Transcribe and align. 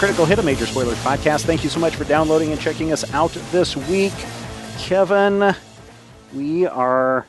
Critical 0.00 0.24
Hit, 0.24 0.38
a 0.38 0.42
Major 0.42 0.64
Spoilers 0.64 0.96
podcast. 1.00 1.44
Thank 1.44 1.62
you 1.62 1.68
so 1.68 1.78
much 1.78 1.94
for 1.94 2.04
downloading 2.04 2.52
and 2.52 2.58
checking 2.58 2.90
us 2.90 3.12
out 3.12 3.32
this 3.52 3.76
week. 3.76 4.14
Kevin, 4.78 5.54
we 6.32 6.66
are. 6.66 7.26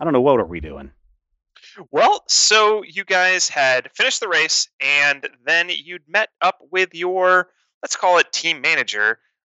I 0.00 0.04
don't 0.04 0.14
know, 0.14 0.22
what 0.22 0.40
are 0.40 0.46
we 0.46 0.60
doing? 0.60 0.90
Well, 1.90 2.24
so 2.26 2.82
you 2.84 3.04
guys 3.04 3.50
had 3.50 3.90
finished 3.94 4.20
the 4.20 4.28
race, 4.28 4.70
and 4.80 5.28
then 5.44 5.68
you'd 5.68 6.08
met 6.08 6.30
up 6.40 6.58
with 6.72 6.94
your, 6.94 7.50
let's 7.82 7.96
call 7.96 8.16
it 8.16 8.32
team 8.32 8.62
manager, 8.62 9.18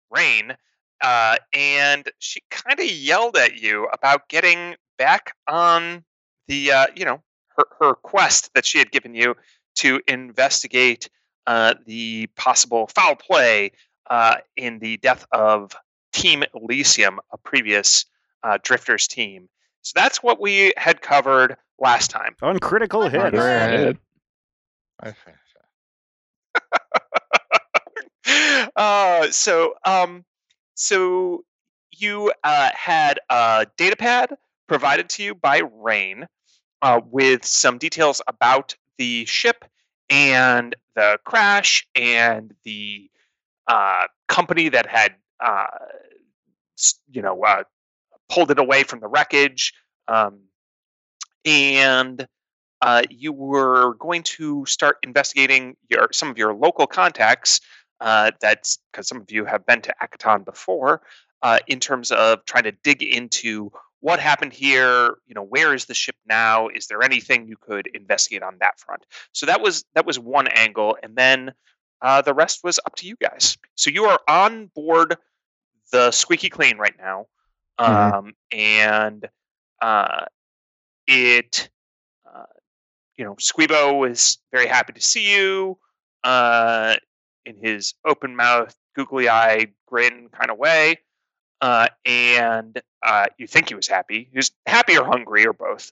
Rain, 0.09 0.57
uh, 1.01 1.37
and 1.53 2.09
she 2.17 2.41
kind 2.49 2.79
of 2.79 2.87
yelled 2.87 3.37
at 3.37 3.61
you 3.61 3.87
about 3.93 4.29
getting 4.29 4.73
back 4.97 5.35
on 5.47 6.03
the, 6.47 6.71
uh, 6.71 6.87
you 6.95 7.05
know, 7.05 7.21
her, 7.55 7.65
her 7.79 7.93
quest 7.93 8.51
that 8.55 8.65
she 8.65 8.79
had 8.79 8.89
given 8.91 9.13
you 9.13 9.35
to 9.75 10.01
investigate 10.07 11.07
uh, 11.49 11.73
the 11.87 12.27
possible 12.35 12.87
foul 12.93 13.15
play 13.15 13.71
uh, 14.07 14.35
in 14.55 14.77
the 14.77 14.97
death 14.97 15.25
of 15.31 15.75
Team 16.13 16.43
Elysium, 16.53 17.19
a 17.31 17.39
previous 17.39 18.05
uh, 18.43 18.59
Drifters 18.61 19.07
team. 19.07 19.49
So 19.81 19.93
that's 19.95 20.21
what 20.21 20.39
we 20.39 20.73
had 20.77 21.01
covered 21.01 21.57
last 21.79 22.11
time. 22.11 22.35
On 22.43 22.59
Critical 22.59 23.09
Hit. 23.09 23.33
Right. 23.33 23.97
uh, 28.75 29.31
so, 29.31 29.73
um, 29.83 30.25
so 30.75 31.43
you 31.97 32.31
uh, 32.43 32.69
had 32.75 33.21
a 33.31 33.65
data 33.75 33.95
pad 33.95 34.37
provided 34.67 35.09
to 35.09 35.23
you 35.23 35.33
by 35.33 35.63
Rain 35.73 36.27
uh, 36.83 37.01
with 37.09 37.43
some 37.43 37.79
details 37.79 38.21
about 38.27 38.75
the 38.99 39.25
ship 39.25 39.65
and 40.09 40.75
the 40.95 41.19
crash 41.23 41.87
and 41.95 42.53
the 42.63 43.09
uh, 43.67 44.03
company 44.27 44.69
that 44.69 44.87
had, 44.87 45.13
uh, 45.39 45.67
you 47.11 47.21
know, 47.21 47.41
uh, 47.43 47.63
pulled 48.29 48.51
it 48.51 48.59
away 48.59 48.83
from 48.83 48.99
the 48.99 49.07
wreckage. 49.07 49.73
Um, 50.07 50.39
and 51.45 52.27
uh, 52.81 53.03
you 53.09 53.33
were 53.33 53.95
going 53.95 54.23
to 54.23 54.65
start 54.65 54.97
investigating 55.03 55.75
your 55.89 56.09
some 56.11 56.29
of 56.29 56.37
your 56.37 56.53
local 56.53 56.87
contacts. 56.87 57.61
Uh, 57.99 58.31
that's 58.39 58.79
because 58.91 59.07
some 59.07 59.19
of 59.19 59.31
you 59.31 59.43
have 59.45 59.65
been 59.65 59.81
to 59.81 59.93
Akiton 60.01 60.45
before, 60.45 61.01
uh, 61.41 61.59
in 61.67 61.79
terms 61.79 62.11
of 62.11 62.45
trying 62.45 62.63
to 62.63 62.71
dig 62.71 63.03
into 63.03 63.71
what 64.01 64.19
happened 64.19 64.53
here. 64.53 65.15
You 65.27 65.35
know, 65.35 65.43
where 65.43 65.73
is 65.73 65.85
the 65.85 65.93
ship 65.93 66.15
now? 66.27 66.67
Is 66.69 66.87
there 66.87 67.01
anything 67.03 67.47
you 67.47 67.57
could 67.57 67.87
investigate 67.93 68.43
on 68.43 68.57
that 68.59 68.79
front? 68.79 69.05
So 69.31 69.45
that 69.45 69.61
was 69.61 69.85
that 69.95 70.05
was 70.05 70.19
one 70.19 70.47
angle, 70.47 70.97
and 71.01 71.15
then 71.15 71.53
uh, 72.01 72.21
the 72.21 72.33
rest 72.33 72.63
was 72.63 72.79
up 72.85 72.95
to 72.97 73.07
you 73.07 73.15
guys. 73.21 73.57
So 73.75 73.89
you 73.89 74.05
are 74.05 74.19
on 74.27 74.67
board 74.75 75.17
the 75.91 76.11
Squeaky 76.11 76.49
Clean 76.49 76.77
right 76.77 76.95
now, 76.97 77.27
Mhm. 77.79 78.13
um, 78.13 78.33
and 78.51 79.27
uh, 79.81 80.25
it 81.07 81.69
uh, 82.25 82.45
you 83.17 83.25
know, 83.25 83.35
Squeebo 83.35 84.09
is 84.09 84.37
very 84.51 84.67
happy 84.67 84.93
to 84.93 85.01
see 85.01 85.35
you 85.35 85.77
uh, 86.23 86.95
in 87.45 87.57
his 87.61 87.93
open 88.05 88.35
mouth, 88.35 88.75
googly 88.95 89.27
eyed 89.29 89.73
grin 89.87 90.29
kind 90.29 90.51
of 90.51 90.57
way. 90.57 90.99
Uh, 91.61 91.87
and 92.05 92.81
uh, 93.05 93.25
you 93.37 93.47
think 93.47 93.69
he 93.69 93.75
was 93.75 93.87
happy. 93.87 94.29
He 94.31 94.37
was 94.37 94.51
happy 94.65 94.97
or 94.97 95.05
hungry 95.05 95.45
or 95.45 95.53
both. 95.53 95.91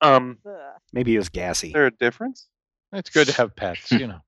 Um, 0.00 0.38
Maybe 0.92 1.12
he 1.12 1.18
was 1.18 1.28
gassy. 1.28 1.68
Is 1.68 1.72
there 1.74 1.86
a 1.86 1.90
difference? 1.90 2.48
It's 2.92 3.10
good 3.10 3.28
to 3.28 3.34
have 3.34 3.54
pets, 3.54 3.90
you 3.92 4.06
know. 4.06 4.20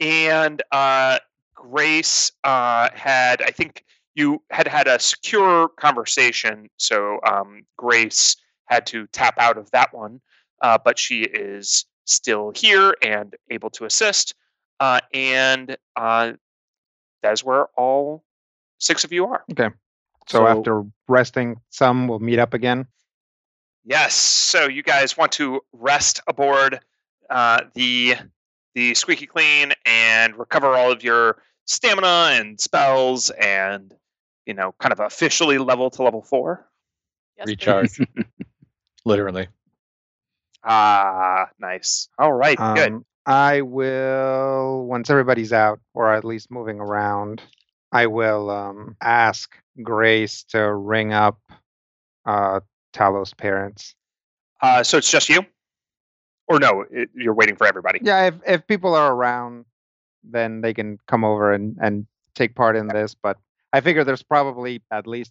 and 0.00 0.62
uh, 0.70 1.18
Grace 1.54 2.32
uh, 2.44 2.90
had, 2.94 3.42
I 3.42 3.50
think 3.50 3.84
you 4.14 4.42
had 4.50 4.68
had 4.68 4.86
a 4.86 4.98
secure 4.98 5.68
conversation. 5.68 6.68
So 6.76 7.18
um, 7.26 7.64
Grace 7.76 8.36
had 8.66 8.86
to 8.86 9.06
tap 9.08 9.34
out 9.38 9.58
of 9.58 9.70
that 9.72 9.92
one, 9.92 10.20
uh, 10.62 10.78
but 10.84 10.98
she 10.98 11.22
is 11.22 11.86
still 12.04 12.52
here 12.54 12.94
and 13.02 13.34
able 13.50 13.70
to 13.70 13.84
assist. 13.84 14.34
Uh, 14.78 15.00
and 15.12 15.76
uh, 15.96 16.32
that's 17.22 17.42
where 17.42 17.66
all 17.76 18.24
six 18.84 19.04
of 19.04 19.12
you 19.12 19.26
are. 19.26 19.44
So, 19.56 19.70
So- 20.26 20.46
after 20.46 20.82
resting 21.08 21.60
some, 21.70 22.06
we'll 22.08 22.18
meet 22.20 22.38
up 22.38 22.54
again. 22.54 22.86
Yes. 23.84 24.14
So 24.14 24.66
you 24.66 24.82
guys 24.82 25.16
want 25.16 25.32
to 25.32 25.60
rest 25.72 26.20
aboard 26.26 26.80
uh, 27.28 27.64
the 27.74 28.14
the 28.74 28.94
squeaky 28.94 29.26
clean 29.26 29.72
and 29.84 30.36
recover 30.38 30.74
all 30.74 30.90
of 30.90 31.04
your 31.04 31.42
stamina 31.66 32.30
and 32.40 32.58
spells 32.60 33.30
and 33.30 33.94
you 34.46 34.54
know 34.54 34.74
kind 34.80 34.92
of 34.92 35.00
officially 35.00 35.58
level 35.58 35.90
to 35.90 36.02
level 36.02 36.22
four. 36.22 36.66
Yes, 37.36 37.46
Recharge. 37.46 38.00
Literally. 39.04 39.48
Ah, 40.62 41.50
nice. 41.58 42.08
All 42.18 42.32
right. 42.32 42.56
good. 42.56 42.92
Um, 42.92 43.04
I 43.26 43.62
will, 43.62 44.84
once 44.86 45.10
everybody's 45.10 45.52
out, 45.52 45.80
or 45.94 46.12
at 46.12 46.24
least 46.24 46.50
moving 46.50 46.78
around, 46.80 47.42
I 47.94 48.06
will 48.06 48.50
um, 48.50 48.96
ask 49.00 49.56
Grace 49.80 50.42
to 50.48 50.74
ring 50.74 51.12
up 51.12 51.38
uh, 52.26 52.58
Talos' 52.92 53.36
parents. 53.36 53.94
Uh, 54.60 54.82
so 54.82 54.98
it's 54.98 55.10
just 55.10 55.28
you, 55.28 55.46
or 56.48 56.58
no? 56.58 56.84
It, 56.90 57.10
you're 57.14 57.34
waiting 57.34 57.54
for 57.54 57.68
everybody. 57.68 58.00
Yeah, 58.02 58.26
if, 58.26 58.34
if 58.44 58.66
people 58.66 58.94
are 58.96 59.14
around, 59.14 59.64
then 60.24 60.60
they 60.60 60.74
can 60.74 60.98
come 61.06 61.22
over 61.22 61.52
and, 61.52 61.76
and 61.80 62.06
take 62.34 62.56
part 62.56 62.74
in 62.74 62.88
this. 62.88 63.14
But 63.14 63.38
I 63.72 63.80
figure 63.80 64.02
there's 64.02 64.24
probably 64.24 64.82
at 64.90 65.06
least 65.06 65.30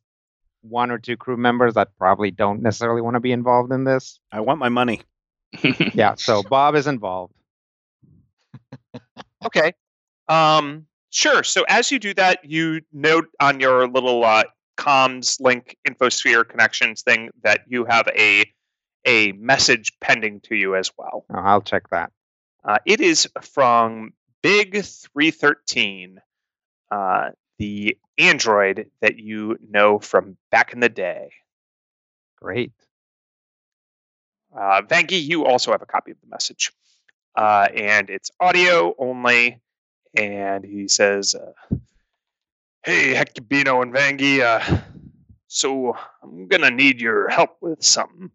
one 0.61 0.89
or 0.89 0.99
two 0.99 1.17
crew 1.17 1.35
members 1.35 1.73
that 1.73 1.89
probably 1.97 2.31
don't 2.31 2.61
necessarily 2.61 3.01
want 3.01 3.15
to 3.15 3.19
be 3.19 3.33
involved 3.33 3.73
in 3.73 3.83
this. 3.83 4.21
I 4.31 4.39
want 4.39 4.59
my 4.59 4.69
money. 4.69 5.01
Yeah, 5.93 6.15
so 6.15 6.43
Bob 6.49 6.75
is 6.75 6.87
involved. 6.87 7.33
Okay. 9.45 9.73
Um, 10.29 10.85
sure. 11.13 11.43
So 11.43 11.63
as 11.67 11.91
you 11.91 11.99
do 11.99 12.13
that, 12.15 12.43
you 12.43 12.81
note 12.91 13.29
on 13.39 13.59
your 13.59 13.87
little 13.87 14.23
uh, 14.23 14.43
comms 14.77 15.39
link 15.39 15.77
infosphere 15.87 16.47
connections 16.47 17.03
thing 17.03 17.29
that 17.43 17.61
you 17.67 17.85
have 17.85 18.07
a 18.07 18.45
a 19.05 19.33
message 19.33 19.91
pending 19.99 20.39
to 20.41 20.55
you 20.55 20.75
as 20.75 20.91
well. 20.97 21.25
Uh, 21.33 21.39
I'll 21.39 21.61
check 21.61 21.89
that. 21.89 22.11
Uh, 22.63 22.77
it 22.85 23.01
is 23.01 23.27
from 23.41 24.13
Big 24.41 24.83
Three 24.83 25.31
Thirteen, 25.31 26.19
uh, 26.91 27.31
the 27.59 27.97
android 28.17 28.89
that 29.01 29.17
you 29.17 29.57
know 29.69 29.99
from 29.99 30.37
back 30.51 30.73
in 30.73 30.79
the 30.79 30.89
day. 30.89 31.31
Great. 32.41 32.71
Uh, 34.55 34.81
Vanky, 34.83 35.21
you 35.21 35.45
also 35.45 35.71
have 35.71 35.81
a 35.81 35.85
copy 35.85 36.11
of 36.11 36.17
the 36.21 36.27
message, 36.27 36.71
uh, 37.35 37.67
and 37.73 38.09
it's 38.09 38.31
audio 38.39 38.93
only. 38.97 39.59
And 40.15 40.63
he 40.63 40.87
says, 40.87 41.35
uh, 41.35 41.53
"Hey, 42.83 43.13
Hecubino 43.13 43.81
and 43.81 43.93
Vangy, 43.93 44.41
uh, 44.41 44.81
so 45.47 45.95
I'm 46.21 46.47
gonna 46.47 46.71
need 46.71 47.01
your 47.01 47.29
help 47.29 47.57
with 47.61 47.83
something. 47.83 48.31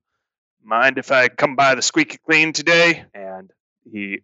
Mind 0.63 0.99
if 0.99 1.13
I 1.13 1.29
come 1.29 1.57
by 1.57 1.75
the 1.75 1.83
Squeaky 1.83 2.19
Clean 2.19 2.53
today?" 2.53 3.05
And 3.15 3.51
he, 3.91 4.23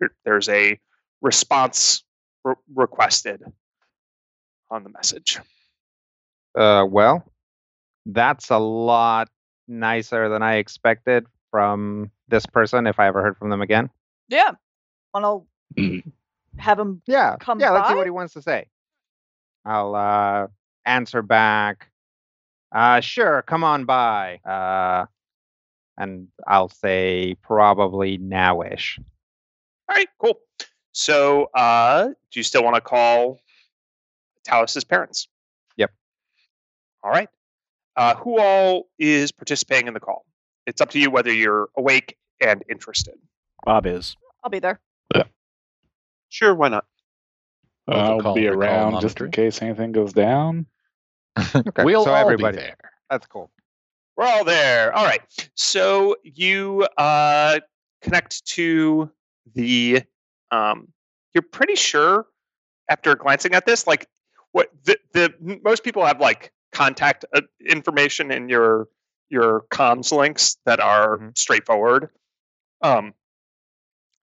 there, 0.00 0.10
there's 0.24 0.48
a 0.48 0.78
response 1.20 2.04
re- 2.44 2.54
requested 2.74 3.42
on 4.70 4.82
the 4.82 4.90
message. 4.90 5.38
Uh, 6.54 6.86
well, 6.88 7.24
that's 8.06 8.50
a 8.50 8.58
lot 8.58 9.28
nicer 9.68 10.28
than 10.28 10.42
I 10.42 10.56
expected 10.56 11.26
from 11.50 12.10
this 12.28 12.46
person. 12.46 12.86
If 12.86 12.98
I 12.98 13.06
ever 13.08 13.22
heard 13.22 13.36
from 13.36 13.50
them 13.50 13.62
again, 13.62 13.90
Yeah. 14.28 14.52
Want 15.12 15.46
to 15.76 15.82
Mhm. 15.82 16.12
Have 16.58 16.78
him? 16.78 17.02
yeah, 17.06 17.36
Come 17.40 17.60
yeah. 17.60 17.70
Let's 17.70 17.88
see 17.88 17.94
what 17.94 18.06
he 18.06 18.10
wants 18.10 18.34
to 18.34 18.42
say. 18.42 18.66
I'll 19.64 19.94
uh, 19.94 20.46
answer 20.84 21.22
back. 21.22 21.90
Uh, 22.72 23.00
sure, 23.00 23.42
come 23.42 23.64
on 23.64 23.84
by. 23.84 24.36
Uh, 24.44 25.06
and 25.96 26.28
I'll 26.46 26.68
say 26.68 27.36
probably 27.42 28.18
nowish. 28.18 28.98
All 29.88 29.96
right, 29.96 30.08
cool. 30.18 30.38
So, 30.92 31.44
uh, 31.54 32.06
do 32.06 32.40
you 32.40 32.42
still 32.42 32.64
want 32.64 32.76
to 32.76 32.80
call 32.80 33.40
Talos's 34.44 34.84
parents? 34.84 35.28
Yep. 35.76 35.92
All 37.02 37.10
right. 37.10 37.28
Uh, 37.96 38.16
who 38.16 38.38
all 38.40 38.88
is 38.98 39.30
participating 39.30 39.86
in 39.86 39.94
the 39.94 40.00
call? 40.00 40.24
It's 40.66 40.80
up 40.80 40.90
to 40.90 40.98
you 40.98 41.10
whether 41.10 41.32
you're 41.32 41.68
awake 41.76 42.16
and 42.40 42.64
interested. 42.68 43.14
Bob 43.64 43.86
is. 43.86 44.16
I'll 44.42 44.50
be 44.50 44.58
there. 44.58 44.80
Sure, 46.34 46.52
why 46.52 46.68
not? 46.68 46.84
Well, 47.86 47.96
the 47.96 48.02
I'll 48.14 48.20
call- 48.20 48.34
be 48.34 48.48
around 48.48 49.00
just 49.00 49.20
in 49.20 49.30
case 49.30 49.62
anything 49.62 49.92
goes 49.92 50.12
down. 50.12 50.66
Okay, 51.54 51.84
we'll 51.84 52.04
so 52.04 52.10
all 52.10 52.16
everybody. 52.16 52.56
be 52.56 52.62
there. 52.62 52.76
That's 53.08 53.26
cool. 53.26 53.50
We're 54.16 54.24
all 54.26 54.42
there. 54.44 54.92
All 54.92 55.04
right. 55.04 55.20
So 55.54 56.16
you 56.24 56.88
uh, 56.98 57.60
connect 58.02 58.44
to 58.46 59.10
the 59.54 60.02
um, 60.50 60.88
you're 61.34 61.42
pretty 61.42 61.76
sure 61.76 62.26
after 62.88 63.14
glancing 63.14 63.54
at 63.54 63.64
this, 63.66 63.86
like 63.86 64.08
what 64.50 64.70
the, 64.84 64.98
the 65.12 65.32
most 65.62 65.84
people 65.84 66.04
have 66.04 66.20
like 66.20 66.52
contact 66.72 67.24
uh, 67.32 67.42
information 67.64 68.32
in 68.32 68.48
your 68.48 68.88
your 69.28 69.66
comms 69.70 70.10
links 70.16 70.56
that 70.66 70.80
are 70.80 71.18
Mhm. 71.18 71.38
straightforward. 71.38 72.10
Um, 72.82 73.14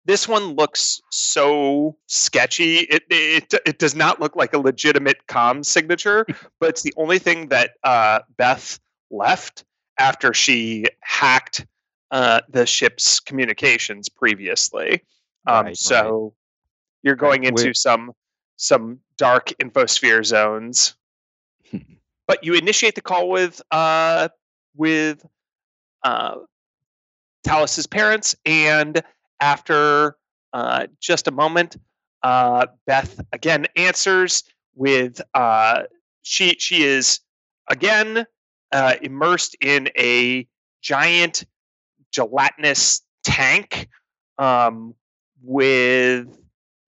this 0.05 0.27
one 0.27 0.55
looks 0.55 1.01
so 1.11 1.95
sketchy. 2.07 2.77
It, 2.77 3.03
it 3.09 3.53
it 3.65 3.79
does 3.79 3.95
not 3.95 4.19
look 4.19 4.35
like 4.35 4.53
a 4.53 4.57
legitimate 4.59 5.27
com 5.27 5.63
signature, 5.63 6.25
but 6.59 6.69
it's 6.69 6.81
the 6.81 6.93
only 6.97 7.19
thing 7.19 7.49
that 7.49 7.71
uh, 7.83 8.19
Beth 8.37 8.79
left 9.09 9.63
after 9.97 10.33
she 10.33 10.85
hacked 11.01 11.65
uh, 12.11 12.41
the 12.49 12.65
ship's 12.65 13.19
communications 13.19 14.09
previously. 14.09 15.03
Um, 15.47 15.55
Right, 15.55 15.65
right. 15.65 15.77
so 15.77 16.33
you're 17.03 17.15
going 17.15 17.43
into 17.43 17.67
We- 17.67 17.73
some 17.73 18.11
some 18.57 18.99
dark 19.17 19.49
infosphere 19.61 20.23
zones. 20.25 20.95
but 22.27 22.43
you 22.43 22.53
initiate 22.53 22.95
the 22.95 23.01
call 23.01 23.29
with 23.29 23.61
uh, 23.71 24.29
with 24.75 25.25
uh, 26.03 26.35
Talos's 27.43 27.87
parents, 27.87 28.35
and 28.45 29.01
after 29.41 30.15
uh, 30.53 30.87
just 31.01 31.27
a 31.27 31.31
moment, 31.31 31.77
uh, 32.23 32.67
Beth 32.85 33.19
again 33.33 33.65
answers 33.75 34.43
with 34.75 35.19
uh, 35.33 35.83
she 36.21 36.55
she 36.59 36.83
is 36.83 37.19
again 37.69 38.25
uh, 38.71 38.93
immersed 39.01 39.57
in 39.61 39.89
a 39.97 40.47
giant 40.81 41.45
gelatinous 42.11 43.01
tank 43.23 43.87
um, 44.37 44.93
with 45.43 46.27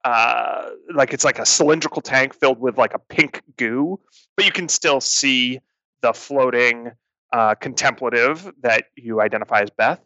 uh, 0.03 0.69
like 0.93 1.13
it's 1.13 1.23
like 1.23 1.39
a 1.39 1.45
cylindrical 1.45 2.01
tank 2.01 2.33
filled 2.35 2.59
with 2.59 2.77
like 2.77 2.93
a 2.93 2.99
pink 2.99 3.41
goo, 3.57 3.99
but 4.35 4.45
you 4.45 4.51
can 4.51 4.67
still 4.67 5.01
see 5.01 5.59
the 6.01 6.13
floating 6.13 6.91
uh, 7.31 7.55
contemplative 7.55 8.51
that 8.61 8.85
you 8.95 9.21
identify 9.21 9.61
as 9.61 9.69
Beth, 9.71 9.99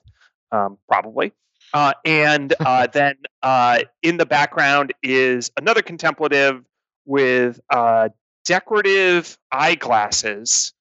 um, 0.52 0.78
probably. 0.88 1.34
Uh, 1.74 1.94
and 2.06 2.54
uh, 2.60 2.88
then 2.94 3.16
uh, 3.44 3.80
in 4.02 4.18
the 4.18 4.26
background 4.26 4.94
is 5.04 5.52
another 5.58 5.82
contemplative 5.82 6.64
with 7.06 7.60
uh, 7.70 8.10
decorative 8.46 9.38
eyeglasses, 9.52 10.74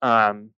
um, 0.00 0.50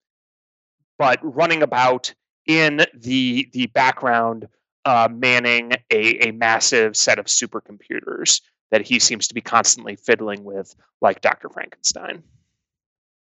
but 0.99 1.19
running 1.23 1.63
about 1.63 2.15
in 2.47 2.85
the 2.95 3.49
the 3.53 3.67
background, 3.67 4.49
uh, 4.85 5.09
manning 5.11 5.73
a, 5.91 6.29
a 6.29 6.33
massive 6.33 6.97
set 6.97 7.19
of 7.19 7.27
supercomputers 7.27 8.43
that 8.71 8.83
he 8.83 8.99
seems 8.99 9.29
to 9.29 9.35
be 9.35 9.41
constantly 9.41 9.97
fiddling 9.97 10.45
with, 10.45 10.75
like 11.01 11.21
Doctor 11.21 11.49
Frankenstein. 11.49 12.23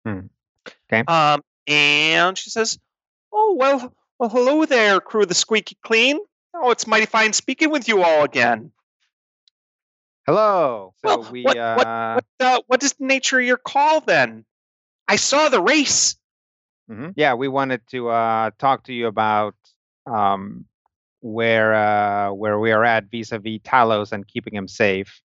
Hmm. 0.05 0.21
Okay. 0.91 1.03
Um, 1.07 1.43
and 1.67 2.37
she 2.37 2.49
says, 2.49 2.79
"Oh 3.31 3.55
well, 3.57 3.93
well, 4.17 4.29
hello 4.29 4.65
there, 4.65 4.99
crew 4.99 5.23
of 5.23 5.29
the 5.29 5.35
Squeaky 5.35 5.77
Clean. 5.83 6.19
Oh, 6.53 6.71
it's 6.71 6.85
mighty 6.87 7.05
fine 7.05 7.33
speaking 7.33 7.69
with 7.71 7.87
you 7.87 8.03
all 8.03 8.23
again. 8.23 8.71
Hello. 10.25 10.93
So 11.01 11.19
Well, 11.21 11.31
we 11.31 11.43
what- 11.43 11.57
uh, 11.57 12.15
What 12.15 12.25
uh, 12.39 12.61
what 12.67 12.83
is 12.83 12.93
the 12.93 13.05
nature 13.05 13.39
of 13.39 13.45
your 13.45 13.57
call 13.57 14.01
then? 14.01 14.45
I 15.07 15.15
saw 15.15 15.49
the 15.49 15.61
race. 15.61 16.15
mhm. 16.89 17.13
yeah, 17.15 17.33
we 17.33 17.47
wanted 17.47 17.81
to 17.89 18.09
uh 18.09 18.51
talk 18.57 18.83
to 18.85 18.93
you 18.93 19.07
about 19.07 19.55
um 20.05 20.65
where 21.21 21.73
uh 21.73 22.31
where 22.33 22.59
we 22.59 22.71
are 22.71 22.83
at 22.83 23.05
vis-a-vis 23.11 23.59
Talos 23.59 24.11
and 24.11 24.27
keeping 24.27 24.53
him 24.55 24.67
safe. 24.67 25.21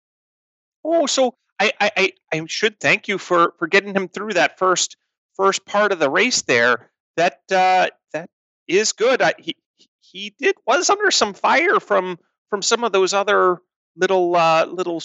Oh, 0.84 1.06
so 1.06 1.34
I, 1.58 1.72
I, 1.80 1.90
I, 1.96 2.12
I 2.32 2.44
should 2.46 2.78
thank 2.78 3.08
you 3.08 3.18
for, 3.18 3.54
for 3.58 3.66
getting 3.66 3.94
him 3.94 4.08
through 4.08 4.34
that 4.34 4.58
first 4.58 4.96
first 5.34 5.64
part 5.66 5.90
of 5.92 5.98
the 5.98 6.10
race 6.10 6.42
there. 6.42 6.90
That 7.16 7.40
uh, 7.50 7.88
that 8.12 8.28
is 8.68 8.92
good. 8.92 9.22
I, 9.22 9.34
he 9.38 9.56
he 10.12 10.34
did 10.38 10.56
was 10.66 10.90
under 10.90 11.10
some 11.10 11.34
fire 11.34 11.80
from 11.80 12.18
from 12.50 12.62
some 12.62 12.84
of 12.84 12.92
those 12.92 13.12
other 13.14 13.58
little 13.96 14.34
uh, 14.36 14.66
little 14.66 15.02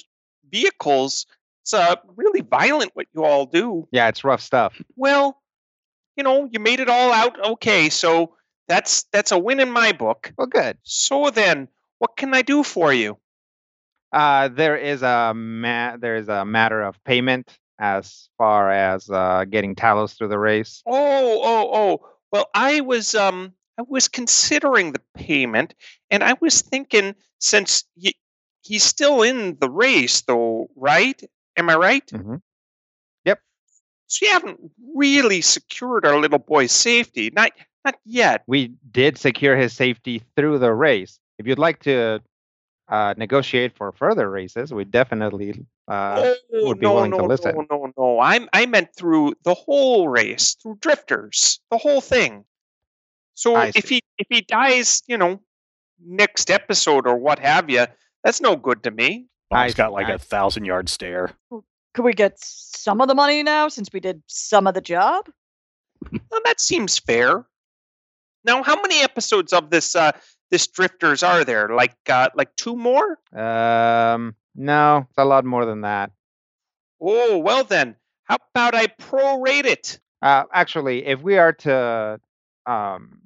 vehicles. 0.49 1.25
It's 1.63 1.73
uh, 1.73 1.95
really 2.15 2.41
violent 2.41 2.91
what 2.93 3.07
you 3.13 3.23
all 3.23 3.45
do. 3.45 3.87
Yeah, 3.91 4.07
it's 4.07 4.23
rough 4.23 4.41
stuff. 4.41 4.81
Well, 4.95 5.39
you 6.15 6.23
know, 6.23 6.49
you 6.51 6.59
made 6.59 6.79
it 6.79 6.89
all 6.89 7.11
out 7.11 7.43
okay, 7.53 7.89
so 7.89 8.35
that's 8.67 9.03
that's 9.11 9.31
a 9.31 9.39
win 9.39 9.59
in 9.59 9.71
my 9.71 9.91
book. 9.91 10.33
Well, 10.37 10.47
good. 10.47 10.77
So 10.83 11.29
then, 11.29 11.67
what 11.99 12.17
can 12.17 12.33
I 12.33 12.41
do 12.41 12.63
for 12.63 12.91
you? 12.93 13.17
Uh, 14.11 14.49
there 14.49 14.75
is 14.75 15.03
a 15.03 15.33
ma- 15.33 15.97
there 15.97 16.17
is 16.17 16.27
a 16.27 16.45
matter 16.45 16.81
of 16.81 17.01
payment 17.03 17.57
as 17.79 18.29
far 18.37 18.71
as 18.71 19.09
uh, 19.09 19.45
getting 19.49 19.75
Talos 19.75 20.15
through 20.17 20.27
the 20.27 20.39
race. 20.39 20.83
Oh, 20.85 21.41
oh, 21.43 21.69
oh. 21.73 22.09
Well, 22.31 22.49
I 22.53 22.81
was 22.81 23.15
um 23.15 23.53
I 23.81 23.83
was 23.87 24.07
considering 24.07 24.93
the 24.93 25.01
payment 25.15 25.73
and 26.09 26.23
I 26.23 26.33
was 26.39 26.61
thinking 26.61 27.15
since 27.39 27.83
y- 27.95 28.13
he's 28.61 28.83
still 28.83 29.23
in 29.23 29.57
the 29.59 29.69
race 29.69 30.21
though, 30.21 30.69
right? 30.75 31.19
Am 31.57 31.69
I 31.69 31.75
right? 31.75 32.07
Mhm. 32.07 32.41
So 34.07 34.25
you 34.25 34.31
haven't 34.33 34.59
really 34.93 35.39
secured 35.39 36.05
our 36.05 36.19
little 36.19 36.37
boy's 36.37 36.73
safety. 36.73 37.29
Not 37.31 37.51
not 37.85 37.95
yet. 38.03 38.43
We 38.45 38.73
did 38.91 39.17
secure 39.17 39.55
his 39.55 39.71
safety 39.71 40.21
through 40.35 40.59
the 40.59 40.73
race. 40.73 41.17
If 41.39 41.47
you'd 41.47 41.57
like 41.57 41.79
to 41.83 42.19
uh, 42.89 43.13
negotiate 43.15 43.73
for 43.77 43.93
further 43.93 44.29
races, 44.29 44.73
we 44.73 44.83
definitely. 44.83 45.65
Uh, 45.87 46.35
oh, 46.53 46.67
would 46.67 46.79
be 46.79 46.87
no, 46.87 46.95
willing 46.95 47.11
no, 47.11 47.19
to 47.19 47.23
listen. 47.23 47.55
no, 47.55 47.65
no, 47.71 47.93
no. 47.97 48.19
I 48.19 48.45
I 48.51 48.65
meant 48.65 48.89
through 48.97 49.35
the 49.45 49.53
whole 49.53 50.09
race, 50.09 50.55
through 50.55 50.79
drifters, 50.81 51.61
the 51.71 51.77
whole 51.77 52.01
thing. 52.01 52.43
So 53.41 53.55
I 53.55 53.71
if 53.73 53.87
see. 53.87 53.95
he 53.95 54.01
if 54.19 54.27
he 54.29 54.41
dies, 54.41 55.01
you 55.07 55.17
know, 55.17 55.41
next 55.99 56.51
episode 56.51 57.07
or 57.07 57.17
what 57.17 57.39
have 57.39 57.71
you, 57.71 57.87
that's 58.23 58.39
no 58.39 58.55
good 58.55 58.83
to 58.83 58.91
me. 58.91 59.25
Bob's 59.49 59.73
I- 59.73 59.77
got 59.77 59.91
like 59.91 60.05
I- 60.07 60.13
a 60.13 60.17
thousand 60.19 60.65
yard 60.65 60.89
stare. 60.89 61.31
Could 61.93 62.05
we 62.05 62.13
get 62.13 62.37
some 62.39 63.01
of 63.01 63.07
the 63.07 63.15
money 63.15 63.41
now 63.41 63.67
since 63.67 63.89
we 63.91 63.99
did 63.99 64.21
some 64.27 64.67
of 64.67 64.75
the 64.75 64.81
job? 64.81 65.25
Well, 66.29 66.41
that 66.45 66.61
seems 66.61 66.99
fair. 66.99 67.45
Now, 68.45 68.61
how 68.63 68.79
many 68.79 69.01
episodes 69.01 69.53
of 69.53 69.71
this 69.71 69.95
uh, 69.95 70.11
this 70.51 70.67
Drifters 70.67 71.23
are 71.23 71.43
there? 71.43 71.69
Like 71.69 71.95
uh, 72.07 72.29
like 72.35 72.55
two 72.55 72.75
more? 72.75 73.17
um, 73.35 74.35
no, 74.55 75.07
it's 75.09 75.17
a 75.17 75.25
lot 75.25 75.45
more 75.45 75.65
than 75.65 75.81
that. 75.81 76.11
Oh 77.01 77.39
well, 77.39 77.63
then 77.63 77.95
how 78.25 78.37
about 78.53 78.75
I 78.75 78.85
prorate 78.87 79.65
it? 79.65 79.99
Uh, 80.21 80.43
actually, 80.53 81.05
if 81.07 81.21
we 81.23 81.37
are 81.39 81.53
to 81.53 82.19
um, 82.67 83.20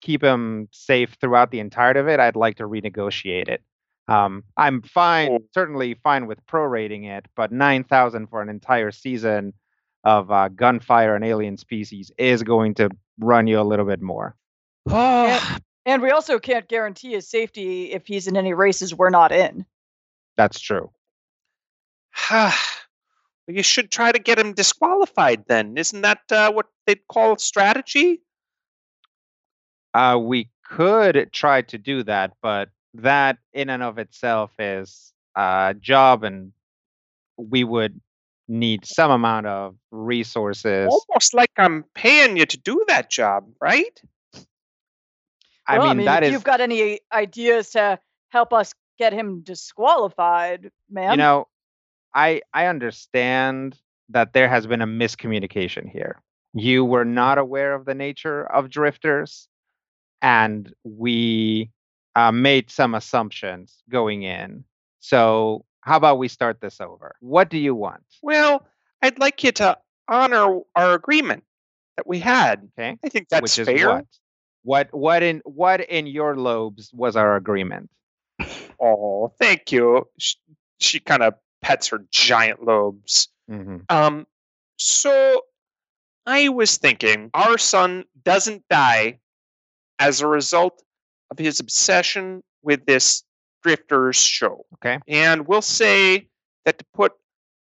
keep 0.00 0.22
him 0.22 0.68
safe 0.72 1.16
throughout 1.20 1.50
the 1.50 1.60
entirety 1.60 2.00
of 2.00 2.08
it, 2.08 2.20
I'd 2.20 2.36
like 2.36 2.56
to 2.56 2.64
renegotiate 2.64 3.48
it. 3.48 3.62
Um, 4.08 4.44
I'm 4.56 4.82
fine, 4.82 5.38
certainly 5.54 5.94
fine 5.94 6.26
with 6.26 6.44
prorating 6.46 7.06
it, 7.06 7.26
but 7.36 7.52
nine 7.52 7.84
thousand 7.84 8.26
for 8.26 8.42
an 8.42 8.48
entire 8.48 8.90
season 8.90 9.52
of 10.02 10.30
uh, 10.30 10.48
gunfire 10.48 11.14
and 11.14 11.24
alien 11.24 11.56
species 11.56 12.10
is 12.18 12.42
going 12.42 12.74
to 12.74 12.90
run 13.18 13.46
you 13.46 13.60
a 13.60 13.62
little 13.62 13.84
bit 13.84 14.00
more. 14.00 14.34
And 15.86 16.02
we 16.02 16.10
also 16.10 16.38
can't 16.38 16.68
guarantee 16.68 17.12
his 17.12 17.28
safety 17.28 17.92
if 17.92 18.06
he's 18.06 18.26
in 18.26 18.36
any 18.36 18.54
races 18.54 18.94
we're 18.94 19.10
not 19.10 19.32
in. 19.32 19.64
That's 20.36 20.60
true. 20.60 20.90
well, 22.30 22.52
you 23.46 23.62
should 23.62 23.90
try 23.90 24.12
to 24.12 24.18
get 24.18 24.38
him 24.38 24.52
disqualified. 24.52 25.44
Then 25.46 25.76
isn't 25.76 26.02
that 26.02 26.20
uh, 26.30 26.52
what 26.52 26.66
they'd 26.86 27.06
call 27.08 27.36
strategy? 27.38 28.22
Uh, 29.94 30.18
we 30.20 30.48
could 30.64 31.30
try 31.32 31.62
to 31.62 31.78
do 31.78 32.02
that, 32.04 32.32
but 32.42 32.68
that 32.94 33.38
in 33.52 33.70
and 33.70 33.82
of 33.82 33.98
itself 33.98 34.52
is 34.58 35.12
a 35.36 35.74
job, 35.78 36.24
and 36.24 36.52
we 37.36 37.64
would 37.64 38.00
need 38.48 38.84
some 38.84 39.10
amount 39.10 39.46
of 39.46 39.76
resources. 39.90 40.88
Almost 41.08 41.34
like 41.34 41.50
I'm 41.56 41.84
paying 41.94 42.36
you 42.36 42.46
to 42.46 42.56
do 42.58 42.84
that 42.88 43.10
job, 43.10 43.46
right? 43.60 44.00
I 45.66 45.78
Well, 45.78 45.96
mean, 45.96 46.04
that 46.06 46.22
if 46.22 46.24
is, 46.24 46.32
you've 46.32 46.44
got 46.44 46.60
any 46.60 47.00
ideas 47.12 47.70
to 47.70 47.98
help 48.30 48.52
us 48.52 48.74
get 48.98 49.12
him 49.12 49.42
disqualified, 49.42 50.70
man. 50.90 51.12
you 51.12 51.16
know, 51.16 51.48
I 52.14 52.42
I 52.52 52.66
understand 52.66 53.78
that 54.10 54.32
there 54.32 54.48
has 54.48 54.66
been 54.66 54.82
a 54.82 54.86
miscommunication 54.86 55.88
here. 55.88 56.20
You 56.54 56.84
were 56.84 57.04
not 57.04 57.38
aware 57.38 57.74
of 57.74 57.84
the 57.84 57.94
nature 57.94 58.44
of 58.44 58.68
drifters, 58.70 59.48
and 60.22 60.72
we 60.84 61.70
uh, 62.16 62.32
made 62.32 62.70
some 62.70 62.94
assumptions 62.94 63.82
going 63.88 64.22
in. 64.22 64.64
So, 65.00 65.64
how 65.82 65.96
about 65.96 66.18
we 66.18 66.28
start 66.28 66.60
this 66.60 66.80
over? 66.80 67.14
What 67.20 67.48
do 67.50 67.58
you 67.58 67.74
want? 67.74 68.02
Well, 68.22 68.66
I'd 69.02 69.18
like 69.18 69.42
you 69.42 69.52
to 69.52 69.78
honor 70.08 70.60
our 70.76 70.94
agreement 70.94 71.44
that 71.96 72.06
we 72.06 72.18
had. 72.18 72.68
Okay, 72.78 72.98
I 73.04 73.08
think 73.08 73.28
that's 73.28 73.58
which 73.58 73.66
fair. 73.66 73.88
what? 73.88 74.04
What 74.62 74.88
what 74.92 75.22
in 75.22 75.40
what 75.44 75.80
in 75.80 76.06
your 76.06 76.36
lobes 76.36 76.90
was 76.92 77.16
our 77.16 77.36
agreement? 77.36 77.88
Oh, 78.80 79.32
thank 79.38 79.72
you. 79.72 80.06
Sh- 80.18 80.36
she 80.80 81.00
kind 81.00 81.22
of 81.22 81.34
pets 81.62 81.88
her 81.88 82.04
giant 82.10 82.62
lobes. 82.64 83.28
hmm 83.48 83.78
Um, 83.88 84.26
so 84.78 85.42
I 86.26 86.48
was 86.48 86.76
thinking 86.76 87.30
our 87.34 87.58
son 87.58 88.04
doesn't 88.22 88.64
die 88.68 89.18
as 90.00 90.20
a 90.20 90.26
result 90.26 90.82
of 91.30 91.38
his 91.38 91.60
obsession 91.60 92.42
with 92.62 92.84
this 92.86 93.22
Drifters 93.62 94.16
show. 94.16 94.64
Okay. 94.74 94.98
And 95.06 95.46
we'll 95.46 95.62
say 95.62 96.28
that 96.64 96.78
to 96.78 96.84
put 96.94 97.12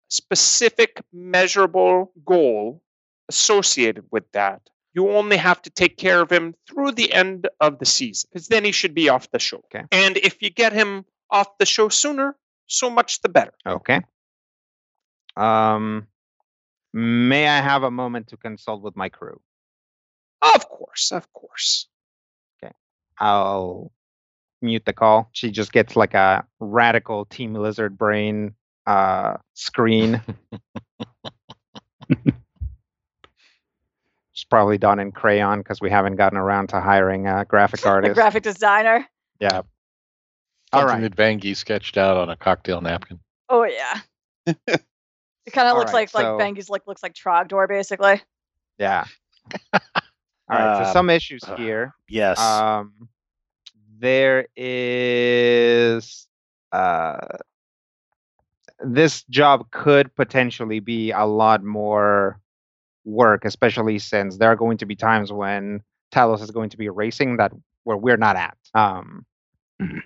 specific 0.08 1.02
measurable 1.12 2.10
goal 2.24 2.82
associated 3.28 4.04
with 4.10 4.24
that, 4.32 4.62
you 4.94 5.10
only 5.10 5.36
have 5.36 5.60
to 5.62 5.70
take 5.70 5.98
care 5.98 6.22
of 6.22 6.32
him 6.32 6.54
through 6.66 6.92
the 6.92 7.12
end 7.12 7.48
of 7.60 7.78
the 7.78 7.84
season, 7.84 8.30
because 8.32 8.48
then 8.48 8.64
he 8.64 8.72
should 8.72 8.94
be 8.94 9.10
off 9.10 9.30
the 9.30 9.38
show. 9.38 9.58
Okay. 9.66 9.84
And 9.92 10.16
if 10.16 10.40
you 10.40 10.50
get 10.50 10.72
him 10.72 11.04
off 11.30 11.58
the 11.58 11.66
show 11.66 11.88
sooner, 11.90 12.34
so 12.66 12.88
much 12.88 13.20
the 13.20 13.28
better. 13.28 13.52
Okay. 13.66 14.00
Um, 15.36 16.06
may 16.92 17.46
I 17.46 17.60
have 17.60 17.82
a 17.82 17.90
moment 17.90 18.28
to 18.28 18.36
consult 18.36 18.82
with 18.82 18.96
my 18.96 19.10
crew? 19.10 19.40
Of 20.40 20.68
course, 20.68 21.12
of 21.12 21.30
course. 21.32 21.88
I'll 23.18 23.90
mute 24.62 24.84
the 24.84 24.92
call. 24.92 25.28
She 25.32 25.50
just 25.50 25.72
gets 25.72 25.96
like 25.96 26.14
a 26.14 26.44
radical 26.60 27.24
Team 27.26 27.54
Lizard 27.54 27.98
brain 27.98 28.54
uh, 28.86 29.36
screen. 29.54 30.22
it's 32.10 32.34
probably 34.48 34.78
done 34.78 34.98
in 34.98 35.12
crayon 35.12 35.60
because 35.60 35.80
we 35.80 35.90
haven't 35.90 36.16
gotten 36.16 36.38
around 36.38 36.68
to 36.70 36.80
hiring 36.80 37.26
a 37.26 37.44
graphic 37.44 37.84
artist, 37.86 38.12
a 38.12 38.14
graphic 38.14 38.42
designer. 38.42 39.06
yeah. 39.40 39.62
All 40.72 40.88
Something 40.88 41.02
right. 41.02 41.14
that 41.14 41.16
Vangie 41.16 41.56
sketched 41.56 41.96
out 41.96 42.16
on 42.16 42.30
a 42.30 42.36
cocktail 42.36 42.80
napkin. 42.80 43.20
Oh 43.48 43.64
yeah. 43.64 44.00
It 45.46 45.52
kind 45.52 45.68
of 45.68 45.76
looks 45.76 45.92
right, 45.92 46.00
like 46.00 46.08
so- 46.08 46.36
like 46.38 46.54
Bengi's 46.54 46.70
like 46.70 46.86
looks 46.86 47.02
like 47.02 47.12
Trogdor 47.12 47.68
basically. 47.68 48.22
Yeah. 48.78 49.04
All 50.50 50.58
right. 50.58 50.76
so 50.76 50.82
Uh, 50.82 50.92
some 50.92 51.10
issues 51.10 51.42
uh, 51.46 51.56
here. 51.56 51.94
Yes. 52.08 52.38
Um, 52.38 53.08
there 53.98 54.46
is 54.56 56.26
uh, 56.72 57.18
this 58.80 59.22
job 59.24 59.70
could 59.70 60.14
potentially 60.14 60.80
be 60.80 61.10
a 61.12 61.24
lot 61.24 61.62
more 61.62 62.40
work, 63.04 63.44
especially 63.44 63.98
since 63.98 64.36
there 64.38 64.48
are 64.50 64.56
going 64.56 64.78
to 64.78 64.86
be 64.86 64.96
times 64.96 65.32
when 65.32 65.82
Talos 66.12 66.42
is 66.42 66.50
going 66.50 66.70
to 66.70 66.76
be 66.76 66.88
racing 66.88 67.36
that 67.36 67.52
where 67.84 67.96
we're 67.96 68.16
not 68.16 68.36
at. 68.36 68.56
Um, 68.74 69.24
Mhm. 69.80 70.02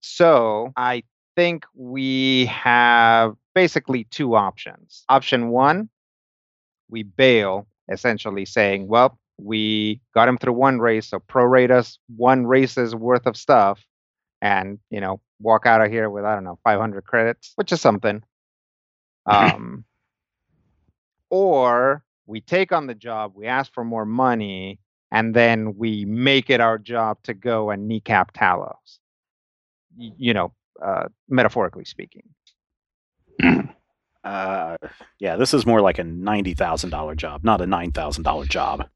so 0.00 0.72
I 0.76 1.02
think 1.36 1.64
we 1.74 2.46
have 2.46 3.36
basically 3.54 4.04
two 4.04 4.34
options. 4.34 5.04
Option 5.08 5.48
one, 5.50 5.88
we 6.88 7.02
bail, 7.02 7.66
essentially 7.88 8.44
saying, 8.44 8.86
well, 8.88 9.18
we 9.38 10.00
got 10.14 10.28
him 10.28 10.38
through 10.38 10.54
one 10.54 10.78
race, 10.78 11.08
so 11.08 11.18
prorate 11.20 11.70
us 11.70 11.98
one 12.16 12.46
race's 12.46 12.94
worth 12.94 13.26
of 13.26 13.36
stuff, 13.36 13.84
and 14.42 14.78
you 14.90 15.00
know, 15.00 15.20
walk 15.40 15.66
out 15.66 15.80
of 15.82 15.90
here 15.90 16.10
with 16.10 16.24
I 16.24 16.34
don't 16.34 16.44
know 16.44 16.58
500 16.64 17.04
credits, 17.04 17.52
which 17.56 17.72
is 17.72 17.80
something. 17.80 18.22
Um, 19.26 19.84
or 21.30 22.04
we 22.26 22.40
take 22.40 22.72
on 22.72 22.86
the 22.86 22.94
job, 22.94 23.32
we 23.34 23.46
ask 23.46 23.72
for 23.72 23.84
more 23.84 24.04
money, 24.04 24.78
and 25.10 25.34
then 25.34 25.76
we 25.76 26.04
make 26.04 26.50
it 26.50 26.60
our 26.60 26.78
job 26.78 27.18
to 27.24 27.34
go 27.34 27.70
and 27.70 27.88
kneecap 27.88 28.32
Talos. 28.34 28.98
Y- 29.96 30.12
You 30.16 30.34
know, 30.34 30.52
uh, 30.82 31.08
metaphorically 31.28 31.84
speaking. 31.84 32.22
uh, 34.24 34.76
yeah, 35.18 35.36
this 35.36 35.54
is 35.54 35.66
more 35.66 35.80
like 35.80 35.98
a 35.98 36.04
ninety 36.04 36.54
thousand 36.54 36.90
dollar 36.90 37.14
job, 37.14 37.44
not 37.44 37.60
a 37.60 37.66
nine 37.66 37.92
thousand 37.92 38.24
dollar 38.24 38.46
job. 38.46 38.88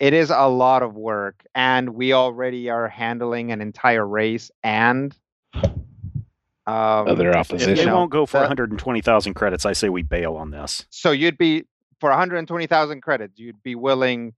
It 0.00 0.12
is 0.14 0.30
a 0.30 0.48
lot 0.48 0.82
of 0.82 0.96
work 0.96 1.44
and 1.54 1.90
we 1.90 2.12
already 2.12 2.68
are 2.70 2.88
handling 2.88 3.52
an 3.52 3.60
entire 3.60 4.06
race 4.06 4.50
and 4.64 5.14
um, 5.54 7.08
Other 7.08 7.30
If 7.30 7.36
opposition. 7.36 7.74
they 7.74 7.84
know, 7.84 7.96
won't 7.96 8.10
go 8.10 8.26
for 8.26 8.38
one 8.40 8.46
hundred 8.48 8.70
and 8.70 8.78
twenty 8.78 9.00
thousand 9.00 9.34
credits, 9.34 9.64
I 9.66 9.72
say 9.72 9.88
we 9.88 10.02
bail 10.02 10.36
on 10.36 10.50
this. 10.50 10.86
so 10.90 11.10
you'd 11.12 11.38
be 11.38 11.64
for 12.00 12.08
120,000 12.10 13.02
credits 13.02 13.38
you'd 13.38 13.62
be 13.62 13.74
willing 13.74 14.32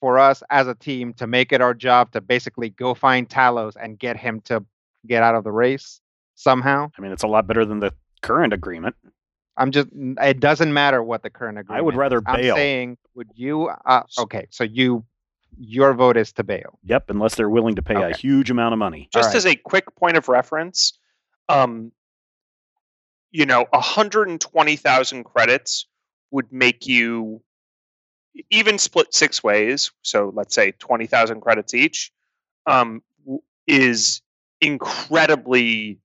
for 0.00 0.18
us 0.18 0.42
as 0.50 0.66
a 0.66 0.74
team 0.74 1.12
to 1.14 1.26
make 1.28 1.52
it 1.52 1.60
our 1.60 1.72
job 1.72 2.10
to 2.10 2.20
basically 2.20 2.70
go 2.70 2.92
find 2.92 3.28
Talos 3.28 3.74
and 3.80 3.96
get 3.98 4.16
him 4.16 4.40
to 4.46 4.64
get 5.06 5.22
out 5.22 5.34
of 5.36 5.44
the 5.44 5.52
race 5.52 6.00
somehow 6.34 6.90
I 6.98 7.02
mean, 7.02 7.12
it's 7.12 7.22
a 7.22 7.28
lot 7.28 7.46
better 7.46 7.64
than 7.64 7.78
the 7.80 7.92
current 8.22 8.52
agreement. 8.52 8.96
I'm 9.56 9.70
just 9.70 9.88
it 9.92 10.40
doesn't 10.40 10.72
matter 10.72 11.02
what 11.02 11.22
the 11.22 11.30
current 11.30 11.58
agreement 11.58 11.78
I 11.78 11.82
would 11.82 11.96
rather 11.96 12.18
is. 12.18 12.24
I'm 12.26 12.42
saying 12.42 12.98
would 13.14 13.30
you 13.34 13.70
uh, 13.86 14.02
okay 14.18 14.46
so 14.50 14.64
you 14.64 15.04
your 15.58 15.94
vote 15.94 16.16
is 16.16 16.32
to 16.32 16.44
bail 16.44 16.78
Yep, 16.84 17.10
unless 17.10 17.34
they're 17.34 17.50
willing 17.50 17.76
to 17.76 17.82
pay 17.82 17.94
a 17.94 18.16
huge 18.16 18.50
amount 18.50 18.72
of 18.72 18.78
money. 18.78 19.08
Just 19.12 19.26
Alright. 19.26 19.36
as 19.36 19.46
a 19.46 19.54
quick 19.54 19.94
point 19.96 20.16
of 20.16 20.28
reference, 20.28 20.98
um, 21.48 21.92
you 23.30 23.46
know, 23.46 23.66
120,000 23.70 25.24
credits 25.24 25.86
would 26.30 26.52
make 26.52 26.86
you 26.86 27.42
even 28.50 28.78
split 28.78 29.14
six 29.14 29.42
ways. 29.42 29.92
So 30.02 30.32
let's 30.34 30.54
say 30.54 30.72
20,000 30.72 31.40
credits 31.40 31.74
each 31.74 32.12
um, 32.66 33.02
is 33.66 34.22
incredibly, 34.60 35.98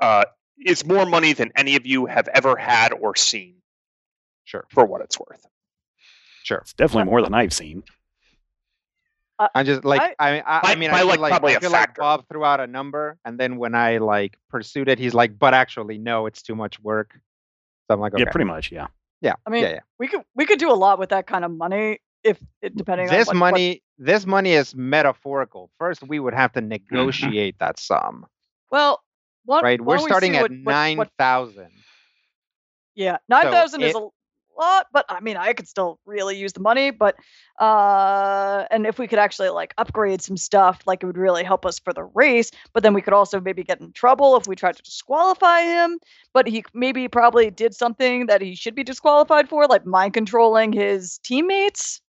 uh, 0.00 0.24
is 0.64 0.84
more 0.84 1.06
money 1.06 1.32
than 1.32 1.52
any 1.56 1.76
of 1.76 1.86
you 1.86 2.06
have 2.06 2.28
ever 2.28 2.56
had 2.56 2.92
or 2.92 3.14
seen 3.16 3.56
sure 4.44 4.64
for 4.70 4.84
what 4.86 5.00
it's 5.02 5.18
worth. 5.18 5.44
sure 6.44 6.58
It's 6.58 6.72
definitely 6.72 7.10
more 7.10 7.22
than 7.22 7.34
I've 7.34 7.52
seen. 7.52 7.82
Uh, 9.38 9.48
I'm 9.54 9.66
just 9.66 9.84
like 9.84 10.00
I- 10.00 10.14
I 10.18 10.38
I, 10.40 10.60
I, 10.72 10.74
mean 10.76 10.90
by, 10.90 10.96
I 10.96 11.00
feel 11.00 11.08
like, 11.08 11.20
like, 11.20 11.30
probably 11.30 11.52
I 11.52 11.56
a 11.56 11.60
feel 11.60 11.70
like 11.70 11.80
factor. 11.88 12.00
Bob 12.00 12.24
threw 12.30 12.44
out 12.44 12.58
a 12.60 12.66
number 12.66 13.18
and 13.24 13.38
then 13.38 13.58
when 13.58 13.74
I 13.74 13.98
like 13.98 14.38
pursued 14.48 14.88
it 14.88 14.98
he's 14.98 15.12
like 15.12 15.38
but 15.38 15.52
actually 15.52 15.98
no 15.98 16.24
it's 16.26 16.40
too 16.42 16.54
much 16.54 16.80
work. 16.80 17.12
So 17.86 17.94
I'm 17.94 18.00
like 18.00 18.14
okay. 18.14 18.22
Yeah, 18.24 18.30
pretty 18.30 18.46
much. 18.46 18.72
Yeah. 18.72 18.86
yeah. 19.20 19.34
I 19.46 19.50
mean, 19.50 19.62
yeah, 19.62 19.70
yeah. 19.72 19.80
we 19.98 20.08
could 20.08 20.22
we 20.34 20.46
could 20.46 20.58
do 20.58 20.70
a 20.70 20.74
lot 20.74 20.98
with 20.98 21.10
that 21.10 21.26
kind 21.26 21.44
of 21.44 21.50
money 21.50 21.98
if 22.24 22.38
it, 22.62 22.74
depending 22.76 23.08
on 23.08 23.14
This 23.14 23.26
what, 23.28 23.36
what- 23.36 23.40
money 23.52 23.82
this 23.98 24.24
money 24.26 24.52
is 24.52 24.74
metaphorical. 24.74 25.70
First 25.78 26.02
we 26.02 26.18
would 26.18 26.34
have 26.34 26.52
to 26.52 26.60
negotiate 26.62 27.58
that 27.58 27.78
sum. 27.78 28.24
well, 28.70 29.02
what, 29.46 29.62
Right? 29.64 29.80
We're 29.80 29.96
don't 29.96 30.04
we 30.04 30.10
starting 30.10 30.36
at 30.36 30.42
what- 30.42 30.50
what- 30.50 31.10
9,000. 31.18 31.70
Yeah, 32.94 33.18
nine 33.28 33.44
thousand 33.44 33.82
is 33.82 33.94
it- 33.94 33.96
a 33.96 34.08
lot, 34.58 34.86
but 34.92 35.04
I 35.10 35.20
mean, 35.20 35.36
I 35.36 35.52
could 35.52 35.68
still 35.68 35.98
really 36.06 36.36
use 36.36 36.54
the 36.54 36.60
money. 36.60 36.90
But 36.90 37.14
uh, 37.60 38.64
and 38.70 38.86
if 38.86 38.98
we 38.98 39.06
could 39.06 39.18
actually 39.18 39.50
like 39.50 39.74
upgrade 39.76 40.22
some 40.22 40.36
stuff, 40.38 40.80
like 40.86 41.02
it 41.02 41.06
would 41.06 41.18
really 41.18 41.44
help 41.44 41.66
us 41.66 41.78
for 41.78 41.92
the 41.92 42.04
race. 42.04 42.50
But 42.72 42.82
then 42.82 42.94
we 42.94 43.02
could 43.02 43.12
also 43.12 43.38
maybe 43.38 43.62
get 43.62 43.80
in 43.80 43.92
trouble 43.92 44.36
if 44.36 44.46
we 44.46 44.56
tried 44.56 44.76
to 44.76 44.82
disqualify 44.82 45.60
him. 45.62 45.98
But 46.32 46.48
he 46.48 46.64
maybe 46.72 47.06
probably 47.08 47.50
did 47.50 47.74
something 47.74 48.26
that 48.26 48.40
he 48.40 48.54
should 48.54 48.74
be 48.74 48.82
disqualified 48.84 49.48
for, 49.48 49.66
like 49.66 49.84
mind 49.84 50.14
controlling 50.14 50.72
his 50.72 51.18
teammates. 51.18 52.00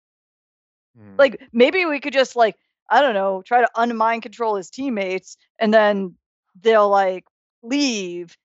Hmm. 0.97 1.15
Like 1.17 1.41
maybe 1.51 1.85
we 1.85 1.99
could 1.99 2.13
just 2.13 2.35
like 2.35 2.55
I 2.89 3.01
don't 3.01 3.13
know, 3.13 3.41
try 3.45 3.59
to 3.59 3.69
unmind 3.75 4.21
control 4.21 4.55
his 4.55 4.69
teammates, 4.69 5.35
and 5.59 5.73
then 5.73 6.15
they'll 6.61 6.89
like 6.89 7.25
leave, 7.63 8.37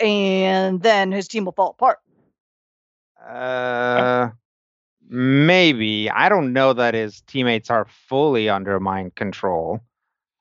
and 0.00 0.82
then 0.82 1.12
his 1.12 1.28
team 1.28 1.44
will 1.44 1.52
fall 1.52 1.70
apart. 1.70 1.98
Uh, 3.26 4.30
maybe. 5.08 6.10
I 6.10 6.28
don't 6.28 6.52
know 6.52 6.72
that 6.72 6.94
his 6.94 7.20
teammates 7.22 7.70
are 7.70 7.86
fully 8.08 8.48
under 8.48 8.80
mind 8.80 9.14
control. 9.14 9.80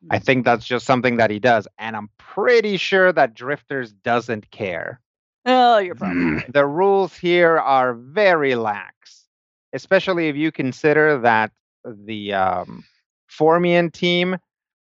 I 0.09 0.17
Hmm. 0.17 0.23
think 0.23 0.45
that's 0.45 0.65
just 0.65 0.85
something 0.85 1.17
that 1.17 1.29
he 1.29 1.39
does, 1.39 1.67
and 1.77 1.95
I'm 1.95 2.09
pretty 2.17 2.77
sure 2.77 3.11
that 3.11 3.33
Drifters 3.33 3.91
doesn't 3.93 4.49
care. 4.51 5.01
Oh, 5.45 5.77
you're 5.79 5.95
probably 5.95 6.23
Mm. 6.23 6.35
right. 6.35 6.53
The 6.53 6.65
rules 6.65 7.15
here 7.15 7.57
are 7.57 7.93
very 7.93 8.55
lax, 8.55 9.27
especially 9.73 10.29
if 10.29 10.35
you 10.35 10.51
consider 10.51 11.19
that 11.19 11.51
the 11.85 12.33
um, 12.33 12.83
Formian 13.29 13.91
team 13.91 14.37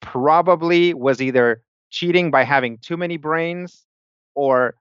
probably 0.01 0.93
was 0.93 1.21
either 1.21 1.62
cheating 1.89 2.31
by 2.31 2.43
having 2.43 2.77
too 2.77 2.98
many 2.98 3.17
brains 3.17 3.86
or 4.36 4.75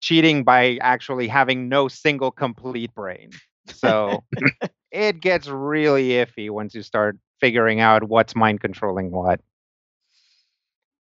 cheating 0.00 0.44
by 0.44 0.78
actually 0.80 1.28
having 1.28 1.68
no 1.68 1.88
single 1.88 2.30
complete 2.30 2.94
brain. 2.94 3.30
So 3.66 4.24
it 4.90 5.20
gets 5.20 5.48
really 5.48 6.10
iffy 6.10 6.50
once 6.50 6.74
you 6.74 6.82
start 6.82 7.18
figuring 7.40 7.80
out 7.80 8.04
what's 8.04 8.34
mind 8.34 8.60
controlling 8.60 9.10
what. 9.10 9.40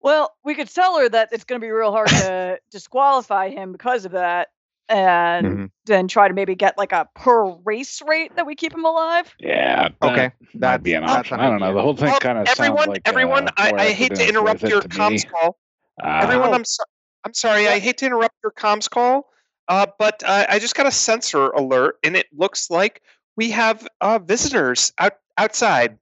Well, 0.01 0.35
we 0.43 0.53
could 0.53 0.69
tell 0.69 0.99
her 0.99 1.09
that 1.09 1.29
it's 1.31 1.45
going 1.45 1.59
to 1.59 1.65
be 1.65 1.71
real 1.71 1.91
hard 1.91 2.07
to 2.07 2.59
disqualify 2.69 3.49
him 3.49 3.71
because 3.71 4.05
of 4.05 4.11
that, 4.11 4.49
and 4.89 5.45
Mhm. 5.47 5.71
then 5.85 6.07
try 6.07 6.27
to 6.27 6.33
maybe 6.33 6.55
get 6.55 6.77
like 6.77 6.91
a 6.91 7.07
per 7.15 7.43
race 7.65 8.01
rate 8.05 8.35
that 8.35 8.45
we 8.45 8.55
keep 8.55 8.73
him 8.73 8.85
alive. 8.85 9.33
Yeah. 9.39 9.89
that 10.01 10.11
Okay, 10.11 10.31
That'd 10.55 10.83
be 10.83 10.93
an 10.93 11.03
option. 11.03 11.39
an 11.39 11.45
I 11.45 11.49
don't 11.49 11.59
know. 11.59 11.73
The 11.73 11.81
whole 11.81 11.95
thing 11.95 12.09
Well, 12.09 12.19
kind 12.19 12.37
of 12.37 12.47
sounds 12.47 12.59
everyone, 12.59 12.89
like 12.89 13.01
everyone, 13.05 13.47
uh, 13.49 13.51
I, 13.57 13.71
I 13.75 13.91
hate 13.91 14.15
to 14.15 14.27
interrupt 14.27 14.61
your 14.63 14.79
it 14.79 14.81
to 14.83 14.87
me. 14.89 14.95
comms 14.95 15.29
call. 15.29 15.57
Uh, 16.03 16.19
everyone. 16.23 16.53
I'm 16.53 16.65
so, 16.65 16.83
I'm 17.23 17.33
sorry, 17.33 17.67
I 17.67 17.79
hate 17.79 17.97
to 17.99 18.05
interrupt 18.05 18.35
your 18.43 18.51
comms 18.51 18.89
call, 18.89 19.29
uh, 19.67 19.87
but 19.97 20.21
uh, 20.25 20.45
I 20.49 20.59
just 20.59 20.75
got 20.75 20.85
a 20.85 20.91
sensor 20.91 21.49
alert, 21.51 21.97
and 22.03 22.15
it 22.15 22.27
looks 22.31 22.69
like 22.69 23.01
we 23.37 23.49
have 23.51 23.87
uh, 24.01 24.19
visitors 24.19 24.93
out 24.99 25.13
outside. 25.37 25.97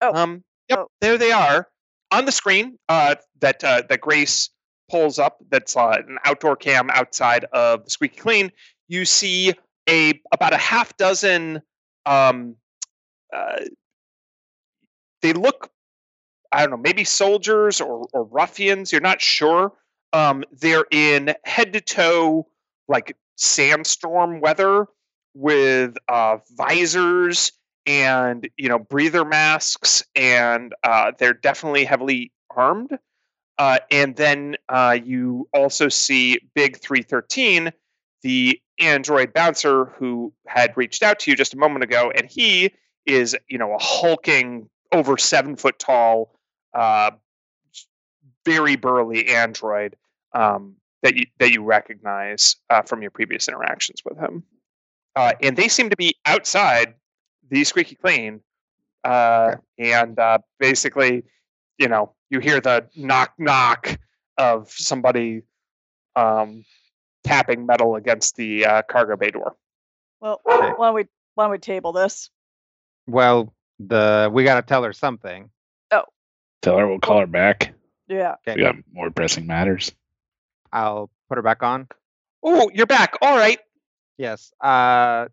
Oh. 0.00 0.14
Um, 0.14 0.42
yep, 0.68 0.78
Oh. 0.80 0.88
there 1.00 1.16
they 1.18 1.30
are 1.32 1.68
on 2.10 2.24
the 2.24 2.32
screen 2.32 2.78
uh, 2.88 3.14
that 3.40 3.62
uh, 3.62 3.82
that 3.88 4.00
Grace 4.00 4.50
pulls 4.88 5.18
up. 5.18 5.38
That's 5.50 5.76
uh, 5.76 6.02
an 6.06 6.18
outdoor 6.24 6.56
cam 6.56 6.90
outside 6.90 7.44
of 7.52 7.90
Squeaky 7.90 8.16
Clean. 8.16 8.52
You 8.88 9.04
see 9.04 9.54
a 9.88 10.20
about 10.32 10.52
a 10.52 10.58
half 10.58 10.96
dozen. 10.96 11.62
Um, 12.04 12.56
uh, 13.34 13.60
they 15.22 15.32
look 15.32 15.70
I 16.52 16.60
don't 16.60 16.70
know, 16.70 16.76
maybe 16.76 17.04
soldiers 17.04 17.80
or, 17.80 18.06
or 18.12 18.24
ruffians. 18.24 18.92
You're 18.92 19.00
not 19.00 19.20
sure. 19.20 19.72
Um, 20.12 20.44
they're 20.52 20.86
in 20.90 21.34
head 21.44 21.72
to 21.74 21.80
toe, 21.80 22.46
like 22.88 23.16
sandstorm 23.36 24.40
weather 24.40 24.86
with 25.34 25.96
uh, 26.08 26.38
visors 26.56 27.52
and 27.84 28.48
you 28.56 28.68
know 28.68 28.78
breather 28.78 29.24
masks, 29.24 30.02
and 30.14 30.74
uh, 30.82 31.12
they're 31.18 31.34
definitely 31.34 31.84
heavily 31.84 32.32
armed. 32.50 32.90
Uh, 33.58 33.78
and 33.90 34.16
then 34.16 34.56
uh, 34.68 34.98
you 35.02 35.48
also 35.54 35.88
see 35.88 36.38
Big 36.54 36.78
Three 36.78 37.02
Thirteen, 37.02 37.72
the 38.22 38.60
android 38.78 39.32
bouncer 39.32 39.86
who 39.96 40.32
had 40.46 40.76
reached 40.76 41.02
out 41.02 41.18
to 41.20 41.30
you 41.30 41.36
just 41.36 41.54
a 41.54 41.56
moment 41.56 41.82
ago, 41.82 42.12
and 42.14 42.28
he 42.30 42.72
is 43.06 43.36
you 43.48 43.58
know 43.58 43.74
a 43.74 43.78
hulking, 43.78 44.68
over 44.92 45.16
seven 45.16 45.56
foot 45.56 45.78
tall 45.78 46.36
uh, 46.74 47.10
very 48.44 48.76
burly 48.76 49.28
android 49.28 49.96
um, 50.34 50.76
that 51.02 51.16
you 51.16 51.24
that 51.38 51.50
you 51.52 51.62
recognize 51.62 52.56
uh, 52.70 52.82
from 52.82 53.02
your 53.02 53.10
previous 53.10 53.48
interactions 53.48 54.00
with 54.04 54.18
him, 54.18 54.44
uh, 55.16 55.32
and 55.42 55.56
they 55.56 55.68
seem 55.68 55.90
to 55.90 55.96
be 55.96 56.14
outside 56.26 56.94
the 57.50 57.64
squeaky 57.64 57.96
clean, 57.96 58.40
uh, 59.04 59.56
and 59.78 60.18
uh, 60.18 60.38
basically, 60.58 61.24
you 61.78 61.88
know, 61.88 62.12
you 62.30 62.40
hear 62.40 62.60
the 62.60 62.88
knock 62.96 63.34
knock 63.38 63.98
of 64.38 64.70
somebody 64.70 65.42
um, 66.14 66.64
tapping 67.24 67.66
metal 67.66 67.96
against 67.96 68.36
the 68.36 68.64
uh, 68.66 68.82
cargo 68.82 69.16
bay 69.16 69.30
door. 69.30 69.56
Well, 70.20 70.40
Okay. 70.50 70.72
why 70.76 70.86
don't 70.86 70.94
we 70.94 71.04
why 71.34 71.44
don't 71.44 71.50
we 71.52 71.58
table 71.58 71.92
this? 71.92 72.30
Well, 73.06 73.54
the 73.78 74.30
we 74.32 74.44
gotta 74.44 74.62
tell 74.62 74.82
her 74.84 74.92
something. 74.92 75.50
Oh, 75.90 76.04
tell 76.62 76.78
her 76.78 76.88
we'll 76.88 76.98
call 77.00 77.20
her 77.20 77.26
back. 77.26 77.74
Yeah. 78.08 78.36
Okay. 78.46 78.56
We 78.56 78.62
got 78.62 78.76
more 78.92 79.10
pressing 79.10 79.46
matters. 79.46 79.92
I'll 80.72 81.10
put 81.28 81.36
her 81.36 81.42
back 81.42 81.62
on. 81.62 81.88
Oh, 82.42 82.70
you're 82.72 82.86
back. 82.86 83.14
All 83.22 83.36
right. 83.36 83.58
Yes. 84.18 84.52
Uh, 84.60 85.26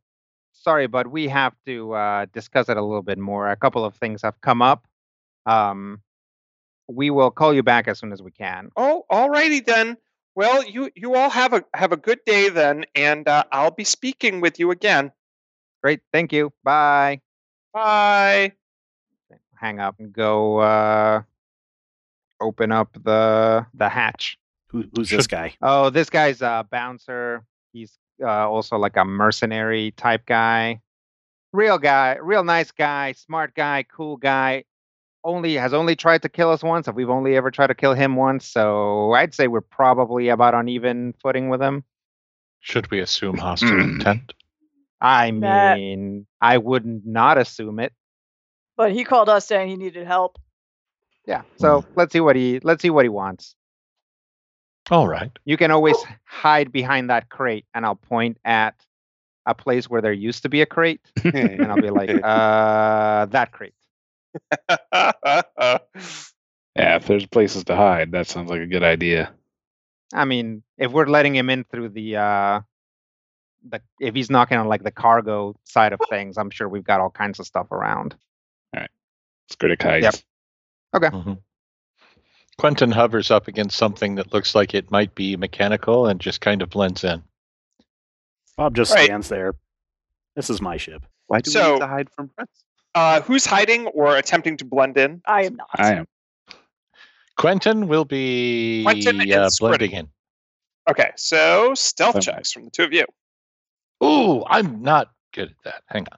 sorry, 0.53 0.87
but 0.87 1.09
we 1.09 1.27
have 1.27 1.53
to 1.65 1.93
uh, 1.93 2.25
discuss 2.33 2.69
it 2.69 2.77
a 2.77 2.81
little 2.81 3.01
bit 3.03 3.17
more. 3.17 3.49
A 3.49 3.55
couple 3.55 3.85
of 3.85 3.95
things 3.95 4.21
have 4.23 4.39
come 4.41 4.61
up. 4.61 4.85
Um, 5.45 6.01
we 6.93 7.09
will 7.09 7.31
call 7.31 7.53
you 7.53 7.63
back 7.63 7.87
as 7.87 7.99
soon 7.99 8.11
as 8.11 8.21
we 8.21 8.31
can. 8.31 8.69
Oh, 8.75 9.05
all 9.09 9.29
righty 9.29 9.59
then. 9.59 9.97
Well, 10.35 10.63
you 10.67 10.89
you 10.95 11.15
all 11.15 11.29
have 11.29 11.53
a 11.53 11.63
have 11.73 11.91
a 11.91 11.97
good 11.97 12.19
day 12.25 12.49
then, 12.49 12.85
and 12.95 13.27
uh, 13.27 13.43
I'll 13.51 13.71
be 13.71 13.83
speaking 13.83 14.41
with 14.41 14.59
you 14.59 14.71
again. 14.71 15.11
Great. 15.83 15.99
Thank 16.11 16.33
you. 16.33 16.51
Bye. 16.63 17.21
Bye. 17.73 18.53
Hang 19.55 19.79
up 19.79 19.99
and 19.99 20.11
go 20.11 20.57
uh, 20.57 21.21
open 22.41 22.71
up 22.71 22.97
the 23.03 23.65
the 23.73 23.89
hatch. 23.89 24.37
Who, 24.67 24.85
who's 24.95 25.09
this 25.09 25.27
guy? 25.37 25.53
Oh, 25.61 25.89
this 25.89 26.09
guy's 26.09 26.41
a 26.41 26.65
bouncer. 26.69 27.43
He's 27.71 27.97
uh, 28.21 28.49
also 28.49 28.77
like 28.77 28.97
a 28.97 29.05
mercenary 29.05 29.91
type 29.91 30.25
guy. 30.25 30.81
Real 31.51 31.77
guy, 31.77 32.17
real 32.19 32.43
nice 32.43 32.71
guy, 32.71 33.11
smart 33.11 33.53
guy, 33.53 33.83
cool 33.83 34.17
guy. 34.17 34.63
Only 35.23 35.55
has 35.55 35.73
only 35.73 35.95
tried 35.95 36.21
to 36.23 36.29
kill 36.29 36.51
us 36.51 36.63
once, 36.63 36.87
and 36.87 36.95
we've 36.95 37.09
only 37.09 37.35
ever 37.35 37.49
tried 37.51 37.67
to 37.67 37.75
kill 37.75 37.93
him 37.93 38.15
once. 38.15 38.45
So 38.45 39.13
I'd 39.13 39.33
say 39.33 39.47
we're 39.47 39.61
probably 39.61 40.29
about 40.29 40.53
on 40.53 40.67
even 40.67 41.13
footing 41.21 41.49
with 41.49 41.61
him. 41.61 41.83
Should 42.59 42.91
we 42.91 42.99
assume 42.99 43.37
hostile 43.37 43.79
intent? 43.79 44.33
I 45.01 45.31
Nah. 45.31 45.75
mean, 45.75 46.25
I 46.41 46.57
would 46.57 46.85
not 46.85 47.05
not 47.05 47.37
assume 47.37 47.79
it. 47.79 47.93
But 48.75 48.91
he 48.91 49.03
called 49.03 49.29
us 49.29 49.45
saying 49.47 49.69
he 49.69 49.75
needed 49.75 50.05
help. 50.07 50.37
Yeah. 51.25 51.43
So 51.57 51.85
let's 51.95 52.11
see 52.11 52.19
what 52.19 52.35
he 52.35 52.59
let's 52.59 52.81
see 52.81 52.89
what 52.89 53.05
he 53.05 53.09
wants. 53.09 53.55
All 54.91 55.07
right. 55.07 55.31
You 55.45 55.57
can 55.57 55.71
always 55.71 56.05
hide 56.25 56.71
behind 56.71 57.09
that 57.09 57.29
crate, 57.29 57.65
and 57.73 57.85
I'll 57.85 57.95
point 57.95 58.37
at 58.43 58.75
a 59.45 59.53
place 59.53 59.89
where 59.89 60.01
there 60.01 60.11
used 60.13 60.43
to 60.43 60.49
be 60.49 60.61
a 60.61 60.65
crate, 60.65 61.01
and 61.23 61.71
I'll 61.71 61.77
be 61.77 61.89
like, 61.89 62.09
uh, 62.23 63.25
that 63.27 63.51
crate. 63.51 63.73
Yeah, 66.75 66.95
if 66.95 67.05
there's 67.05 67.27
places 67.27 67.65
to 67.65 67.75
hide, 67.75 68.13
that 68.13 68.25
sounds 68.25 68.49
like 68.49 68.61
a 68.61 68.65
good 68.65 68.81
idea. 68.81 69.31
I 70.11 70.25
mean, 70.25 70.63
if 70.79 70.91
we're 70.91 71.05
letting 71.05 71.35
him 71.35 71.51
in 71.51 71.65
through 71.65 71.89
the 71.89 72.17
uh 72.17 72.61
the 73.69 73.79
if 73.99 74.15
he's 74.15 74.31
knocking 74.31 74.57
on 74.57 74.67
like 74.67 74.83
the 74.83 74.89
cargo 74.91 75.55
side 75.65 75.93
of 75.93 75.99
things, 76.09 76.35
I'm 76.37 76.49
sure 76.49 76.67
we've 76.67 76.83
got 76.83 76.99
all 76.99 77.11
kinds 77.11 77.39
of 77.39 77.45
stuff 77.45 77.71
around. 77.71 78.15
Scritic 79.51 79.83
hides. 79.83 80.23
Yep. 80.93 81.11
Mhm. 81.13 81.37
Quentin 82.57 82.91
hovers 82.91 83.29
up 83.29 83.47
against 83.47 83.77
something 83.77 84.15
that 84.15 84.33
looks 84.33 84.55
like 84.55 84.73
it 84.73 84.89
might 84.89 85.13
be 85.13 85.35
mechanical 85.35 86.07
and 86.07 86.19
just 86.19 86.41
kind 86.41 86.61
of 86.63 86.69
blends 86.71 87.03
in. 87.03 87.21
Bob 88.57 88.75
just 88.75 88.93
Right. 88.93 89.05
stands 89.05 89.29
there. 89.29 89.53
This 90.35 90.49
is 90.49 90.61
my 90.61 90.77
ship. 90.77 91.05
Why 91.27 91.41
do 91.41 91.51
we 91.53 91.71
need 91.73 91.79
to 91.79 91.87
hide 91.87 92.09
from 92.11 92.29
friends? 92.29 92.63
Uh, 92.95 93.21
who's 93.21 93.45
hiding 93.45 93.87
or 93.87 94.17
attempting 94.17 94.57
to 94.57 94.65
blend 94.65 94.97
in? 94.97 95.21
I 95.25 95.43
am 95.43 95.55
not. 95.55 95.69
I 95.75 95.93
am. 95.93 96.07
Quentin 97.37 97.87
will 97.87 98.05
be 98.05 98.83
Quentin 98.83 99.19
uh, 99.21 99.23
Scritic. 99.47 99.59
blending 99.59 99.91
in. 99.91 100.09
Okay, 100.89 101.11
so 101.15 101.73
stealth 101.75 102.17
Okay. 102.17 102.25
checks 102.31 102.51
from 102.51 102.65
the 102.65 102.71
two 102.71 102.83
of 102.83 102.93
you. 102.93 103.05
Ooh, 104.03 104.43
I'm 104.45 104.81
not 104.81 105.11
good 105.33 105.49
at 105.49 105.63
that. 105.63 105.83
Hang 105.87 106.05
on. 106.11 106.17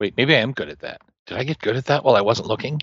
Wait, 0.00 0.14
maybe 0.16 0.34
I 0.34 0.40
am 0.40 0.52
good 0.52 0.68
at 0.68 0.80
that. 0.80 1.00
Did 1.26 1.38
I 1.38 1.44
get 1.44 1.58
good 1.60 1.76
at 1.76 1.84
that 1.86 2.04
while 2.04 2.16
I 2.16 2.20
wasn't 2.20 2.48
looking? 2.48 2.80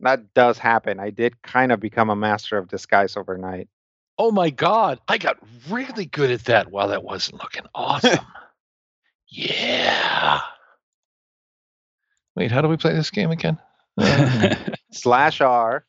That 0.00 0.34
does 0.34 0.58
happen. 0.58 0.98
I 0.98 1.10
did 1.10 1.40
kind 1.42 1.70
of 1.70 1.78
become 1.78 2.10
a 2.10 2.16
master 2.16 2.58
of 2.58 2.66
disguise 2.68 3.16
overnight. 3.16 3.68
Oh 4.18 4.32
my 4.32 4.50
god, 4.50 4.98
I 5.08 5.18
got 5.18 5.38
really 5.70 6.06
good 6.06 6.30
at 6.30 6.44
that 6.46 6.70
while 6.70 6.92
I 6.92 6.98
wasn't 6.98 7.40
looking. 7.40 7.62
Awesome. 7.74 8.26
yeah. 9.28 10.40
Wait, 12.34 12.50
how 12.50 12.60
do 12.60 12.68
we 12.68 12.76
play 12.76 12.94
this 12.94 13.10
game 13.10 13.30
again? 13.30 13.58
Uh, 13.98 14.54
Slash 14.92 15.40
R 15.40 15.84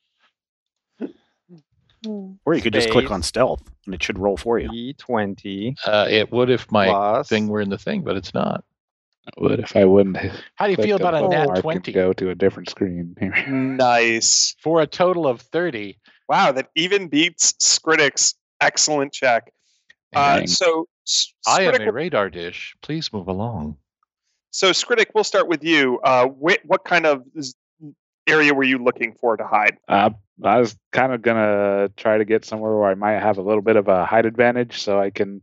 Or 2.46 2.54
you 2.54 2.62
could 2.62 2.74
just 2.74 2.90
click 2.90 3.12
on 3.12 3.24
stealth 3.24 3.64
and 3.86 3.96
it 3.96 4.04
should 4.04 4.20
roll 4.20 4.38
for 4.38 4.60
you. 4.60 4.70
E 4.74 4.94
twenty 4.94 5.76
uh, 5.86 6.08
it 6.10 6.32
would 6.32 6.50
if 6.50 6.72
my 6.72 6.88
plus 6.88 7.30
thing 7.30 7.48
were 7.48 7.62
in 7.62 7.70
the 7.70 7.78
thing, 7.78 8.02
but 8.02 8.18
it's 8.18 8.34
not. 8.34 8.64
would 9.38 9.60
if 9.60 9.76
I 9.76 9.86
wouldn't. 9.86 10.18
How 10.56 10.66
do 10.66 10.72
you 10.72 10.78
feel 10.84 10.98
about 10.98 11.16
a 11.16 11.28
nat 11.28 11.62
20 11.62 11.92
Go 11.92 12.14
to 12.14 12.30
a 12.30 12.36
different 12.36 12.70
screen. 12.70 13.16
Nice. 13.48 14.56
for 14.62 14.82
a 14.82 14.88
total 14.88 15.28
of 15.28 15.42
30? 15.42 15.98
Wow, 16.28 16.52
that 16.54 16.70
even 16.76 17.08
beats 17.08 17.54
Scritic's 17.60 18.36
excellent 18.62 19.14
check. 19.14 19.52
Uh, 20.16 20.40
Dang. 20.40 20.48
so, 20.48 20.88
I 21.48 21.64
am 21.64 21.82
a 21.82 21.92
radar 21.92 22.30
dish. 22.30 22.76
Please 22.82 23.12
move 23.12 23.28
along. 23.28 23.78
So 24.54 24.72
Scritic, 24.72 25.08
we'll 25.14 25.24
start 25.26 25.48
with 25.48 25.64
you. 25.64 26.00
Uh, 26.04 26.28
wh- 26.28 26.64
what 26.66 26.86
kind 26.86 27.06
of 27.06 27.26
area 28.28 28.54
were 28.54 28.64
you 28.64 28.78
looking 28.78 29.14
for 29.20 29.36
to 29.36 29.46
hide? 29.46 29.78
Uh, 29.90 30.12
I 30.44 30.60
was 30.60 30.78
kind 30.92 31.12
of 31.12 31.22
gonna 31.22 31.90
try 31.98 32.18
to 32.18 32.26
get 32.26 32.46
somewhere 32.46 32.76
where 32.76 32.90
I 32.90 32.96
might 32.96 33.20
have 33.20 33.38
a 33.38 33.42
little 33.42 33.62
bit 33.62 33.76
of 33.76 33.88
a 33.88 34.06
height 34.06 34.26
advantage, 34.26 34.82
so 34.82 35.00
I 35.00 35.10
can 35.10 35.42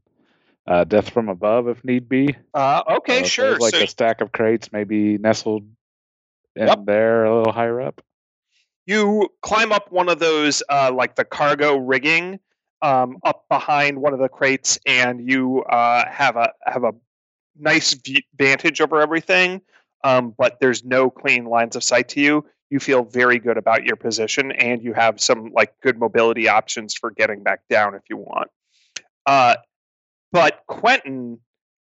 uh, 0.67 0.85
death 0.85 1.11
from 1.11 1.29
above 1.29 1.69
if 1.69 1.85
need 1.85 2.09
be. 2.09 2.35
Uh, 2.55 2.83
okay, 2.89 3.19
So 3.19 3.27
sure. 3.29 3.59
like 3.59 3.75
so 3.75 3.83
a 3.83 3.87
stack 3.87 4.21
of 4.21 4.33
crates, 4.33 4.73
maybe 4.73 5.19
nestled 5.19 5.65
in 6.57 6.67
Yep. 6.67 6.85
there 6.87 7.25
a 7.25 7.37
little 7.37 7.53
higher 7.53 7.81
up. 7.81 8.01
you 8.87 9.29
climb 9.43 9.73
up 9.73 9.93
one 9.93 10.09
of 10.09 10.19
those, 10.19 10.63
uh, 10.69 10.91
like 10.93 11.15
the 11.17 11.25
cargo 11.25 11.77
rigging, 11.77 12.41
um, 12.83 13.19
up 13.25 13.45
behind 13.49 14.01
one 14.01 14.13
of 14.13 14.19
the 14.21 14.29
crates, 14.29 14.79
and 14.87 15.29
you 15.29 15.63
uh, 15.65 16.05
have 16.11 16.37
a 16.37 16.53
have 16.67 16.83
a 16.85 16.93
nice 17.61 17.97
vantage 18.37 18.81
over 18.81 19.01
everything. 19.01 19.61
Um, 20.03 20.35
but 20.37 20.59
there's 20.61 20.85
no 20.85 21.11
clean 21.11 21.45
lines 21.45 21.77
of 21.77 21.85
sight 21.85 22.09
to 22.11 22.21
you. 22.21 22.47
You 22.71 22.81
feel 22.81 23.05
very 23.05 23.39
good 23.39 23.59
about 23.59 23.85
your 23.85 23.97
position, 23.97 24.53
and 24.53 24.83
you 24.83 24.95
have 24.95 25.21
some 25.21 25.53
like 25.53 25.75
good 25.83 25.99
mobility 25.99 26.49
options 26.49 26.95
for 26.95 27.11
getting 27.11 27.43
back 27.43 27.61
down 27.69 27.95
if 27.95 28.03
you 28.09 28.17
want. 28.17 28.49
Uh, 29.27 29.57
but 30.33 30.63
Quentin 30.67 31.39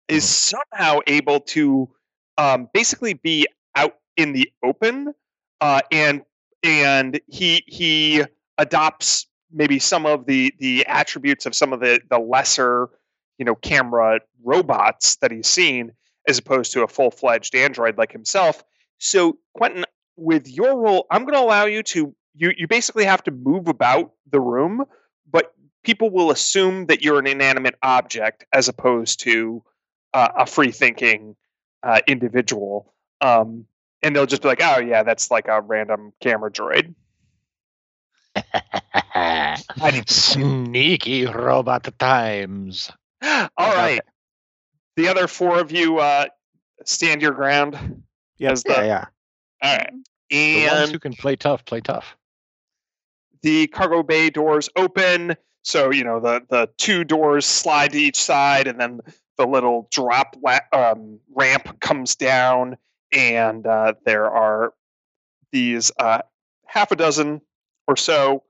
is 0.07 0.27
somehow 0.27 0.99
able 1.05 1.41
to 1.41 1.89
um, 2.37 2.69
basically 2.73 3.13
be 3.13 3.47
out 3.75 3.95
in 4.15 4.33
the 4.33 4.49
open, 4.63 5.13
uh, 5.61 5.81
and 5.91 6.21
and 6.63 7.19
he 7.27 7.63
he 7.67 8.23
adopts 8.57 9.27
maybe 9.51 9.79
some 9.79 10.05
of 10.05 10.25
the 10.25 10.53
the 10.59 10.85
attributes 10.87 11.45
of 11.45 11.53
some 11.53 11.73
of 11.73 11.79
the 11.79 11.99
the 12.09 12.17
lesser 12.17 12.89
you 13.37 13.45
know 13.45 13.55
camera 13.55 14.19
robots 14.43 15.15
that 15.17 15.31
he's 15.31 15.47
seen 15.47 15.91
as 16.27 16.37
opposed 16.37 16.73
to 16.73 16.83
a 16.83 16.87
full-fledged 16.87 17.55
android 17.55 17.97
like 17.97 18.11
himself 18.11 18.63
so 18.97 19.37
quentin 19.53 19.85
with 20.15 20.47
your 20.47 20.79
role 20.79 21.05
i'm 21.11 21.23
going 21.23 21.33
to 21.33 21.43
allow 21.43 21.65
you 21.65 21.83
to 21.83 22.15
you 22.35 22.51
you 22.57 22.67
basically 22.67 23.05
have 23.05 23.23
to 23.23 23.31
move 23.31 23.67
about 23.67 24.11
the 24.31 24.39
room 24.39 24.83
but 25.29 25.53
people 25.83 26.09
will 26.09 26.31
assume 26.31 26.85
that 26.87 27.01
you're 27.01 27.19
an 27.19 27.27
inanimate 27.27 27.75
object 27.81 28.45
as 28.51 28.67
opposed 28.67 29.21
to 29.21 29.63
uh, 30.13 30.29
a 30.37 30.45
free 30.45 30.71
thinking 30.71 31.35
uh, 31.83 32.01
individual 32.07 32.93
um, 33.21 33.65
and 34.01 34.15
they'll 34.15 34.25
just 34.25 34.41
be 34.41 34.47
like 34.47 34.61
oh 34.61 34.79
yeah 34.79 35.03
that's 35.03 35.31
like 35.31 35.47
a 35.47 35.61
random 35.61 36.11
camera 36.21 36.51
droid 36.51 36.93
Sneaky 40.07 41.25
robot 41.25 41.97
times. 41.97 42.91
All 43.57 43.73
right. 43.73 44.01
The 44.95 45.07
other 45.07 45.27
four 45.27 45.59
of 45.59 45.71
you 45.71 45.99
uh, 45.99 46.25
stand 46.85 47.21
your 47.21 47.31
ground. 47.31 48.03
Yep. 48.39 48.51
As 48.51 48.63
the, 48.63 48.73
Yeah, 48.73 48.83
yeah. 48.83 49.05
All 49.61 49.77
right. 49.77 49.93
The 50.29 50.67
ones 50.67 50.79
And 50.81 50.91
who 50.91 50.99
can 50.99 51.13
play 51.13 51.35
tough, 51.35 51.65
play 51.65 51.81
tough. 51.81 52.17
the 53.41 53.67
cargo 53.67 54.03
bay 54.03 54.29
doors 54.29 54.69
open. 54.75 55.35
So, 55.63 55.91
you 55.91 56.03
know, 56.03 56.19
the, 56.19 56.41
the 56.49 56.69
two 56.77 57.03
doors 57.03 57.45
slide 57.45 57.91
to 57.91 57.97
each 57.99 58.21
side, 58.21 58.67
and 58.67 58.79
then 58.79 59.01
the 59.37 59.45
little 59.45 59.87
drop 59.91 60.35
la- 60.41 60.59
um, 60.73 61.19
ramp 61.33 61.79
comes 61.79 62.15
down, 62.15 62.77
and 63.11 63.65
uh, 63.67 63.93
there 64.05 64.29
are 64.29 64.73
these 65.51 65.91
uh, 65.99 66.21
half 66.65 66.91
a 66.91 66.95
dozen 66.95 67.41
or 67.87 67.95
so, 67.97 68.43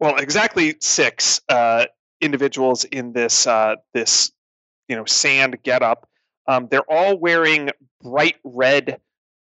well, 0.00 0.16
exactly 0.16 0.76
six 0.80 1.40
uh, 1.48 1.86
individuals 2.20 2.84
in 2.84 3.12
this 3.12 3.46
uh, 3.46 3.76
this 3.94 4.32
you 4.88 4.96
know 4.96 5.04
sand 5.04 5.58
getup. 5.62 6.08
Um, 6.46 6.68
they're 6.70 6.90
all 6.90 7.18
wearing 7.18 7.70
bright 8.02 8.36
red 8.44 9.00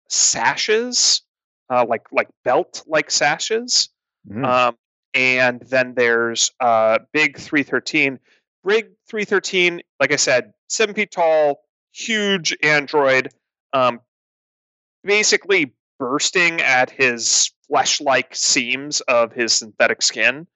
sashes, 0.09 1.21
uh, 1.69 1.85
like 1.87 2.03
like 2.11 2.29
belt 2.43 2.83
like 2.87 3.11
sashes. 3.11 3.89
Mhm. 4.29 4.45
Um, 4.45 4.77
and 5.13 5.61
then 5.61 5.93
there's 5.95 6.51
uh, 6.59 6.99
Big 7.13 7.37
313. 7.37 8.19
Big 8.67 8.87
313, 9.07 9.81
like 9.99 10.11
I 10.11 10.17
said, 10.17 10.53
seven 10.67 10.93
feet 10.93 11.11
tall, 11.11 11.61
huge 11.93 12.55
android, 12.61 13.29
um, 13.73 14.01
basically 15.03 15.73
bursting 15.99 16.61
at 16.61 16.89
his 16.89 17.51
flesh 17.67 18.01
like 18.01 18.35
seams 18.35 19.01
of 19.01 19.31
his 19.31 19.53
synthetic 19.53 20.01
skin. 20.01 20.47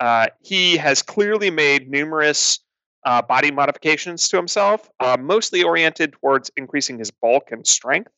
Uh, 0.00 0.28
he 0.42 0.76
has 0.76 1.02
clearly 1.02 1.50
made 1.50 1.90
numerous 1.90 2.58
uh, 3.04 3.22
body 3.22 3.50
modifications 3.50 4.28
to 4.28 4.36
himself, 4.36 4.88
uh, 5.00 5.16
mostly 5.18 5.62
oriented 5.62 6.12
towards 6.14 6.50
increasing 6.56 6.98
his 6.98 7.10
bulk 7.10 7.50
and 7.52 7.66
strength. 7.66 8.10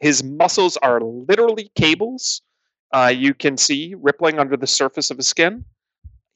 His 0.00 0.22
muscles 0.22 0.76
are 0.78 1.00
literally 1.00 1.70
cables 1.76 2.42
uh, 2.94 3.08
you 3.08 3.34
can 3.34 3.56
see 3.56 3.94
rippling 4.00 4.38
under 4.38 4.56
the 4.56 4.68
surface 4.68 5.10
of 5.10 5.16
his 5.16 5.26
skin. 5.26 5.64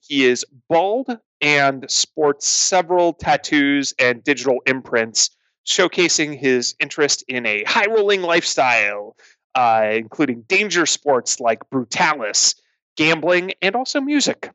He 0.01 0.25
is 0.25 0.45
bald 0.69 1.17
and 1.41 1.89
sports 1.89 2.49
several 2.49 3.13
tattoos 3.13 3.95
and 4.01 4.25
digital 4.25 4.59
imprints, 4.67 5.31
showcasing 5.67 6.37
his 6.37 6.75
interest 6.81 7.25
in 7.29 7.47
a 7.47 7.63
high 7.65 7.87
rolling 7.87 8.23
lifestyle, 8.23 9.17
uh, 9.55 9.91
including 9.93 10.43
danger 10.49 10.85
sports 10.85 11.39
like 11.39 11.61
Brutalis, 11.71 12.57
gambling, 12.97 13.53
and 13.63 13.77
also 13.77 14.01
music. 14.01 14.51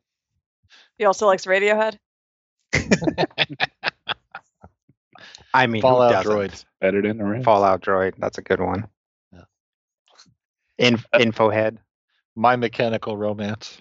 He 0.98 1.04
also 1.04 1.26
likes 1.26 1.44
Radiohead. 1.46 1.98
I 5.54 5.66
mean, 5.68 5.82
Fallout 5.82 6.12
doesn't? 6.12 6.32
droid. 6.32 6.64
Better 6.80 7.00
than 7.02 7.18
the 7.18 7.24
rest. 7.24 7.44
Fallout 7.44 7.80
Droid. 7.80 8.14
That's 8.18 8.38
a 8.38 8.42
good 8.42 8.60
one. 8.60 8.88
Yeah. 9.32 9.44
Inf- 10.78 11.06
info 11.18 11.48
head. 11.50 11.78
My 12.34 12.56
mechanical 12.56 13.16
romance. 13.16 13.78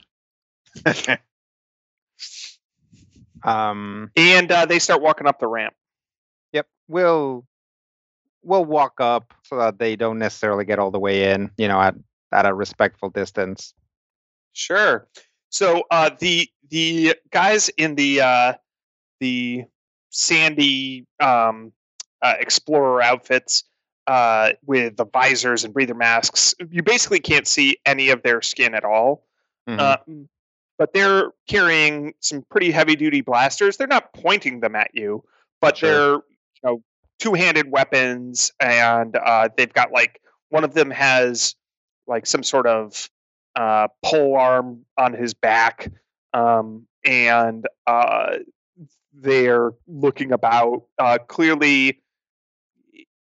Um. 3.45 4.09
And 4.15 4.49
uh, 4.49 4.65
they 4.65 4.79
start 4.79 5.01
walking 5.01 5.27
up 5.27 5.37
the 5.41 5.47
ramp. 5.47 5.73
Yep. 6.53 6.65
We'll 6.87 7.45
we'll 8.41 8.63
walk 8.63 9.01
up 9.01 9.33
so 9.43 9.57
that 9.57 9.79
they 9.79 9.97
don't 9.97 10.17
necessarily 10.17 10.63
get 10.63 10.79
all 10.79 10.91
the 10.91 10.99
way 10.99 11.33
in. 11.33 11.51
You 11.57 11.67
know, 11.67 11.81
at 11.81 11.93
at 12.31 12.45
a 12.45 12.53
respectful 12.53 13.09
distance. 13.09 13.73
Sure. 14.53 15.09
So 15.49 15.83
uh, 15.91 16.11
the 16.17 16.47
the 16.73 17.15
guys 17.29 17.69
in 17.77 17.93
the 17.93 18.19
uh, 18.19 18.53
the 19.19 19.63
sandy 20.09 21.05
um, 21.19 21.71
uh, 22.23 22.33
explorer 22.39 22.99
outfits 23.01 23.63
uh, 24.07 24.49
with 24.65 24.97
the 24.97 25.05
visors 25.05 25.63
and 25.63 25.71
breather 25.73 25.93
masks, 25.93 26.55
you 26.71 26.81
basically 26.81 27.19
can't 27.19 27.45
see 27.47 27.77
any 27.85 28.09
of 28.09 28.23
their 28.23 28.41
skin 28.41 28.73
at 28.73 28.83
all. 28.83 29.23
Mhm. 29.69 29.79
Um, 29.79 30.29
but 30.79 30.93
they're 30.93 31.29
carrying 31.47 32.15
some 32.19 32.41
pretty 32.49 32.71
heavy 32.71 32.95
duty 32.95 33.21
blasters. 33.21 33.77
They're 33.77 33.85
not 33.85 34.11
pointing 34.11 34.59
them 34.59 34.75
at 34.75 34.89
you, 34.95 35.23
but 35.61 35.77
Sure. 35.77 35.89
they're 35.91 36.13
you 36.13 36.21
know 36.63 36.83
two 37.19 37.35
handed 37.35 37.69
weapons, 37.69 38.51
and 38.59 39.15
uh, 39.15 39.49
they've 39.55 39.71
got 39.71 39.91
like 39.91 40.19
one 40.49 40.63
of 40.63 40.73
them 40.73 40.89
has 40.89 41.55
like 42.07 42.25
some 42.25 42.41
sort 42.41 42.65
of 42.65 43.09
uh, 43.55 43.89
pole 44.03 44.35
arm 44.35 44.85
on 44.97 45.13
his 45.13 45.35
back, 45.35 45.91
um, 46.33 46.87
and 47.05 47.65
uh, 47.87 48.37
they're 49.13 49.71
looking 49.87 50.31
about. 50.31 50.83
Uh, 50.97 51.17
clearly, 51.27 52.01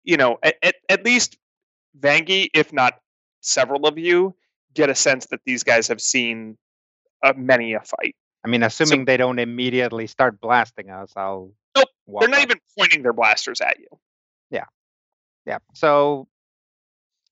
you 0.04 0.16
know, 0.16 0.38
at, 0.42 0.56
at, 0.62 0.74
at 0.88 1.04
least 1.04 1.36
Vangi, 1.98 2.48
if 2.54 2.72
not 2.72 3.00
several 3.40 3.86
of 3.86 3.98
you, 3.98 4.34
get 4.74 4.90
a 4.90 4.94
sense 4.94 5.26
that 5.26 5.40
these 5.44 5.62
guys 5.62 5.88
have 5.88 6.00
seen 6.00 6.56
uh, 7.22 7.32
many 7.36 7.74
a 7.74 7.80
fight. 7.80 8.16
I 8.44 8.48
mean, 8.48 8.62
assuming 8.62 9.04
they 9.06 9.16
don't 9.16 9.38
immediately 9.38 10.06
start 10.06 10.40
blasting 10.40 10.90
us, 10.90 11.12
I'll. 11.16 11.52
Nope, 11.76 11.88
They're 12.20 12.28
not 12.28 12.38
up. 12.40 12.44
even 12.44 12.58
pointing 12.78 13.02
their 13.02 13.12
blasters 13.12 13.60
at 13.60 13.78
you. 13.78 13.88
Yeah, 14.50 14.64
yeah. 15.46 15.58
So 15.74 16.28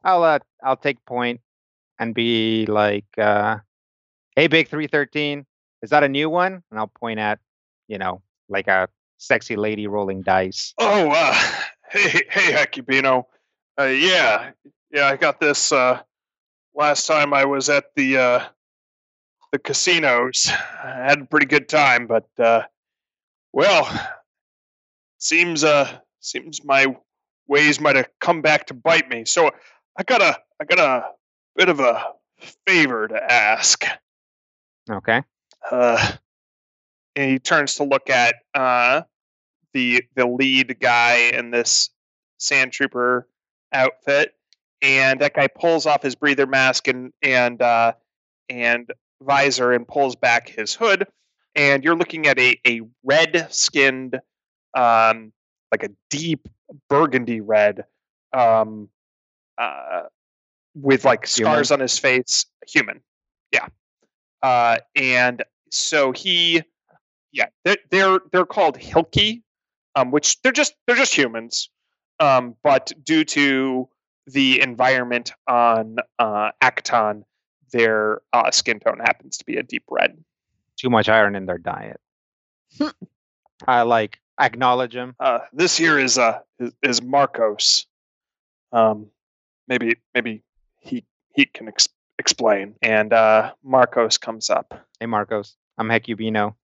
I'll 0.03 0.23
uh 0.25 0.41
I'll 0.63 0.77
take 0.77 1.05
point 1.07 1.41
and 1.99 2.15
be 2.15 2.67
like, 2.67 3.07
uh, 3.17 3.59
"Hey, 4.35 4.49
Big 4.49 4.69
Three 4.69 4.89
Thirteen, 4.89 5.47
is 5.85 5.91
that 5.91 6.03
a 6.03 6.09
new 6.09 6.29
one?" 6.29 6.63
And 6.71 6.79
I'll 6.79 6.89
point 6.89 7.21
at, 7.21 7.39
you 7.87 7.99
know, 7.99 8.23
like 8.49 8.69
a 8.69 8.89
sexy 9.19 9.57
lady 9.57 9.87
rolling 9.87 10.23
dice. 10.23 10.75
Oh, 10.79 11.11
uh, 11.11 11.33
hey, 11.91 12.23
hey, 12.31 12.53
Hecubino. 12.53 13.25
Uh, 13.79 13.85
yeah, 13.85 14.51
yeah, 14.91 15.07
I 15.07 15.17
got 15.17 15.41
this 15.41 15.73
uh, 15.73 16.01
last 16.75 17.07
time 17.07 17.35
I 17.35 17.45
was 17.45 17.69
at 17.69 17.87
the 17.97 18.17
uh, 18.17 18.45
the 19.53 19.59
casinos. 19.59 20.49
I 20.51 21.05
had 21.09 21.21
a 21.21 21.25
pretty 21.25 21.47
good 21.47 21.69
time, 21.69 22.07
but 22.07 22.29
uh, 22.39 22.63
well, 23.53 23.89
seems 25.19 25.65
uh, 25.65 25.99
seems 26.21 26.65
my 26.65 26.97
ways 27.47 27.81
might 27.81 27.97
have 27.97 28.09
come 28.21 28.43
back 28.43 28.67
to 28.67 28.75
bite 28.75 29.09
me. 29.09 29.25
So 29.25 29.51
I 29.97 30.03
got 30.03 30.23
a 30.23 30.39
I 30.61 30.65
got 30.65 30.79
a 30.79 31.11
bit 31.57 31.69
of 31.69 31.81
a 31.81 32.05
favor 32.67 33.09
to 33.09 33.33
ask. 33.33 33.85
Okay. 34.91 35.23
Uh, 35.71 36.13
and 37.17 37.31
he 37.31 37.39
turns 37.39 37.75
to 37.77 37.85
look 37.85 38.11
at 38.11 38.37
uh, 38.55 39.03
the 39.73 40.05
the 40.15 40.27
lead 40.27 40.79
guy 40.81 41.31
in 41.33 41.51
this 41.51 41.91
sand 42.39 42.73
trooper 42.73 43.29
outfit, 43.73 44.35
and 44.83 45.21
that 45.21 45.35
guy 45.35 45.49
pulls 45.49 45.87
off 45.87 46.03
his 46.03 46.15
breather 46.15 46.47
mask 46.47 46.89
and 46.89 47.13
and 47.23 47.61
uh, 47.63 47.93
and 48.49 48.93
visor 49.23 49.73
and 49.73 49.87
pulls 49.87 50.17
back 50.17 50.49
his 50.49 50.75
hood, 50.75 51.07
and 51.55 51.85
you're 51.85 51.97
looking 51.97 52.27
at 52.27 52.39
a 52.39 52.59
a 52.67 52.83
red 53.05 53.49
skinned, 53.51 54.21
um, 54.75 55.33
like 55.71 55.83
a 55.83 55.91
deep 56.11 56.49
burgundy 56.89 57.41
red, 57.41 57.85
um, 58.33 58.89
uh, 59.59 60.03
with 60.75 61.05
like 61.05 61.27
scars 61.27 61.71
on 61.71 61.81
his 61.81 61.99
face, 61.99 62.47
human, 62.67 63.01
yeah, 63.53 63.69
uh, 64.43 64.79
and 64.97 65.43
so 65.75 66.13
he 66.13 66.63
yeah 67.33 67.47
they're 67.65 67.77
they're, 67.91 68.21
they're 68.33 68.47
called 68.47 68.79
hilki 68.79 69.43
um, 69.97 70.11
which 70.11 70.41
they're 70.43 70.53
just 70.53 70.75
they're 70.87 70.97
just 70.97 71.15
humans 71.15 71.71
um, 72.21 72.55
but 72.63 72.93
due 73.03 73.25
to 73.25 73.89
the 74.27 74.61
environment 74.61 75.33
on 75.49 75.97
uh, 76.19 76.51
Acton, 76.61 77.25
their 77.73 78.23
uh, 78.33 78.51
skin 78.53 78.79
tone 78.79 79.01
happens 79.01 79.37
to 79.39 79.45
be 79.45 79.57
a 79.57 79.63
deep 79.63 79.83
red 79.91 80.17
Too 80.77 80.91
much 80.91 81.09
iron 81.09 81.35
in 81.35 81.47
their 81.47 81.59
diet. 81.59 82.01
I 83.67 83.83
like 83.83 84.21
acknowledge 84.41 84.95
him. 84.95 85.15
uh, 85.21 85.41
this 85.53 85.77
here 85.77 85.99
is 85.99 86.19
uh 86.19 86.41
is, 86.59 86.73
is 86.83 87.03
marcos 87.03 87.87
um, 88.75 89.07
maybe 89.69 89.97
maybe 90.15 90.43
he 90.81 91.05
he 91.35 91.47
can 91.47 91.69
ex- 91.69 91.89
explain. 92.19 92.75
And 92.83 93.13
uh, 93.13 93.53
Marcos 93.63 94.19
comes 94.19 94.51
up. 94.51 94.87
Hey, 95.01 95.07
Marcos. 95.07 95.57
I'm 95.79 95.89
Hecubino. 95.89 96.55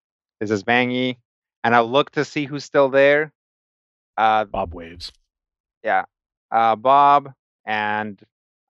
This 0.40 0.50
is 0.50 0.64
Vangy. 0.64 1.16
And 1.64 1.74
I'll 1.74 1.90
look 1.90 2.10
to 2.12 2.24
see 2.24 2.44
who's 2.46 2.64
still 2.64 2.88
there. 2.88 3.32
Uh, 4.16 4.44
Bob 4.44 4.74
waves. 4.74 5.12
yeah. 5.82 6.04
Uh, 6.50 6.76
Bob. 6.76 7.32
And 7.64 8.20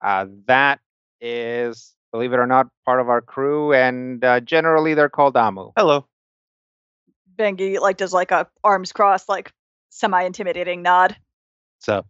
uh, 0.01 0.25
that 0.47 0.79
is, 1.19 1.93
believe 2.11 2.33
it 2.33 2.39
or 2.39 2.47
not, 2.47 2.67
part 2.85 2.99
of 2.99 3.09
our 3.09 3.21
crew. 3.21 3.73
And 3.73 4.23
uh, 4.23 4.39
generally, 4.41 4.93
they're 4.93 5.09
called 5.09 5.37
Amu. 5.37 5.71
Hello. 5.77 6.05
Bengi 7.37 7.79
like 7.79 7.97
does 7.97 8.13
like 8.13 8.31
a 8.31 8.47
arms 8.63 8.91
crossed, 8.91 9.29
like 9.29 9.51
semi 9.89 10.23
intimidating 10.23 10.81
nod. 10.81 11.15
So, 11.79 12.05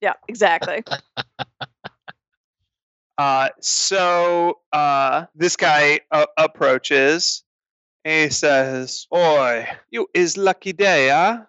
Yeah, 0.00 0.14
exactly. 0.28 0.82
Uh, 3.22 3.48
so 3.60 4.58
uh, 4.72 5.26
this 5.36 5.54
guy 5.56 6.00
uh, 6.10 6.26
approaches 6.36 7.44
and 8.04 8.24
he 8.24 8.34
says, 8.34 9.06
Oi, 9.14 9.64
you 9.92 10.08
is 10.12 10.36
Lucky 10.36 10.72
Day, 10.72 11.08
huh? 11.08 11.44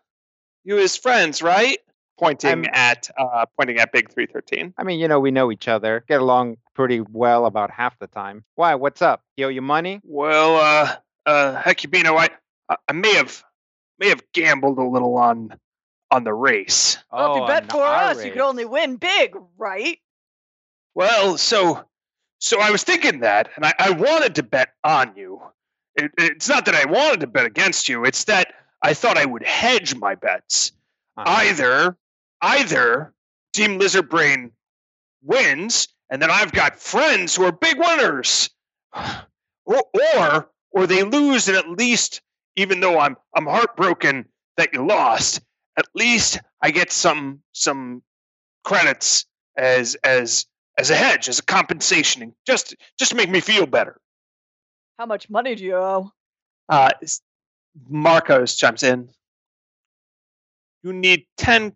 You 0.63 0.75
his 0.75 0.95
friends, 0.95 1.41
right? 1.41 1.79
Pointing 2.19 2.49
I'm- 2.49 2.65
at 2.73 3.09
uh, 3.17 3.47
pointing 3.57 3.79
at 3.79 3.91
Big 3.91 4.11
313. 4.11 4.75
I 4.77 4.83
mean, 4.83 4.99
you 4.99 5.07
know, 5.07 5.19
we 5.19 5.31
know 5.31 5.51
each 5.51 5.67
other, 5.67 6.05
get 6.07 6.21
along 6.21 6.57
pretty 6.75 7.01
well 7.01 7.47
about 7.47 7.71
half 7.71 7.97
the 7.97 8.05
time. 8.07 8.43
Why? 8.53 8.75
What's 8.75 9.01
up? 9.01 9.23
You 9.35 9.47
owe 9.47 9.49
you 9.49 9.63
money? 9.63 9.99
Well, 10.03 10.57
uh, 10.57 10.95
uh, 11.25 11.59
Hecubino, 11.59 12.15
I, 12.19 12.29
I- 12.69 12.77
I 12.87 12.93
may 12.93 13.15
have 13.15 13.43
may 13.97 14.09
have 14.09 14.21
gambled 14.31 14.77
a 14.77 14.83
little 14.83 15.17
on 15.17 15.57
on 16.11 16.23
the 16.23 16.33
race. 16.35 16.99
well, 17.11 17.31
if 17.31 17.37
you 17.37 17.43
Oh, 17.43 17.47
bet 17.47 17.71
for 17.71 17.83
us, 17.83 18.23
you 18.23 18.31
could 18.31 18.41
only 18.41 18.65
win 18.65 18.97
big, 18.97 19.35
right? 19.57 19.97
Well, 20.95 21.37
so 21.37 21.85
so 22.39 22.59
I 22.59 22.71
was 22.71 22.83
thinking 22.83 23.21
that, 23.21 23.49
and 23.55 23.65
I, 23.65 23.73
I 23.79 23.91
wanted 23.91 24.35
to 24.35 24.43
bet 24.43 24.73
on 24.83 25.13
you. 25.15 25.41
It, 25.95 26.11
it's 26.17 26.49
not 26.49 26.65
that 26.65 26.75
I 26.75 26.85
wanted 26.85 27.21
to 27.21 27.27
bet 27.27 27.45
against 27.45 27.89
you; 27.89 28.05
it's 28.05 28.25
that 28.25 28.53
I 28.81 28.93
thought 28.93 29.17
I 29.17 29.25
would 29.25 29.43
hedge 29.43 29.95
my 29.95 30.15
bets. 30.15 30.71
Uh-huh. 31.17 31.29
Either 31.29 31.97
either 32.41 33.13
Team 33.53 33.79
Lizard 33.79 34.09
Brain 34.09 34.51
wins, 35.23 35.87
and 36.09 36.21
then 36.21 36.29
I've 36.29 36.51
got 36.51 36.79
friends 36.79 37.35
who 37.35 37.45
are 37.45 37.51
big 37.51 37.77
winners, 37.79 38.49
or 39.65 39.83
or, 40.15 40.49
or 40.71 40.87
they 40.87 41.03
lose, 41.03 41.47
and 41.47 41.57
at 41.57 41.69
least, 41.69 42.21
even 42.55 42.79
though 42.79 42.99
I'm 42.99 43.17
I'm 43.35 43.45
heartbroken 43.45 44.25
that 44.57 44.73
you 44.73 44.85
lost, 44.85 45.41
at 45.77 45.85
least 45.95 46.39
I 46.61 46.71
get 46.71 46.91
some 46.91 47.41
some 47.53 48.03
credits 48.63 49.25
as 49.57 49.95
as 50.03 50.45
as 50.77 50.89
a 50.89 50.95
hedge, 50.95 51.29
as 51.29 51.39
a 51.39 51.43
compensation, 51.43 52.21
and 52.23 52.33
just 52.45 52.75
just 52.97 53.11
to 53.11 53.17
make 53.17 53.29
me 53.29 53.39
feel 53.39 53.65
better. 53.65 53.99
How 54.97 55.05
much 55.05 55.29
money 55.29 55.55
do 55.55 55.63
you 55.63 55.75
owe? 55.75 56.11
Uh, 56.69 56.89
s- 57.01 57.21
Marcos 57.87 58.55
chimes 58.55 58.83
in. 58.83 59.09
You 60.83 60.93
need 60.93 61.25
ten 61.37 61.75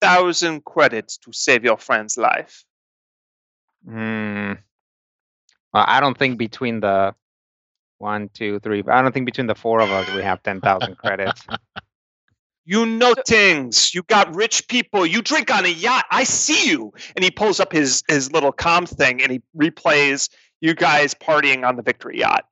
thousand 0.00 0.64
credits 0.64 1.18
to 1.18 1.32
save 1.32 1.64
your 1.64 1.78
friend's 1.78 2.16
life. 2.16 2.64
Hmm. 3.84 4.52
Well, 5.72 5.84
I 5.86 6.00
don't 6.00 6.16
think 6.16 6.38
between 6.38 6.80
the 6.80 7.14
one, 7.98 8.28
two, 8.32 8.58
three. 8.60 8.82
I 8.86 9.02
don't 9.02 9.12
think 9.12 9.26
between 9.26 9.46
the 9.46 9.54
four 9.54 9.80
of 9.80 9.90
us 9.90 10.08
we 10.14 10.22
have 10.22 10.42
ten 10.42 10.60
thousand 10.60 10.96
credits. 10.96 11.42
You 12.70 12.84
know 12.84 13.14
So- 13.14 13.22
things. 13.26 13.94
You 13.94 14.02
got 14.02 14.34
rich 14.34 14.68
people. 14.68 15.06
You 15.06 15.22
drink 15.22 15.50
on 15.50 15.64
a 15.64 15.68
yacht. 15.70 16.04
I 16.10 16.24
see 16.24 16.68
you. 16.70 16.92
And 17.16 17.24
he 17.24 17.30
pulls 17.30 17.60
up 17.60 17.72
his 17.72 18.02
his 18.08 18.30
little 18.30 18.52
comm 18.52 18.86
thing 18.86 19.22
and 19.22 19.32
he 19.32 19.40
replays 19.56 20.28
you 20.60 20.74
guys 20.74 21.14
partying 21.14 21.66
on 21.66 21.76
the 21.76 21.82
Victory 21.82 22.18
yacht. 22.18 22.44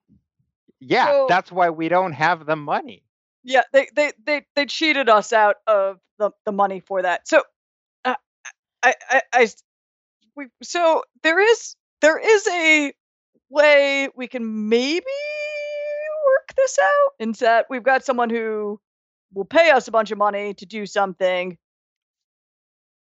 Yeah, 0.81 1.07
So- 1.07 1.26
that's 1.29 1.52
why 1.52 1.68
we 1.68 1.88
don't 1.90 2.12
have 2.12 2.46
the 2.46 2.57
money. 2.57 3.02
Yeah, 3.44 3.62
they 3.74 3.88
they 3.94 4.12
they 4.24 4.46
they 4.55 4.64
cheated 4.64 5.11
us 5.11 5.35
out 5.35 5.57
of 5.66 5.98
the 6.18 6.31
the 6.46 6.52
money 6.52 6.81
for 6.81 7.02
that. 7.02 7.29
So, 7.29 7.42
uh, 8.07 8.14
I 8.83 8.94
I 9.11 9.22
I 9.35 9.42
s- 9.42 9.62
we 10.35 10.46
so 10.62 11.05
there 11.24 11.38
is 11.40 11.76
there 12.00 12.18
is 12.18 12.46
a 12.48 12.92
way 13.50 14.09
we 14.16 14.29
can 14.29 14.68
maybe 14.70 15.05
work 16.26 16.55
this 16.57 16.79
out. 16.83 17.12
In 17.20 17.33
that 17.33 17.66
we've 17.68 17.83
got 17.83 18.05
someone 18.05 18.31
who 18.31 18.81
will 19.33 19.45
pay 19.45 19.71
us 19.71 19.89
a 19.89 19.91
bunch 19.91 20.11
of 20.11 20.19
money 20.19 20.55
to 20.55 20.67
do 20.67 20.87
something, 20.87 21.59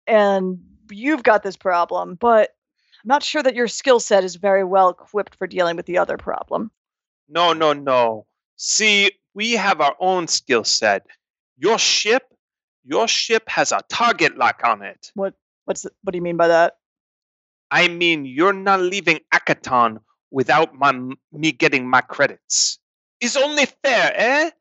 and 0.07 0.59
you've 0.91 1.23
got 1.23 1.43
this 1.43 1.57
problem, 1.57 2.15
but 2.15 2.55
I'm 3.03 3.09
not 3.09 3.23
sure 3.23 3.43
that 3.43 3.55
your 3.55 3.67
skill 3.67 3.99
set 3.99 4.23
is 4.23 4.35
very 4.35 4.63
well 4.63 4.89
equipped 4.89 5.35
for 5.35 5.47
dealing 5.47 5.75
with 5.75 5.85
the 5.85 5.97
other 5.97 6.17
problem. 6.17 6.71
No, 7.27 7.53
no, 7.53 7.73
no. 7.73 8.25
See, 8.55 9.11
we 9.33 9.53
have 9.53 9.81
our 9.81 9.95
own 9.99 10.27
skill 10.27 10.63
set. 10.63 11.05
Your 11.57 11.77
ship, 11.77 12.23
your 12.83 13.07
ship 13.07 13.43
has 13.49 13.71
a 13.71 13.81
target 13.89 14.37
lock 14.37 14.61
on 14.63 14.81
it. 14.81 15.11
What 15.15 15.33
what's 15.65 15.81
the, 15.81 15.91
what 16.03 16.11
do 16.11 16.17
you 16.17 16.21
mean 16.21 16.37
by 16.37 16.47
that? 16.47 16.77
I 17.71 17.87
mean, 17.87 18.25
you're 18.25 18.53
not 18.53 18.79
leaving 18.81 19.19
Akiton 19.33 19.99
without 20.31 20.75
my, 20.75 20.91
me 21.31 21.51
getting 21.51 21.89
my 21.89 22.01
credits. 22.01 22.79
It's 23.19 23.35
only 23.35 23.65
fair, 23.65 24.13
eh? 24.15 24.51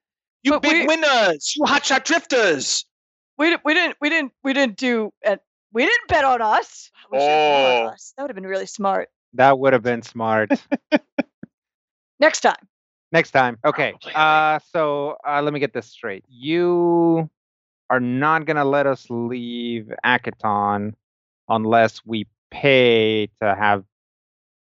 You 0.45 0.53
But 0.53 0.63
big 0.63 0.73
we- 0.83 0.87
winners, 0.87 1.55
you 1.57 1.65
hotshot 1.65 2.05
drifters. 2.05 2.85
We 3.39 3.51
didn't. 3.51 3.63
We 3.65 3.75
didn't. 3.75 3.97
We 4.01 4.09
didn't. 4.11 4.33
We 4.45 4.53
didn't 4.53 4.77
do. 4.77 5.11
And 5.25 5.41
we 5.73 5.85
didn't 5.85 6.07
bet 6.09 6.25
on 6.25 6.41
us. 6.41 6.91
We 7.11 7.19
should've 7.19 7.29
bet 7.29 7.81
on 7.83 7.87
Oh. 7.87 7.93
us. 7.93 8.13
That 8.17 8.23
would 8.23 8.31
have 8.31 8.37
been 8.37 8.47
really 8.47 8.67
smart. 8.67 9.09
That 9.33 9.59
would 9.59 9.73
have 9.73 9.83
been 9.83 10.03
smart. 10.03 10.51
Next 12.21 12.41
time. 12.41 12.55
Next 13.11 13.31
time. 13.33 13.59
Okay. 13.65 13.95
Uh, 14.15 14.59
so 14.73 15.17
uh, 15.27 15.41
let 15.43 15.53
me 15.53 15.61
get 15.61 15.73
this 15.73 15.87
straight. 15.87 16.25
You 16.29 17.29
are 17.91 18.01
not 18.01 18.45
gonna 18.47 18.65
let 18.65 18.87
us 18.87 19.07
leave 19.11 19.93
Akiton 20.05 20.95
unless 21.49 22.05
we 22.05 22.27
pay 22.51 23.27
to 23.41 23.55
have 23.55 23.85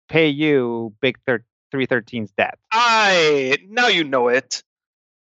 pay 0.10 0.28
you 0.30 0.94
Big 1.02 1.18
Thir- 1.26 1.46
313's 1.74 2.32
debt. 2.32 2.58
I 2.72 3.58
now 3.70 3.88
you 3.88 4.04
know 4.04 4.28
it. 4.30 4.64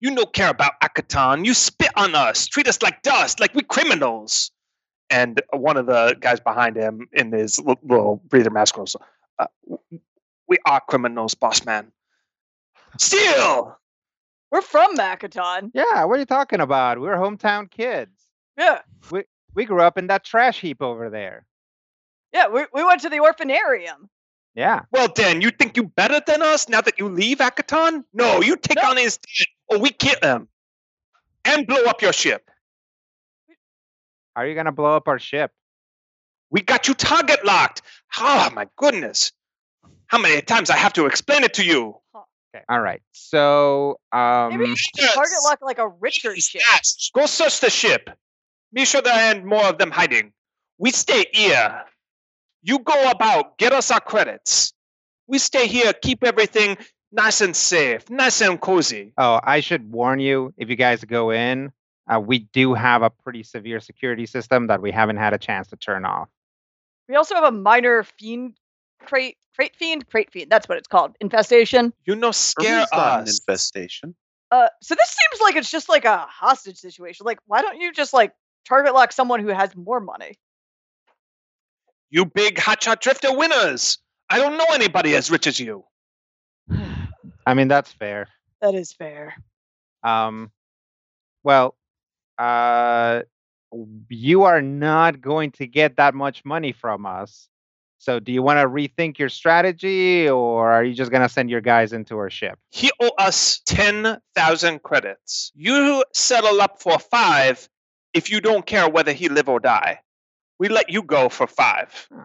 You 0.04 0.12
no 0.12 0.26
care 0.26 0.50
about 0.50 0.74
Akiton. 0.82 1.46
You 1.46 1.54
spit 1.54 1.92
on 1.96 2.14
us, 2.14 2.46
treat 2.46 2.68
us 2.68 2.82
like 2.82 3.02
dust, 3.04 3.40
like 3.40 3.56
we 3.56 3.64
criminals. 3.64 4.52
And 5.10 5.42
one 5.54 5.78
of 5.78 5.86
the 5.86 6.18
guys 6.20 6.42
behind 6.42 6.76
him 6.76 7.08
in 7.14 7.32
his 7.32 7.58
little 7.58 8.22
breather 8.28 8.50
mask 8.50 8.76
goes, 8.76 8.98
uh, 9.40 9.48
"We 10.50 10.58
are 10.66 10.82
criminals, 10.90 11.36
boss 11.36 11.64
man. 11.66 11.94
Still, 12.98 13.78
We're 14.52 14.62
from 14.62 14.96
Makaton. 14.98 15.72
Yeah, 15.74 16.04
what 16.04 16.18
are 16.18 16.20
you 16.20 16.26
talking 16.26 16.60
about? 16.60 17.00
We're 17.00 17.16
hometown 17.16 17.72
kids. 17.72 18.28
Yeah. 18.58 18.82
we 19.10 19.24
We 19.56 19.64
grew 19.66 19.82
up 19.82 19.98
in 19.98 20.08
that 20.08 20.26
trash 20.26 20.60
heap 20.60 20.82
over 20.82 21.10
there. 21.10 21.46
Yeah. 22.34 22.50
We 22.50 22.66
we 22.74 22.84
went 22.84 23.02
to 23.02 23.10
the 23.10 23.20
orphanarium. 23.20 24.10
Yeah. 24.56 24.82
well 24.92 25.08
then, 25.16 25.42
you 25.42 25.50
think 25.50 25.76
you're 25.78 25.88
better 25.88 26.22
than 26.26 26.42
us 26.44 26.70
now 26.70 26.82
that 26.82 27.00
you 27.00 27.10
leave 27.10 27.40
Akiton? 27.40 28.04
No, 28.14 28.42
you 28.42 28.56
take 28.56 28.78
No. 28.82 28.92
on 28.92 28.98
his 28.98 29.18
debt, 29.18 29.48
or 29.68 29.80
we 29.80 29.90
kill 29.90 30.16
him 30.22 30.48
and 31.44 31.66
blow 31.66 31.84
up 31.86 32.02
your 32.02 32.14
ship. 32.14 32.50
Are 34.36 34.46
you 34.48 34.56
gonna 34.56 34.72
blow 34.72 34.96
up 34.96 35.08
our 35.08 35.20
ship? 35.20 35.52
We 36.50 36.62
got 36.62 36.88
you 36.88 36.94
target 36.94 37.44
locked. 37.46 37.82
Oh 38.20 38.50
my 38.54 38.68
goodness. 38.76 39.32
How 40.08 40.20
many 40.20 40.42
times 40.42 40.70
I 40.70 40.78
have 40.78 40.94
to 40.94 41.06
explain 41.08 41.44
it 41.44 41.56
to 41.56 41.66
you? 41.66 41.96
Okay. 42.16 42.64
All 42.70 42.80
right. 42.82 43.02
So 43.12 44.00
um 44.12 44.50
Maybe 44.58 44.70
you 44.70 45.08
target 45.14 45.34
lock 45.46 45.60
like 45.62 45.80
a 45.80 45.88
richer 45.88 46.36
ship. 46.36 46.62
Yes. 46.68 47.10
Go 47.14 47.26
search 47.26 47.60
the 47.60 47.70
ship. 47.72 48.10
Be 48.72 48.86
sure 48.86 49.02
there 49.02 49.34
ain't 49.34 49.46
more 49.46 49.66
of 49.66 49.78
them 49.80 49.90
hiding. 49.92 50.34
We 50.78 50.92
stay 50.92 51.26
here. 51.32 51.86
You 52.64 52.80
go 52.80 53.10
about, 53.10 53.58
get 53.58 53.74
us 53.74 53.92
our 53.92 54.00
credits. 54.00 54.74
We 55.28 55.38
stay 55.38 55.68
here, 55.68 55.94
keep 55.94 56.24
everything 56.24 56.78
nice 57.12 57.42
and 57.42 57.56
safe, 57.56 58.10
nice 58.10 58.42
and 58.42 58.60
cozy. 58.60 59.14
Oh, 59.18 59.40
I 59.44 59.60
should 59.60 59.92
warn 59.92 60.20
you 60.20 60.54
if 60.58 60.70
you 60.70 60.76
guys 60.76 61.04
go 61.04 61.32
in, 61.32 61.72
uh, 62.08 62.20
we 62.20 62.40
do 62.40 62.74
have 62.74 63.02
a 63.02 63.10
pretty 63.10 63.44
severe 63.44 63.80
security 63.80 64.26
system 64.26 64.68
that 64.68 64.82
we 64.82 64.92
haven't 64.92 65.18
had 65.18 65.34
a 65.34 65.38
chance 65.38 65.68
to 65.70 65.76
turn 65.76 66.06
off. 66.06 66.30
We 67.08 67.16
also 67.16 67.36
have 67.36 67.44
a 67.44 67.52
minor 67.52 68.04
fiend 68.04 68.58
crate 69.02 69.38
crate 69.56 69.76
fiend 69.76 70.10
crate 70.10 70.32
fiend. 70.32 70.50
That's 70.50 70.68
what 70.68 70.78
it's 70.78 70.88
called. 70.88 71.16
Infestation. 71.22 71.94
You 72.06 72.16
know, 72.16 72.32
scare 72.32 72.86
Irma's 72.94 73.30
us. 73.30 73.40
infestation. 73.40 74.16
Uh. 74.52 74.68
So 74.82 74.96
this 74.96 75.10
seems 75.10 75.42
like 75.42 75.56
it's 75.56 75.72
just 75.72 75.90
like 75.90 76.06
a 76.06 76.18
hostage 76.18 76.78
situation. 76.78 77.26
Like, 77.26 77.40
why 77.46 77.62
don't 77.62 77.80
you 77.80 77.92
just 77.92 78.14
like 78.14 78.34
target 78.68 78.94
lock 78.94 79.12
someone 79.12 79.42
who 79.42 79.50
has 79.50 79.76
more 79.76 80.00
money? 80.00 80.36
You 82.14 82.26
big 82.26 82.58
hotshot 82.58 83.00
drifter 83.00 83.36
winners. 83.36 83.98
I 84.30 84.38
don't 84.38 84.56
know 84.56 84.68
anybody 84.72 85.16
as 85.16 85.32
rich 85.32 85.48
as 85.48 85.60
you. 85.60 85.84
I 87.48 87.56
mean, 87.56 87.68
that's 87.68 87.92
fair. 87.92 88.28
That 88.62 88.76
is 88.76 88.94
fair. 88.94 89.34
Um, 90.04 90.52
well, 91.42 91.76
uh, 92.38 93.24
you 94.10 94.44
are 94.44 94.62
not 94.62 95.22
going 95.22 95.54
to 95.54 95.66
get 95.66 95.98
that 95.98 96.14
much 96.14 96.46
money 96.46 96.72
from 96.72 97.08
us. 97.08 97.50
So, 97.98 98.20
do 98.20 98.32
you 98.32 98.44
want 98.44 98.60
to 98.60 98.68
rethink 98.68 99.18
your 99.18 99.30
strategy, 99.30 100.30
or 100.30 100.72
are 100.72 100.84
you 100.84 100.94
just 100.94 101.10
gonna 101.10 101.30
send 101.30 101.50
your 101.50 101.62
guys 101.62 101.94
into 101.94 102.16
our 102.20 102.30
ship? 102.30 102.60
He 102.70 102.92
owe 103.02 103.14
us 103.18 103.60
10,000 103.66 104.84
credits. 104.84 105.52
You 105.56 106.04
settle 106.14 106.62
up 106.62 106.80
for 106.80 107.00
five 107.00 107.68
if 108.14 108.30
you 108.30 108.40
don't 108.40 108.68
care 108.68 108.88
whether 108.88 109.14
he 109.14 109.30
live 109.30 109.50
or 109.50 109.60
die. 109.60 110.02
We 110.64 110.70
let 110.70 110.90
you 110.90 111.04
go 111.04 111.28
for 111.28 111.46
five. 111.46 112.08
Oh. 112.16 112.24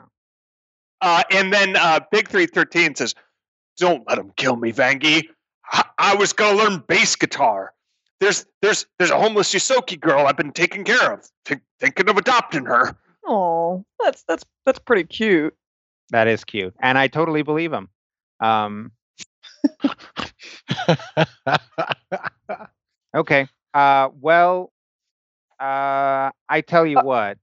Uh, 1.00 1.24
and 1.32 1.52
then 1.52 1.74
uh, 1.74 1.98
Big 2.12 2.28
313 2.28 2.94
says, 2.94 3.16
Don't 3.78 4.08
let 4.08 4.16
him 4.16 4.30
kill 4.36 4.54
me, 4.54 4.72
Vangie. 4.72 5.24
I, 5.72 5.82
I 5.98 6.14
was 6.14 6.32
going 6.32 6.56
to 6.56 6.62
learn 6.62 6.84
bass 6.86 7.16
guitar. 7.16 7.72
There's 8.20 8.46
there's 8.62 8.86
there's 8.96 9.10
a 9.10 9.18
homeless 9.18 9.52
Ysoki 9.52 9.98
girl 9.98 10.24
I've 10.24 10.36
been 10.36 10.52
taking 10.52 10.84
care 10.84 11.12
of. 11.14 11.28
Think 11.46 11.62
thinking 11.80 12.08
of 12.08 12.16
adopting 12.16 12.64
her. 12.66 12.96
Oh, 13.26 13.84
that's 13.98 14.22
that's 14.28 14.44
that's 14.64 14.78
pretty 14.78 15.02
cute. 15.02 15.52
That 16.10 16.28
is 16.28 16.44
cute, 16.44 16.74
and 16.80 16.96
I 16.96 17.08
totally 17.08 17.42
believe 17.42 17.72
him. 17.72 17.88
Um, 18.38 18.92
okay. 23.16 23.48
Uh, 23.74 24.10
well, 24.20 24.72
uh, 25.58 26.30
I 26.48 26.60
tell 26.64 26.86
you 26.86 26.98
Uh, 26.98 27.04
what. 27.04 27.38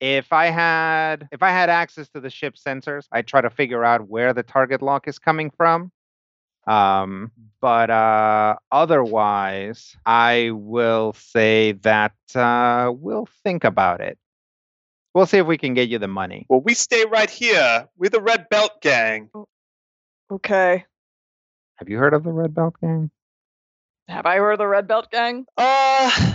If 0.00 0.32
I 0.32 0.46
had 0.46 1.28
if 1.32 1.42
I 1.42 1.50
had 1.50 1.70
access 1.70 2.08
to 2.10 2.20
the 2.20 2.30
ship 2.30 2.54
sensors, 2.54 3.06
I'd 3.10 3.26
try 3.26 3.40
to 3.40 3.50
figure 3.50 3.84
out 3.84 4.08
where 4.08 4.32
the 4.32 4.42
target 4.42 4.82
lock 4.82 5.08
is 5.08 5.18
coming 5.18 5.50
from. 5.50 5.90
Um, 6.68 7.32
but 7.60 7.90
uh, 7.90 8.56
otherwise, 8.70 9.96
I 10.04 10.50
will 10.52 11.14
say 11.14 11.72
that 11.82 12.12
uh, 12.34 12.92
we'll 12.94 13.26
think 13.42 13.64
about 13.64 14.00
it. 14.00 14.18
We'll 15.14 15.26
see 15.26 15.38
if 15.38 15.46
we 15.46 15.58
can 15.58 15.74
get 15.74 15.88
you 15.88 15.98
the 15.98 16.08
money. 16.08 16.46
Well, 16.48 16.60
we 16.60 16.74
stay 16.74 17.04
right 17.06 17.30
here. 17.30 17.88
We're 17.96 18.10
the 18.10 18.20
Red 18.20 18.48
Belt 18.50 18.82
Gang. 18.82 19.30
Okay. 20.30 20.84
Have 21.76 21.88
you 21.88 21.96
heard 21.96 22.12
of 22.12 22.22
the 22.22 22.32
Red 22.32 22.54
Belt 22.54 22.74
Gang? 22.80 23.10
Have 24.06 24.26
I 24.26 24.36
heard 24.36 24.52
of 24.52 24.58
the 24.58 24.66
Red 24.66 24.86
Belt 24.86 25.10
Gang? 25.10 25.46
Uh, 25.56 26.34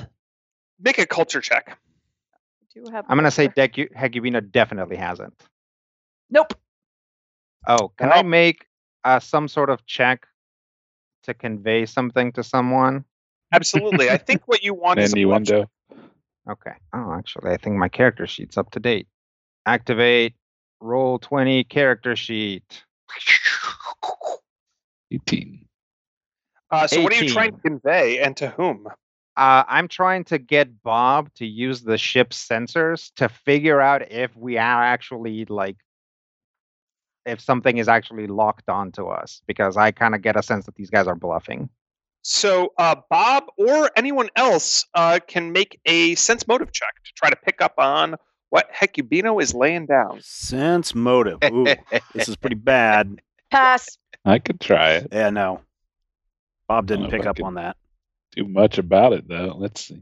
make 0.79 0.97
a 0.97 1.05
culture 1.05 1.41
check. 1.41 1.77
Do 2.75 2.83
have? 2.91 3.05
I'm 3.07 3.17
gonna 3.17 3.31
say 3.31 3.47
culture? 3.47 3.87
Decu- 3.87 3.95
Hecubino 3.95 4.51
definitely 4.51 4.97
hasn't. 4.97 5.39
Nope. 6.29 6.53
Oh, 7.67 7.89
can 7.97 8.11
I 8.11 8.23
make 8.23 8.65
uh, 9.03 9.19
some 9.19 9.47
sort 9.47 9.69
of 9.69 9.85
check 9.85 10.25
to 11.23 11.33
convey 11.33 11.85
something 11.85 12.31
to 12.33 12.43
someone? 12.43 13.05
Absolutely. 13.53 14.09
I 14.09 14.17
think 14.17 14.41
what 14.47 14.63
you 14.63 14.73
want 14.83 14.99
is 14.99 15.13
a 15.13 15.23
bluff 15.23 15.43
check. 15.43 15.53
Innuendo. 15.53 15.69
Okay. 16.49 16.73
Oh, 16.93 17.13
actually, 17.13 17.51
I 17.51 17.57
think 17.57 17.75
my 17.77 17.87
character 17.87 18.27
sheet's 18.27 18.57
up 18.57 18.71
to 18.71 18.79
date. 18.79 19.07
Activate 19.65 20.33
Roll20 20.81 21.69
character 21.69 22.15
sheet. 22.15 22.83
18. 25.11 25.65
Uh, 26.71 26.87
so, 26.87 27.01
what 27.01 27.13
are 27.13 27.23
you 27.23 27.29
trying 27.29 27.51
to 27.51 27.61
convey, 27.61 28.19
and 28.19 28.35
to 28.37 28.49
whom? 28.49 28.87
Uh, 29.35 29.63
I'm 29.67 29.87
trying 29.87 30.25
to 30.25 30.37
get 30.37 30.83
Bob 30.83 31.33
to 31.35 31.45
use 31.45 31.81
the 31.81 31.97
ship's 31.97 32.47
sensors 32.47 33.11
to 33.15 33.29
figure 33.29 33.81
out 33.81 34.11
if 34.11 34.35
we 34.37 34.57
are 34.57 34.83
actually 34.83 35.45
like 35.45 35.77
if 37.25 37.39
something 37.39 37.77
is 37.77 37.87
actually 37.87 38.27
locked 38.27 38.69
onto 38.69 39.07
us 39.07 39.41
because 39.47 39.77
I 39.77 39.91
kind 39.91 40.13
of 40.13 40.21
get 40.21 40.35
a 40.35 40.43
sense 40.43 40.65
that 40.65 40.75
these 40.75 40.89
guys 40.89 41.07
are 41.07 41.15
bluffing. 41.15 41.69
So, 42.21 42.73
uh, 42.77 42.95
Bob 43.09 43.45
or 43.57 43.91
anyone 43.95 44.29
else 44.35 44.85
uh, 44.93 45.19
can 45.25 45.51
make 45.51 45.79
a 45.85 46.15
sense 46.15 46.47
motive 46.47 46.71
check 46.71 46.93
to 47.03 47.11
try 47.15 47.29
to 47.29 47.35
pick 47.35 47.61
up 47.61 47.73
on 47.77 48.15
what 48.49 48.71
Hecubino 48.71 49.41
is 49.41 49.53
laying 49.53 49.87
down. 49.87 50.19
Sense 50.21 50.93
motive. 50.93 51.39
Ooh, 51.43 51.65
this 52.13 52.29
is 52.29 52.35
pretty 52.35 52.55
bad. 52.55 53.19
Pass. 53.51 53.97
I 54.23 54.39
could 54.39 54.61
try 54.61 54.91
it. 54.91 55.07
Yeah, 55.11 55.31
no. 55.31 55.61
Bob 56.67 56.87
didn't 56.87 57.09
pick 57.09 57.25
up 57.25 57.37
could- 57.37 57.45
on 57.45 57.55
that. 57.55 57.75
Do 58.35 58.45
much 58.45 58.77
about 58.77 59.13
it 59.13 59.27
though. 59.27 59.55
Let's 59.57 59.81
see. 59.81 60.01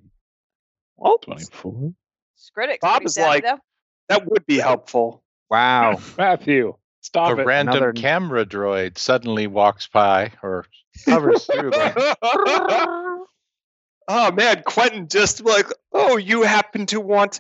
Well, 0.97 1.17
24. 1.19 1.93
Skritic. 2.37 2.79
Bob 2.79 3.03
is 3.05 3.17
like- 3.17 3.45
that 4.09 4.25
would 4.25 4.45
be 4.45 4.57
helpful. 4.59 5.23
Wow. 5.49 5.99
Matthew, 6.17 6.75
stop 7.01 7.37
a 7.37 7.41
it. 7.41 7.45
random 7.45 7.75
Another- 7.77 7.93
camera 7.93 8.45
droid 8.45 8.97
suddenly 8.97 9.47
walks 9.47 9.87
by 9.87 10.31
or 10.43 10.65
hovers 11.05 11.45
through 11.45 11.71
oh 14.07 14.31
man, 14.33 14.63
Quentin 14.65 15.07
just 15.07 15.43
like, 15.43 15.67
oh, 15.93 16.17
you 16.17 16.43
happen 16.43 16.85
to 16.87 16.99
want 16.99 17.39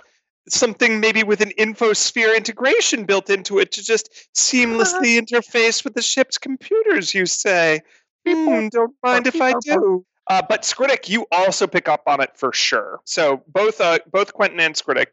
something 0.49 0.99
maybe 0.99 1.23
with 1.23 1.41
an 1.41 1.51
infosphere 1.57 2.35
integration 2.35 3.05
built 3.05 3.29
into 3.29 3.59
it 3.59 3.73
to 3.73 3.83
just 3.83 4.09
seamlessly 4.35 5.19
interface 5.21 5.83
with 5.83 5.93
the 5.93 6.01
ship's 6.01 6.37
computers, 6.37 7.13
you 7.13 7.25
say. 7.25 7.81
Hmm, 8.27 8.67
don't 8.69 8.95
mind 9.03 9.27
if 9.27 9.41
I 9.41 9.53
do. 9.61 10.05
Uh, 10.31 10.41
but 10.47 10.61
Skritic, 10.61 11.09
you 11.09 11.27
also 11.29 11.67
pick 11.67 11.89
up 11.89 12.03
on 12.07 12.21
it 12.21 12.31
for 12.37 12.53
sure. 12.53 13.01
So 13.03 13.43
both 13.49 13.81
uh, 13.81 13.99
both 14.09 14.33
Quentin 14.33 14.61
and 14.61 14.73
Skritic 14.73 15.07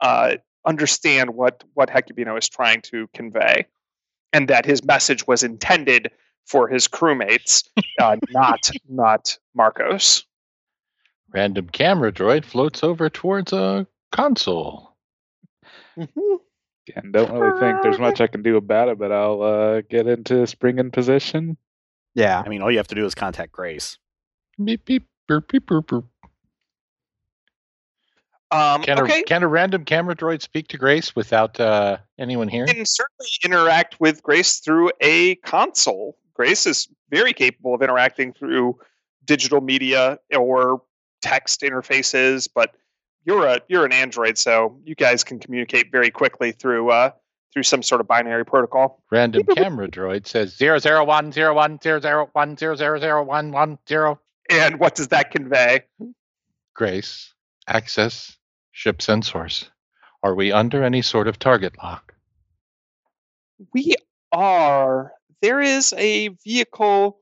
uh, 0.00 0.36
understand 0.64 1.30
what 1.30 1.64
what 1.74 1.90
Hecubino 1.90 2.38
is 2.38 2.48
trying 2.48 2.80
to 2.82 3.08
convey, 3.12 3.66
and 4.32 4.46
that 4.46 4.64
his 4.64 4.84
message 4.84 5.26
was 5.26 5.42
intended 5.42 6.12
for 6.46 6.68
his 6.68 6.86
crewmates, 6.86 7.64
uh, 7.98 8.16
not 8.30 8.70
not 8.88 9.38
Marcos. 9.56 10.24
Random 11.34 11.68
camera 11.68 12.12
droid 12.12 12.44
floats 12.44 12.84
over 12.84 13.10
towards 13.10 13.52
a 13.52 13.88
console. 14.12 14.94
Again, 15.96 17.10
don't 17.10 17.32
really 17.32 17.58
think 17.58 17.82
there's 17.82 17.98
much 17.98 18.20
I 18.20 18.28
can 18.28 18.42
do 18.42 18.56
about 18.56 18.88
it, 18.88 19.00
but 19.00 19.10
I'll 19.10 19.42
uh, 19.42 19.80
get 19.80 20.06
into 20.06 20.46
spring 20.46 20.78
in 20.78 20.92
position. 20.92 21.56
Yeah. 22.14 22.40
I 22.44 22.48
mean, 22.48 22.62
all 22.62 22.70
you 22.70 22.78
have 22.78 22.88
to 22.88 22.94
do 22.94 23.04
is 23.04 23.16
contact 23.16 23.50
Grace. 23.50 23.98
Beep 24.62 24.84
beep 24.84 25.06
burp 25.26 25.50
beep 25.50 25.66
burp 25.66 25.86
burp. 25.86 26.04
Um, 28.52 28.82
Can 28.82 28.98
okay, 29.00 29.20
a 29.20 29.22
can 29.22 29.44
a 29.44 29.48
random 29.48 29.84
camera 29.84 30.16
droid 30.16 30.42
speak 30.42 30.66
to 30.68 30.78
Grace 30.78 31.14
without 31.14 31.60
uh, 31.60 31.98
anyone 32.18 32.48
here? 32.48 32.66
you 32.66 32.74
can 32.74 32.84
certainly 32.84 33.28
interact 33.44 34.00
with 34.00 34.22
Grace 34.24 34.58
through 34.58 34.90
a 35.00 35.36
console. 35.36 36.16
Grace 36.34 36.66
is 36.66 36.88
very 37.10 37.32
capable 37.32 37.74
of 37.74 37.82
interacting 37.82 38.32
through 38.32 38.76
digital 39.24 39.60
media 39.60 40.18
or 40.36 40.82
text 41.22 41.60
interfaces, 41.60 42.48
but 42.52 42.74
you're 43.24 43.46
a 43.46 43.60
you're 43.68 43.84
an 43.84 43.92
android, 43.92 44.36
so 44.36 44.76
you 44.84 44.96
guys 44.96 45.22
can 45.22 45.38
communicate 45.38 45.92
very 45.92 46.10
quickly 46.10 46.50
through 46.50 46.90
uh, 46.90 47.10
through 47.52 47.62
some 47.62 47.84
sort 47.84 48.00
of 48.00 48.08
binary 48.08 48.44
protocol. 48.44 49.00
Random 49.12 49.44
camera 49.54 49.88
droid 49.88 50.26
says 50.26 50.56
zero 50.56 50.78
zero 50.78 51.04
one 51.04 51.30
zero 51.30 51.54
one 51.54 51.78
zero 51.80 52.00
zero 52.00 52.28
one 52.32 52.56
zero 52.56 52.74
zero 52.74 52.98
zero 52.98 53.22
one 53.22 53.52
one 53.52 53.78
zero. 53.88 54.18
And 54.50 54.80
what 54.80 54.96
does 54.96 55.08
that 55.08 55.30
convey? 55.30 55.84
Grace, 56.74 57.32
access 57.68 58.36
ship 58.72 58.98
sensors. 58.98 59.68
Are 60.24 60.34
we 60.34 60.50
under 60.50 60.82
any 60.82 61.02
sort 61.02 61.28
of 61.28 61.38
target 61.38 61.74
lock? 61.80 62.14
We 63.72 63.94
are. 64.32 65.12
There 65.40 65.60
is 65.60 65.94
a 65.96 66.28
vehicle 66.28 67.20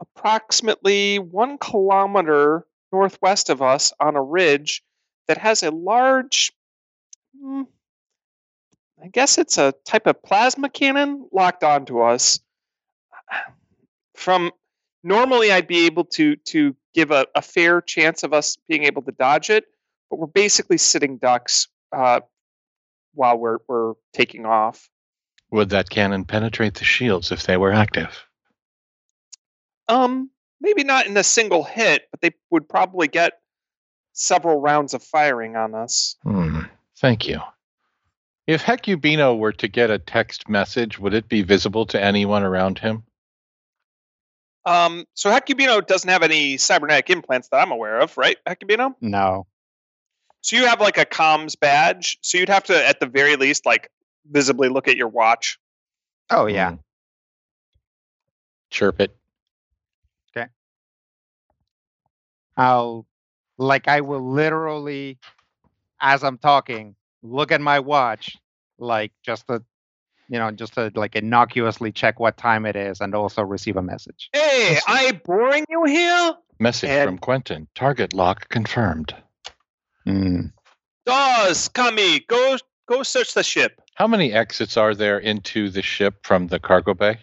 approximately 0.00 1.18
one 1.18 1.58
kilometer 1.58 2.66
northwest 2.92 3.50
of 3.50 3.62
us 3.62 3.92
on 4.00 4.16
a 4.16 4.22
ridge 4.22 4.82
that 5.28 5.38
has 5.38 5.62
a 5.62 5.70
large. 5.70 6.52
hmm, 7.40 7.62
I 9.02 9.08
guess 9.08 9.38
it's 9.38 9.58
a 9.58 9.74
type 9.84 10.06
of 10.06 10.22
plasma 10.22 10.68
cannon 10.70 11.28
locked 11.32 11.62
onto 11.62 12.00
us. 12.00 12.40
From 14.16 14.52
normally, 15.04 15.52
I'd 15.52 15.68
be 15.68 15.86
able 15.86 16.06
to 16.06 16.36
to 16.36 16.74
give 16.94 17.10
a, 17.10 17.26
a 17.34 17.42
fair 17.42 17.80
chance 17.80 18.22
of 18.22 18.32
us 18.32 18.56
being 18.68 18.84
able 18.84 19.02
to 19.02 19.12
dodge 19.12 19.50
it, 19.50 19.64
but 20.10 20.18
we're 20.18 20.26
basically 20.26 20.78
sitting 20.78 21.18
ducks 21.18 21.68
uh, 21.92 22.20
while 23.12 23.38
we're 23.38 23.58
we're 23.68 23.94
taking 24.12 24.46
off. 24.46 24.88
Would 25.50 25.70
that 25.70 25.90
cannon 25.90 26.24
penetrate 26.24 26.74
the 26.74 26.84
shields 26.84 27.30
if 27.30 27.44
they 27.44 27.56
were 27.56 27.72
active? 27.72 28.26
Um, 29.86 30.30
maybe 30.60 30.82
not 30.82 31.06
in 31.06 31.16
a 31.16 31.22
single 31.22 31.62
hit, 31.62 32.08
but 32.10 32.20
they 32.20 32.32
would 32.50 32.68
probably 32.68 33.06
get 33.06 33.34
several 34.14 34.60
rounds 34.60 34.94
of 34.94 35.02
firing 35.02 35.54
on 35.54 35.74
us. 35.74 36.16
Hmm. 36.22 36.62
Thank 36.98 37.28
you. 37.28 37.40
If 38.46 38.62
Hecubino 38.62 39.38
were 39.38 39.52
to 39.52 39.68
get 39.68 39.90
a 39.90 39.98
text 39.98 40.48
message, 40.48 40.98
would 40.98 41.14
it 41.14 41.28
be 41.28 41.42
visible 41.42 41.86
to 41.86 42.02
anyone 42.02 42.42
around 42.42 42.78
him? 42.78 43.04
Um, 44.66 45.04
so 45.14 45.30
Hecubino 45.30 45.86
doesn't 45.86 46.08
have 46.08 46.22
any 46.22 46.56
cybernetic 46.56 47.10
implants 47.10 47.48
that 47.48 47.58
I'm 47.58 47.70
aware 47.70 48.00
of, 48.00 48.16
right, 48.16 48.38
Hecubino? 48.46 48.94
No. 49.00 49.46
So 50.40 50.56
you 50.56 50.66
have 50.66 50.80
like 50.80 50.98
a 50.98 51.04
comms 51.04 51.58
badge. 51.58 52.18
So 52.22 52.38
you'd 52.38 52.48
have 52.48 52.64
to, 52.64 52.86
at 52.86 53.00
the 53.00 53.06
very 53.06 53.36
least, 53.36 53.66
like 53.66 53.90
visibly 54.30 54.68
look 54.68 54.88
at 54.88 54.96
your 54.96 55.08
watch. 55.08 55.58
Oh 56.30 56.46
yeah. 56.46 56.70
Hmm. 56.70 56.76
Chirp 58.70 59.00
it. 59.00 59.16
Okay. 60.36 60.48
I'll 62.56 63.06
like 63.56 63.88
I 63.88 64.00
will 64.00 64.32
literally 64.32 65.18
as 66.00 66.24
I'm 66.24 66.38
talking 66.38 66.96
look 67.22 67.52
at 67.52 67.60
my 67.60 67.78
watch 67.78 68.36
like 68.78 69.12
just 69.22 69.46
to 69.46 69.62
you 70.28 70.38
know, 70.38 70.50
just 70.50 70.74
to 70.74 70.90
like 70.94 71.16
innocuously 71.16 71.92
check 71.92 72.18
what 72.20 72.36
time 72.36 72.66
it 72.66 72.76
is 72.76 73.00
and 73.00 73.14
also 73.14 73.42
receive 73.42 73.76
a 73.76 73.82
message. 73.82 74.30
Hey, 74.32 74.78
I 74.86 75.20
boring 75.24 75.64
you 75.68 75.84
here? 75.84 76.34
Message 76.58 76.90
And- 76.90 77.08
from 77.08 77.18
Quentin. 77.18 77.68
Target 77.74 78.12
lock 78.14 78.48
confirmed. 78.48 79.14
Mm. 80.06 80.52
Dawes, 81.06 81.68
Kami, 81.68 82.20
go 82.20 82.56
go 82.88 83.02
search 83.02 83.34
the 83.34 83.42
ship. 83.42 83.80
How 83.94 84.06
many 84.06 84.32
exits 84.32 84.76
are 84.76 84.94
there 84.94 85.18
into 85.18 85.70
the 85.70 85.82
ship 85.82 86.26
from 86.26 86.48
the 86.48 86.58
cargo 86.58 86.94
bay? 86.94 87.18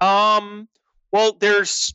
Um, 0.00 0.68
well, 1.12 1.36
there's 1.38 1.94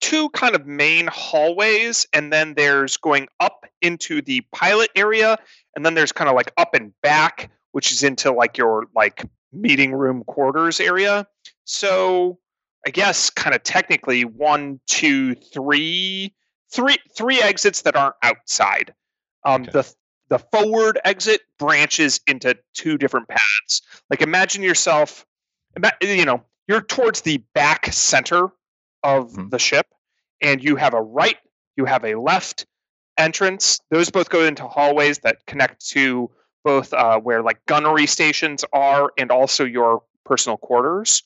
two 0.00 0.28
kind 0.30 0.54
of 0.54 0.66
main 0.66 1.08
hallways, 1.08 2.06
and 2.12 2.32
then 2.32 2.54
there's 2.54 2.96
going 2.96 3.28
up 3.40 3.66
into 3.82 4.22
the 4.22 4.42
pilot 4.52 4.90
area, 4.94 5.36
and 5.74 5.84
then 5.84 5.94
there's 5.94 6.12
kind 6.12 6.28
of 6.30 6.36
like 6.36 6.52
up 6.56 6.74
and 6.74 6.92
back, 7.02 7.50
which 7.72 7.90
is 7.92 8.02
into 8.02 8.32
like 8.32 8.56
your 8.56 8.86
like 8.94 9.24
meeting 9.60 9.92
room 9.92 10.22
quarters 10.24 10.80
area. 10.80 11.26
So 11.64 12.38
I 12.86 12.90
guess 12.90 13.30
kind 13.30 13.54
of 13.54 13.62
technically 13.62 14.24
one, 14.24 14.80
two, 14.86 15.34
three, 15.34 16.34
three, 16.72 16.98
three 17.16 17.40
exits 17.40 17.82
that 17.82 17.96
aren't 17.96 18.16
outside. 18.22 18.94
Um, 19.44 19.62
Okay. 19.62 19.72
the 19.72 19.94
the 20.28 20.38
forward 20.40 20.98
exit 21.04 21.42
branches 21.56 22.20
into 22.26 22.56
two 22.74 22.98
different 22.98 23.28
paths. 23.28 23.82
Like 24.10 24.22
imagine 24.22 24.62
yourself, 24.62 25.24
you 26.02 26.24
know, 26.24 26.42
you're 26.66 26.80
towards 26.80 27.20
the 27.20 27.38
back 27.54 27.92
center 27.92 28.48
of 29.04 29.30
Mhm. 29.30 29.50
the 29.50 29.58
ship, 29.60 29.86
and 30.42 30.62
you 30.62 30.74
have 30.74 30.94
a 30.94 31.00
right, 31.00 31.38
you 31.76 31.84
have 31.84 32.04
a 32.04 32.16
left 32.16 32.66
entrance. 33.16 33.78
Those 33.90 34.10
both 34.10 34.28
go 34.28 34.44
into 34.44 34.66
hallways 34.66 35.18
that 35.20 35.46
connect 35.46 35.86
to 35.90 36.28
both 36.66 36.92
uh, 36.92 37.18
where 37.20 37.42
like 37.42 37.64
gunnery 37.66 38.08
stations 38.08 38.64
are 38.72 39.12
and 39.16 39.30
also 39.30 39.64
your 39.64 40.02
personal 40.24 40.56
quarters. 40.56 41.22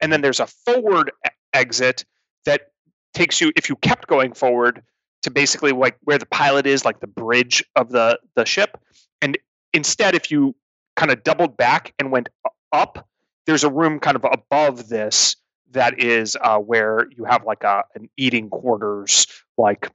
And 0.00 0.10
then 0.10 0.22
there's 0.22 0.40
a 0.40 0.46
forward 0.46 1.12
e- 1.26 1.28
exit 1.52 2.06
that 2.46 2.68
takes 3.12 3.38
you, 3.38 3.52
if 3.54 3.68
you 3.68 3.76
kept 3.76 4.06
going 4.06 4.32
forward, 4.32 4.82
to 5.24 5.30
basically 5.30 5.72
like 5.72 5.98
where 6.04 6.16
the 6.16 6.24
pilot 6.26 6.66
is, 6.66 6.86
like 6.86 7.00
the 7.00 7.06
bridge 7.06 7.62
of 7.76 7.90
the 7.90 8.18
the 8.34 8.46
ship. 8.46 8.80
And 9.20 9.36
instead, 9.74 10.14
if 10.14 10.30
you 10.30 10.56
kind 10.96 11.10
of 11.12 11.22
doubled 11.22 11.58
back 11.58 11.92
and 11.98 12.10
went 12.10 12.30
up, 12.72 13.06
there's 13.46 13.64
a 13.64 13.70
room 13.70 14.00
kind 14.00 14.16
of 14.16 14.24
above 14.24 14.88
this 14.88 15.36
that 15.72 16.02
is 16.02 16.34
uh, 16.40 16.58
where 16.58 17.06
you 17.14 17.24
have 17.24 17.44
like 17.44 17.62
a 17.62 17.84
an 17.94 18.08
eating 18.16 18.48
quarters 18.48 19.26
like 19.58 19.90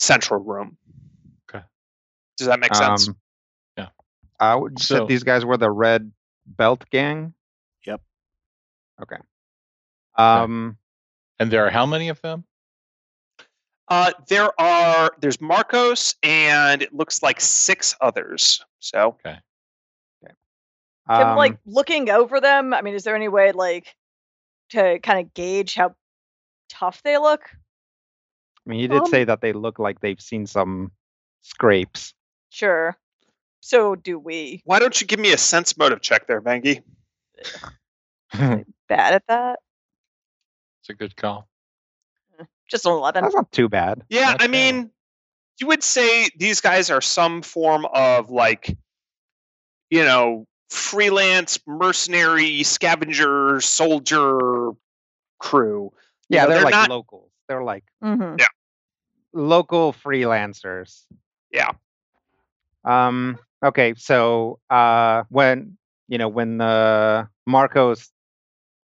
central 0.00 0.40
room. 0.40 0.76
Okay. 1.48 1.64
Does 2.38 2.48
that 2.48 2.58
make 2.58 2.74
sense? 2.74 3.06
Um, 3.06 3.14
Yeah. 3.14 3.21
I 4.42 4.56
would 4.56 4.72
you 4.78 4.84
So- 4.84 4.96
said 4.98 5.08
these 5.08 5.22
guys 5.22 5.44
were 5.44 5.56
the 5.56 5.70
red 5.70 6.10
belt 6.46 6.84
gang. 6.90 7.34
Yep. 7.86 8.02
Okay. 9.00 9.18
Um. 10.16 10.78
And 11.38 11.50
there 11.50 11.66
are 11.66 11.70
how 11.70 11.86
many 11.86 12.08
of 12.08 12.20
them? 12.20 12.44
Uh, 13.88 14.12
there 14.28 14.58
are 14.60 15.10
there's 15.20 15.40
Marcos 15.40 16.14
and 16.22 16.82
it 16.82 16.94
looks 16.94 17.22
like 17.22 17.40
six 17.40 17.94
others. 18.00 18.64
So 18.80 19.16
Okay. 19.24 19.38
um, 21.08 21.36
like 21.36 21.58
looking 21.66 22.10
over 22.10 22.40
them. 22.40 22.72
I 22.72 22.82
mean, 22.82 22.94
is 22.94 23.04
there 23.04 23.16
any 23.16 23.28
way 23.28 23.52
like 23.52 23.94
to 24.70 24.98
kind 25.00 25.20
of 25.20 25.34
gauge 25.34 25.74
how 25.74 25.94
tough 26.68 27.02
they 27.02 27.18
look? 27.18 27.42
I 27.52 28.70
mean, 28.70 28.80
you 28.80 28.88
did 28.88 29.02
um, 29.02 29.06
say 29.06 29.24
that 29.24 29.40
they 29.40 29.52
look 29.52 29.78
like 29.78 30.00
they've 30.00 30.20
seen 30.20 30.46
some 30.46 30.92
scrapes. 31.42 32.14
Sure. 32.50 32.96
So 33.64 33.94
do 33.94 34.18
we. 34.18 34.60
why 34.64 34.80
don't 34.80 35.00
you 35.00 35.06
give 35.06 35.20
me 35.20 35.32
a 35.32 35.38
sense 35.38 35.76
motive 35.78 36.00
check 36.00 36.26
there, 36.26 36.42
Vangi? 36.42 36.82
Bad 38.32 38.64
at 38.88 39.22
that. 39.28 39.60
It's 40.80 40.88
a 40.90 40.94
good 40.94 41.14
call. 41.16 41.48
Just 42.68 42.86
an 42.86 42.92
eleven. 42.92 43.24
not 43.32 43.52
too 43.52 43.68
bad. 43.68 44.02
Yeah, 44.08 44.26
Not 44.32 44.34
I 44.42 44.46
bad. 44.46 44.50
mean, 44.50 44.90
you 45.60 45.66
would 45.68 45.82
say 45.82 46.28
these 46.36 46.60
guys 46.60 46.90
are 46.90 47.00
some 47.00 47.42
form 47.42 47.86
of 47.94 48.30
like, 48.30 48.76
you 49.90 50.02
know, 50.04 50.46
freelance 50.70 51.58
mercenary 51.66 52.62
scavenger 52.64 53.60
soldier 53.60 54.70
crew. 55.38 55.92
You 56.28 56.36
Yeah, 56.36 56.42
know, 56.44 56.48
they're, 56.48 56.56
they're 56.56 56.64
like 56.64 56.72
not- 56.72 56.90
locals. 56.90 57.30
They're 57.48 57.62
like 57.62 57.84
Mm-hmm. 58.02 58.36
local 59.34 59.92
freelancers. 59.92 61.02
Yeah. 61.52 61.70
Um. 62.84 63.38
Okay. 63.64 63.94
So, 63.96 64.58
uh, 64.70 65.24
when 65.28 65.76
you 66.08 66.18
know 66.18 66.28
when 66.28 66.60
uh, 66.60 67.26
Marcos 67.46 68.10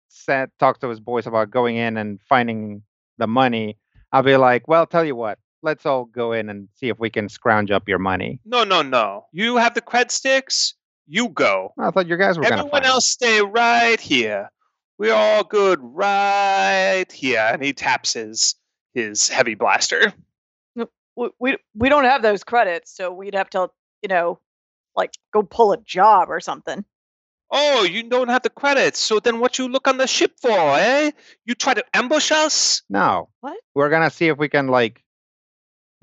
said 0.10 0.50
talked 0.60 0.82
to 0.82 0.90
his 0.90 1.00
boys 1.00 1.28
about 1.28 1.52
going 1.52 1.76
in 1.76 1.98
and 1.98 2.20
finding 2.28 2.84
the 3.18 3.28
money, 3.28 3.78
I'll 4.12 4.24
be 4.24 4.38
like, 4.38 4.68
well, 4.68 4.86
tell 4.86 5.06
you 5.06 5.16
what, 5.16 5.40
let's 5.62 5.86
all 5.86 6.06
go 6.06 6.32
in 6.32 6.50
and 6.50 6.70
see 6.76 6.90
if 6.90 7.00
we 7.00 7.10
can 7.10 7.30
scrounge 7.30 7.72
up 7.72 7.88
your 7.90 8.00
money. 8.00 8.40
No, 8.46 8.64
no, 8.64 8.82
no. 8.82 9.26
You 9.32 9.58
have 9.58 9.74
the 9.74 9.82
cred 9.82 10.12
sticks. 10.12 10.74
You 11.08 11.30
go. 11.30 11.74
I 11.78 11.92
thought 11.92 12.08
you 12.08 12.18
guys 12.18 12.38
were 12.38 12.44
gonna. 12.44 12.58
Everyone 12.58 12.86
else 12.86 13.08
stay 13.08 13.42
right 13.42 14.00
here. 14.00 14.50
We're 14.98 15.14
all 15.14 15.44
good 15.44 15.80
right 15.82 17.06
here. 17.12 17.50
And 17.52 17.64
he 17.64 17.74
taps 17.74 18.14
his 18.14 18.56
his 18.94 19.28
heavy 19.30 19.56
blaster. 19.56 20.14
We, 21.18 21.30
we 21.40 21.58
we 21.76 21.90
don't 21.90 22.06
have 22.06 22.22
those 22.22 22.44
credits, 22.44 22.96
so 22.96 23.12
we'd 23.12 23.36
have 23.36 23.50
to, 23.52 23.70
you 24.02 24.10
know, 24.10 24.40
like 24.96 25.12
go 25.34 25.44
pull 25.44 25.74
a 25.74 25.78
job 25.78 26.30
or 26.30 26.40
something. 26.40 26.84
Oh, 27.52 27.84
you 27.84 28.04
don't 28.04 28.30
have 28.30 28.42
the 28.42 28.50
credits. 28.50 29.00
So 29.00 29.20
then 29.20 29.40
what 29.40 29.60
you 29.60 29.68
look 29.68 29.88
on 29.88 29.98
the 29.98 30.08
ship 30.08 30.34
for, 30.42 30.50
eh? 30.52 31.12
You 31.46 31.54
try 31.54 31.74
to 31.74 31.86
ambush 31.94 32.32
us? 32.32 32.82
No. 32.90 33.30
What? 33.42 33.58
We're 33.74 33.90
gonna 33.90 34.10
see 34.10 34.28
if 34.28 34.38
we 34.38 34.50
can 34.50 34.68
like 34.68 35.04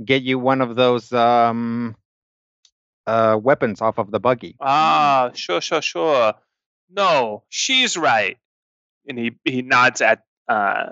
get 0.05 0.23
you 0.23 0.39
one 0.39 0.61
of 0.61 0.77
those 0.77 1.13
um 1.13 1.97
uh 3.07 3.39
weapons 3.43 3.81
off 3.81 3.99
of 3.99 4.11
the 4.11 4.21
buggy. 4.21 4.57
Ah, 4.61 5.31
sure, 5.35 5.61
sure, 5.61 5.83
sure. 5.83 6.35
No, 6.91 7.43
she's 7.49 7.97
right. 7.97 8.39
And 9.09 9.19
he, 9.19 9.33
he 9.45 9.63
nods 9.63 10.01
at 10.01 10.23
uh 10.49 10.91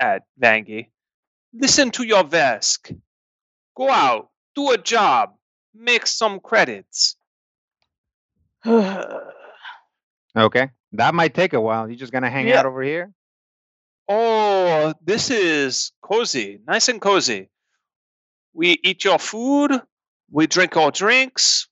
at 0.00 0.22
Vangi. 0.42 0.88
Listen 1.52 1.90
to 1.92 2.02
your 2.02 2.24
Vesk. 2.24 2.98
Go 3.76 3.90
out, 3.90 4.30
do 4.54 4.70
a 4.70 4.78
job, 4.78 5.34
make 5.74 6.06
some 6.06 6.40
credits. 6.40 7.15
Okay. 10.36 10.70
That 10.92 11.14
might 11.14 11.32
take 11.34 11.54
a 11.54 11.60
while. 11.60 11.88
You 11.90 11.96
just 11.96 12.12
gonna 12.12 12.28
hang 12.30 12.46
Yeah. 12.48 12.58
out 12.60 12.66
over 12.66 12.82
here? 12.82 13.10
Oh, 14.08 14.92
this 15.02 15.30
is 15.30 15.92
cozy, 16.02 16.60
nice 16.66 16.88
and 16.88 17.00
cozy. 17.00 17.48
We 18.52 18.78
eat 18.84 19.04
your 19.04 19.18
food, 19.18 19.72
we 20.30 20.46
drink 20.46 20.76
our 20.76 20.90
drinks, 20.90 21.68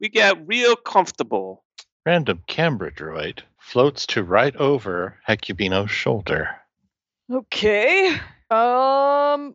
we 0.00 0.08
get 0.08 0.46
real 0.46 0.76
comfortable. 0.76 1.64
Random 2.04 2.42
camera 2.46 2.90
droid 2.92 3.40
floats 3.58 4.06
to 4.08 4.22
right 4.22 4.54
over 4.56 5.18
Hecubino's 5.28 5.90
shoulder. 5.90 6.50
Okay. 7.32 8.08
Um. 8.50 9.54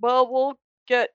Well, 0.00 0.32
we'll 0.32 0.58
get. 0.86 1.10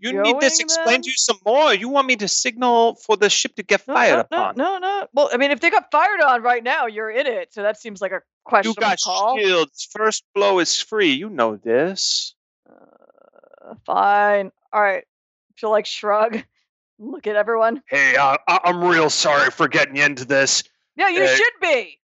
You 0.00 0.22
need 0.22 0.40
this 0.40 0.54
Going 0.58 0.64
explained 0.66 0.88
then? 0.88 1.02
to 1.02 1.08
you 1.10 1.16
some 1.16 1.38
more. 1.44 1.74
You 1.74 1.88
want 1.88 2.06
me 2.06 2.16
to 2.16 2.26
signal 2.28 2.94
for 2.96 3.16
the 3.16 3.28
ship 3.28 3.54
to 3.56 3.62
get 3.62 3.86
No, 3.86 3.94
fired 3.94 4.14
no, 4.14 4.20
upon? 4.20 4.56
No, 4.56 4.72
no, 4.74 4.78
no. 4.78 5.06
Well, 5.12 5.30
I 5.32 5.36
mean, 5.36 5.50
if 5.50 5.60
they 5.60 5.68
got 5.70 5.90
fired 5.90 6.20
on 6.20 6.42
right 6.42 6.64
now, 6.64 6.86
you're 6.86 7.10
in 7.10 7.26
it. 7.26 7.52
So 7.52 7.62
that 7.62 7.78
seems 7.80 8.00
like 8.00 8.12
a 8.12 8.22
question. 8.44 8.70
You 8.70 8.74
got 8.80 8.98
call. 9.00 9.38
shields. 9.38 9.88
First 9.94 10.24
blow 10.34 10.58
is 10.58 10.80
free. 10.80 11.12
You 11.12 11.28
know 11.28 11.56
this. 11.56 12.34
Uh, 12.68 13.74
fine. 13.84 14.52
All 14.72 14.80
right. 14.80 15.04
Feel 15.56 15.70
like 15.70 15.86
shrug. 15.86 16.42
Look 16.98 17.26
at 17.26 17.36
everyone. 17.36 17.82
Hey, 17.88 18.16
uh, 18.16 18.36
I- 18.48 18.60
I'm 18.64 18.82
real 18.84 19.10
sorry 19.10 19.50
for 19.50 19.68
getting 19.68 19.96
you 19.96 20.04
into 20.04 20.24
this. 20.24 20.62
Yeah, 20.96 21.08
you 21.08 21.24
Uh, 21.24 21.34
should 21.34 21.52
be. 21.60 21.98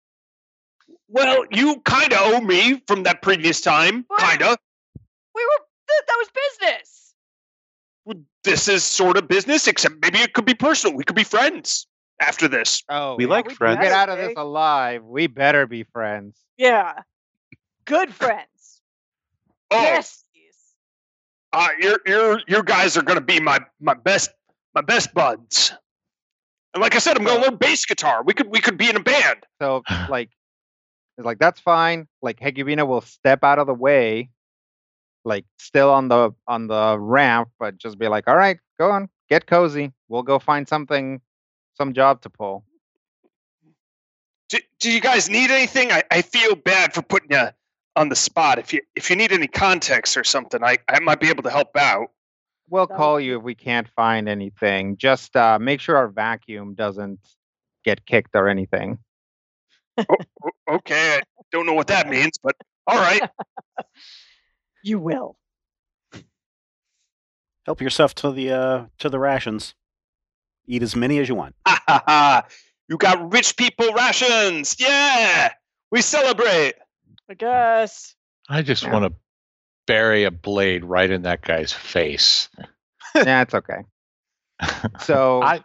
Well, 1.08 1.44
you 1.50 1.80
kind 1.80 2.12
of 2.12 2.18
owe 2.34 2.40
me 2.40 2.82
from 2.86 3.04
that 3.04 3.22
previous 3.22 3.60
time. 3.60 4.04
Kind 4.18 4.42
of. 4.42 4.56
We 5.34 5.44
were. 5.44 5.64
Th- 5.88 6.02
that 6.08 6.16
was 6.18 6.28
business. 6.60 6.95
This 8.44 8.68
is 8.68 8.84
sort 8.84 9.16
of 9.16 9.26
business, 9.28 9.66
except 9.66 9.96
maybe 10.00 10.18
it 10.18 10.32
could 10.32 10.44
be 10.44 10.54
personal. 10.54 10.96
We 10.96 11.02
could 11.04 11.16
be 11.16 11.24
friends 11.24 11.86
after 12.20 12.46
this. 12.48 12.82
Oh, 12.88 13.16
We 13.16 13.24
yeah, 13.24 13.30
like 13.30 13.48
we 13.48 13.54
friends. 13.54 13.80
get 13.80 13.92
out 13.92 14.08
of 14.08 14.18
this 14.18 14.34
alive, 14.36 15.02
we 15.04 15.26
better 15.26 15.66
be 15.66 15.82
friends. 15.82 16.38
Yeah. 16.56 17.00
Good 17.84 18.14
friends. 18.14 18.80
Oh, 19.72 19.82
Yes. 19.82 20.22
uh, 21.52 21.68
you're, 21.80 21.98
you're, 22.06 22.40
you 22.46 22.62
guys 22.62 22.96
are 22.96 23.02
going 23.02 23.18
to 23.18 23.24
be 23.24 23.40
my, 23.40 23.58
my 23.80 23.94
best 23.94 24.30
my 24.74 24.82
best 24.82 25.12
buds. 25.14 25.72
And 26.74 26.82
like 26.82 26.94
I 26.94 26.98
said, 26.98 27.16
I'm 27.16 27.24
going 27.24 27.40
to 27.42 27.48
learn 27.48 27.56
bass 27.56 27.86
guitar. 27.86 28.22
We 28.22 28.34
could 28.34 28.48
we 28.48 28.60
could 28.60 28.76
be 28.76 28.90
in 28.90 28.96
a 28.96 29.02
band. 29.02 29.38
So 29.60 29.82
like 30.10 30.28
it's 31.16 31.24
like 31.24 31.38
that's 31.38 31.58
fine. 31.60 32.06
Like 32.22 32.38
Hecubino 32.38 32.86
will 32.86 33.00
step 33.00 33.42
out 33.42 33.58
of 33.58 33.66
the 33.66 33.74
way, 33.74 34.28
like 35.26 35.44
still 35.58 35.90
on 35.90 36.08
the 36.08 36.30
on 36.46 36.68
the 36.68 36.96
ramp, 36.98 37.50
but 37.58 37.76
just 37.76 37.98
be 37.98 38.08
like, 38.08 38.28
all 38.28 38.36
right, 38.36 38.58
go 38.78 38.90
on, 38.90 39.10
get 39.28 39.46
cozy. 39.46 39.92
We'll 40.08 40.22
go 40.22 40.38
find 40.38 40.66
something 40.66 41.20
some 41.74 41.92
job 41.92 42.22
to 42.22 42.30
pull. 42.30 42.64
do, 44.48 44.58
do 44.80 44.90
you 44.90 45.00
guys 45.00 45.28
need 45.28 45.50
anything? 45.50 45.92
I, 45.92 46.04
I 46.10 46.22
feel 46.22 46.54
bad 46.54 46.94
for 46.94 47.02
putting 47.02 47.32
you 47.32 47.48
on 47.96 48.08
the 48.08 48.16
spot. 48.16 48.58
If 48.58 48.72
you 48.72 48.80
if 48.94 49.10
you 49.10 49.16
need 49.16 49.32
any 49.32 49.48
context 49.48 50.16
or 50.16 50.24
something, 50.24 50.62
I, 50.62 50.78
I 50.88 51.00
might 51.00 51.20
be 51.20 51.28
able 51.28 51.42
to 51.42 51.50
help 51.50 51.76
out. 51.76 52.10
We'll 52.68 52.86
call 52.86 53.20
you 53.20 53.38
if 53.38 53.42
we 53.42 53.54
can't 53.54 53.88
find 53.94 54.28
anything. 54.28 54.96
Just 54.96 55.36
uh, 55.36 55.58
make 55.58 55.80
sure 55.80 55.96
our 55.96 56.08
vacuum 56.08 56.74
doesn't 56.74 57.20
get 57.84 58.04
kicked 58.06 58.34
or 58.34 58.48
anything. 58.48 58.98
O- 59.98 60.74
okay, 60.74 61.18
I 61.18 61.42
don't 61.52 61.66
know 61.66 61.74
what 61.74 61.86
that 61.88 62.08
means, 62.08 62.38
but 62.42 62.56
all 62.86 62.98
right. 62.98 63.22
You 64.86 65.00
will. 65.00 65.36
Help 67.64 67.80
yourself 67.80 68.14
to 68.16 68.30
the 68.30 68.52
uh, 68.52 68.84
to 69.00 69.08
the 69.08 69.18
rations. 69.18 69.74
Eat 70.68 70.80
as 70.84 70.94
many 70.94 71.18
as 71.18 71.28
you 71.28 71.34
want. 71.34 71.56
Ha 71.66 71.82
ha 71.88 72.02
ha! 72.06 72.46
You 72.88 72.96
got 72.96 73.32
rich 73.32 73.56
people 73.56 73.92
rations. 73.94 74.76
Yeah, 74.78 75.52
we 75.90 76.02
celebrate. 76.02 76.74
I 77.28 77.34
guess. 77.34 78.14
I 78.48 78.62
just 78.62 78.84
Yeah. 78.84 78.92
want 78.92 79.06
to 79.12 79.18
bury 79.88 80.22
a 80.22 80.30
blade 80.30 80.84
right 80.84 81.10
in 81.10 81.22
that 81.22 81.42
guy's 81.42 81.72
face. 81.72 82.48
yeah, 83.16 83.42
it's 83.42 83.54
okay. 83.54 83.80
So, 85.00 85.42
I, 85.42 85.64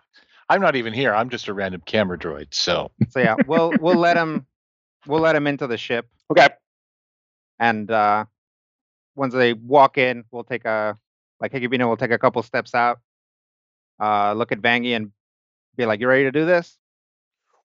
I'm 0.50 0.62
not 0.62 0.76
even 0.76 0.94
here. 0.94 1.14
I'm 1.14 1.30
just 1.30 1.48
a 1.48 1.54
random 1.54 1.82
camera 1.86 2.18
droid. 2.18 2.48
So 2.56 2.90
so 3.12 3.20
yeah, 3.20 3.36
we'll 3.46 3.72
we'll 3.80 3.98
let 4.00 4.18
him 4.18 4.48
we'll 5.06 5.22
let 5.22 5.36
him 5.36 5.46
into 5.46 5.68
the 5.68 5.78
ship, 5.78 6.08
Okay. 6.32 6.50
and 7.60 7.90
uh, 7.92 8.26
once 9.22 9.36
they 9.36 9.54
walk 9.54 10.00
in, 10.00 10.24
we'll 10.32 10.44
take 10.44 10.66
a 10.66 10.98
like 11.40 11.52
Hecubino 11.52 11.88
will 11.88 11.96
take 11.96 12.12
a 12.12 12.18
couple 12.18 12.42
steps 12.42 12.74
out, 12.74 13.00
uh, 14.00 14.34
look 14.34 14.52
at 14.52 14.60
Vangi 14.60 14.96
and 14.96 15.12
be 15.78 15.86
like, 15.86 16.00
"You 16.00 16.08
ready 16.08 16.24
to 16.24 16.32
do 16.32 16.44
this?" 16.44 16.76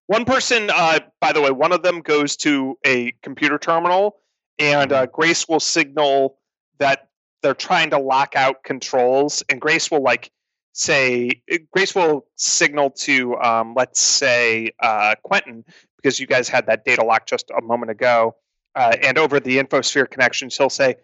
One 0.05 0.23
person, 0.23 0.69
uh, 0.69 0.99
by 1.19 1.33
the 1.33 1.41
way, 1.41 1.49
one 1.49 1.71
of 1.71 1.81
them 1.81 2.01
goes 2.01 2.37
to 2.37 2.77
a 2.85 3.11
computer 3.23 3.57
terminal, 3.57 4.17
and 4.59 4.93
uh, 4.93 5.07
Grace 5.07 5.47
will 5.49 5.59
signal 5.59 6.37
that 6.77 7.09
they're 7.41 7.55
trying 7.55 7.89
to 7.89 7.97
lock 7.97 8.35
out 8.35 8.63
controls, 8.63 9.43
and 9.49 9.59
Grace 9.59 9.89
will 9.89 10.03
like 10.03 10.31
say, 10.73 11.41
Grace 11.73 11.95
will 11.95 12.27
signal 12.35 12.91
to, 12.91 13.35
um, 13.37 13.73
let's 13.75 13.99
say, 13.99 14.69
uh, 14.79 15.15
Quentin, 15.23 15.65
because 15.95 16.19
you 16.19 16.27
guys 16.27 16.47
had 16.47 16.67
that 16.67 16.85
data 16.85 17.03
lock 17.03 17.25
just 17.25 17.49
a 17.49 17.63
moment 17.63 17.89
ago, 17.89 18.35
uh, 18.75 18.95
and 19.01 19.17
over 19.17 19.39
the 19.39 19.57
infosphere 19.57 20.07
connections, 20.07 20.55
he'll 20.55 20.69
say. 20.69 20.97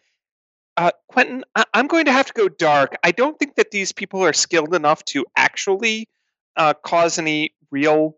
Uh, 0.75 0.91
Quentin, 1.07 1.43
I- 1.55 1.65
I'm 1.73 1.87
going 1.87 2.05
to 2.05 2.11
have 2.11 2.25
to 2.27 2.33
go 2.33 2.49
dark. 2.49 2.95
I 3.03 3.11
don't 3.11 3.37
think 3.37 3.55
that 3.55 3.71
these 3.71 3.91
people 3.91 4.23
are 4.23 4.33
skilled 4.33 4.73
enough 4.73 5.03
to 5.05 5.25
actually 5.37 6.07
uh, 6.55 6.73
cause 6.73 7.19
any 7.19 7.53
real 7.71 8.15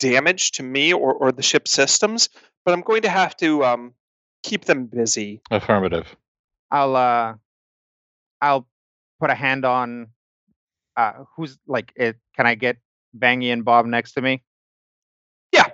damage 0.00 0.52
to 0.52 0.62
me 0.62 0.92
or, 0.92 1.14
or 1.14 1.32
the 1.32 1.42
ship 1.42 1.66
systems, 1.66 2.28
but 2.64 2.72
I'm 2.72 2.82
going 2.82 3.02
to 3.02 3.08
have 3.08 3.36
to 3.38 3.64
um, 3.64 3.94
keep 4.42 4.64
them 4.66 4.86
busy. 4.86 5.40
affirmative. 5.50 6.14
I'll 6.70 6.96
uh, 6.96 7.34
I'll 8.40 8.66
put 9.20 9.30
a 9.30 9.34
hand 9.34 9.64
on 9.64 10.08
uh, 10.96 11.12
who's 11.36 11.58
like 11.66 11.92
it. 11.96 12.16
Can 12.36 12.46
I 12.46 12.54
get 12.54 12.76
Vangi 13.16 13.52
and 13.52 13.64
Bob 13.64 13.86
next 13.86 14.12
to 14.14 14.20
me? 14.22 14.42
Yeah. 15.52 15.66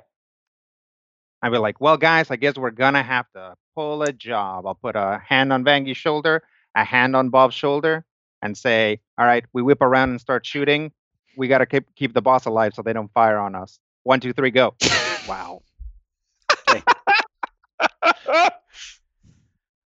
I'll 1.43 1.51
be 1.51 1.59
like, 1.59 1.81
well, 1.81 1.97
guys, 1.97 2.31
I 2.31 2.37
guess 2.37 2.57
we're 2.57 2.71
gonna 2.71 3.03
have 3.03 3.27
to 3.35 3.55
pull 3.81 4.03
a 4.03 4.13
job. 4.13 4.67
I'll 4.67 4.75
put 4.75 4.95
a 4.95 5.23
hand 5.27 5.53
on 5.55 5.65
Vangi's 5.65 5.97
shoulder, 5.97 6.43
a 6.75 6.85
hand 6.85 7.17
on 7.17 7.31
Bob's 7.31 7.55
shoulder, 7.55 8.05
and 8.43 8.57
say, 8.57 9.01
all 9.17 9.25
right, 9.25 9.45
we 9.55 9.63
whip 9.63 9.81
around 9.81 10.11
and 10.11 10.21
start 10.21 10.45
shooting. 10.45 10.93
We 11.37 11.49
gotta 11.49 11.65
keep 11.65 11.95
keep 11.95 12.13
the 12.13 12.21
boss 12.21 12.45
alive 12.45 12.75
so 12.75 12.83
they 12.83 12.93
don't 12.93 13.11
fire 13.13 13.39
on 13.39 13.55
us. 13.55 13.79
One, 14.03 14.21
two, 14.21 14.33
three, 14.35 14.51
go. 14.51 14.75
Wow. 15.27 15.63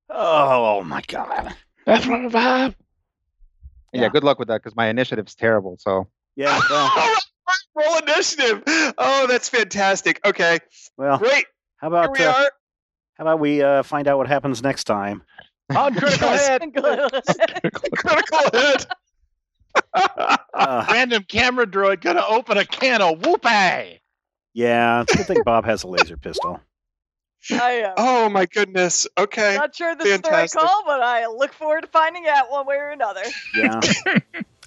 Oh 0.10 0.84
my 0.84 1.02
god. 1.08 1.56
That's 1.86 2.06
what. 2.08 2.32
Yeah, 2.32 2.72
Yeah. 3.94 4.10
good 4.10 4.24
luck 4.24 4.40
with 4.40 4.48
that 4.48 4.62
because 4.64 4.76
my 4.76 4.88
initiative's 4.88 5.36
terrible. 5.36 5.78
So 5.80 6.08
Yeah. 6.36 6.60
Well, 7.76 7.86
roll 7.86 7.98
initiative. 7.98 8.64
Oh, 8.98 9.26
that's 9.28 9.50
fantastic. 9.50 10.20
Okay, 10.26 10.60
well 10.98 11.18
great. 11.18 11.46
how 11.78 11.90
Here 11.90 11.98
about 12.00 12.12
we 12.18 12.24
uh, 12.24 12.32
are. 12.32 12.52
How 13.18 13.24
about 13.26 13.40
we 13.40 13.62
uh, 13.62 13.84
find 13.84 14.08
out 14.08 14.18
what 14.18 14.28
happens 14.28 14.62
next 14.64 14.84
time? 14.86 15.24
On 15.76 15.94
critical 15.96 16.30
Yes. 16.30 16.48
hit. 16.62 17.74
Critical 17.74 18.40
hit. 18.54 18.86
Uh, 20.54 20.86
Random 20.92 21.24
camera 21.24 21.66
droid 21.66 22.02
gonna 22.02 22.24
open 22.28 22.60
a 22.60 22.66
can 22.66 23.02
of 23.02 23.26
whoopee. 23.26 24.00
yeah, 24.54 25.02
it's 25.02 25.14
a 25.14 25.18
good 25.18 25.26
thing 25.26 25.42
Bob 25.44 25.66
has 25.66 25.82
a 25.84 25.88
laser 25.88 26.16
pistol. 26.16 26.60
I 27.52 27.72
am. 27.72 27.94
oh 27.98 28.30
my 28.30 28.46
goodness. 28.46 29.08
Okay. 29.18 29.56
Not 29.58 29.76
sure 29.76 29.96
this 29.96 30.08
is 30.08 30.22
the 30.22 30.30
right 30.30 30.52
call, 30.52 30.84
but 30.86 31.02
I 31.02 31.26
look 31.26 31.54
forward 31.54 31.82
to 31.82 31.88
finding 31.88 32.28
out 32.28 32.52
one 32.52 32.68
way 32.68 32.76
or 32.76 32.90
another. 32.90 33.24
Yeah. 33.56 33.80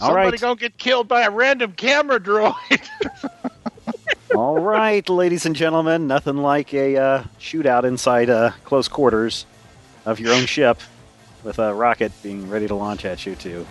All 0.00 0.08
Somebody 0.08 0.30
right. 0.32 0.40
gonna 0.40 0.56
get 0.56 0.76
killed 0.76 1.06
by 1.06 1.22
a 1.22 1.30
random 1.30 1.70
camera 1.72 2.18
droid. 2.18 2.52
All 4.36 4.58
right, 4.58 5.08
ladies 5.08 5.46
and 5.46 5.56
gentlemen, 5.56 6.06
nothing 6.06 6.36
like 6.36 6.74
a 6.74 6.96
uh, 6.98 7.24
shootout 7.40 7.84
inside 7.84 8.28
uh, 8.28 8.50
close 8.64 8.86
quarters 8.86 9.46
of 10.04 10.20
your 10.20 10.34
own 10.34 10.44
ship 10.44 10.78
with 11.42 11.58
a 11.58 11.72
rocket 11.72 12.12
being 12.22 12.50
ready 12.50 12.66
to 12.68 12.74
launch 12.74 13.06
at 13.06 13.24
you 13.24 13.34
to 13.36 13.66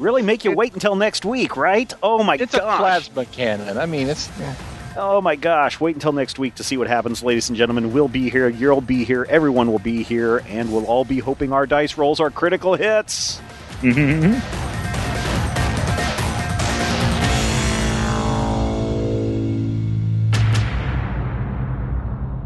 really 0.00 0.22
make 0.22 0.44
you 0.44 0.50
wait 0.50 0.74
until 0.74 0.96
next 0.96 1.24
week, 1.24 1.56
right? 1.56 1.92
Oh 2.02 2.24
my 2.24 2.34
it's 2.34 2.54
a 2.54 2.58
plasma 2.58 3.24
cannon. 3.26 3.78
I 3.78 3.86
mean, 3.86 4.08
it's 4.08 4.28
Oh 4.96 5.20
my 5.20 5.36
gosh, 5.36 5.78
wait 5.78 5.94
until 5.94 6.10
next 6.10 6.40
week 6.40 6.56
to 6.56 6.64
see 6.64 6.76
what 6.76 6.88
happens, 6.88 7.22
ladies 7.22 7.48
and 7.48 7.56
gentlemen. 7.56 7.92
We'll 7.92 8.08
be 8.08 8.28
here, 8.28 8.48
you'll 8.48 8.80
be 8.80 9.04
here, 9.04 9.24
everyone 9.30 9.70
will 9.70 9.78
be 9.78 10.02
here, 10.02 10.42
and 10.48 10.72
we'll 10.72 10.86
all 10.86 11.04
be 11.04 11.20
hoping 11.20 11.52
our 11.52 11.64
dice 11.64 11.96
rolls 11.96 12.18
are 12.18 12.30
critical 12.30 12.74
hits. 12.74 13.40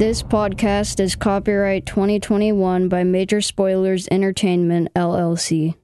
This 0.05 0.22
podcast 0.22 1.00
is 1.00 1.16
copyright 1.16 1.86
2021 1.86 2.90
by 2.90 3.05
Major 3.05 3.40
Spoilers 3.40 4.07
Entertainment, 4.11 4.92
LLC. 4.92 5.76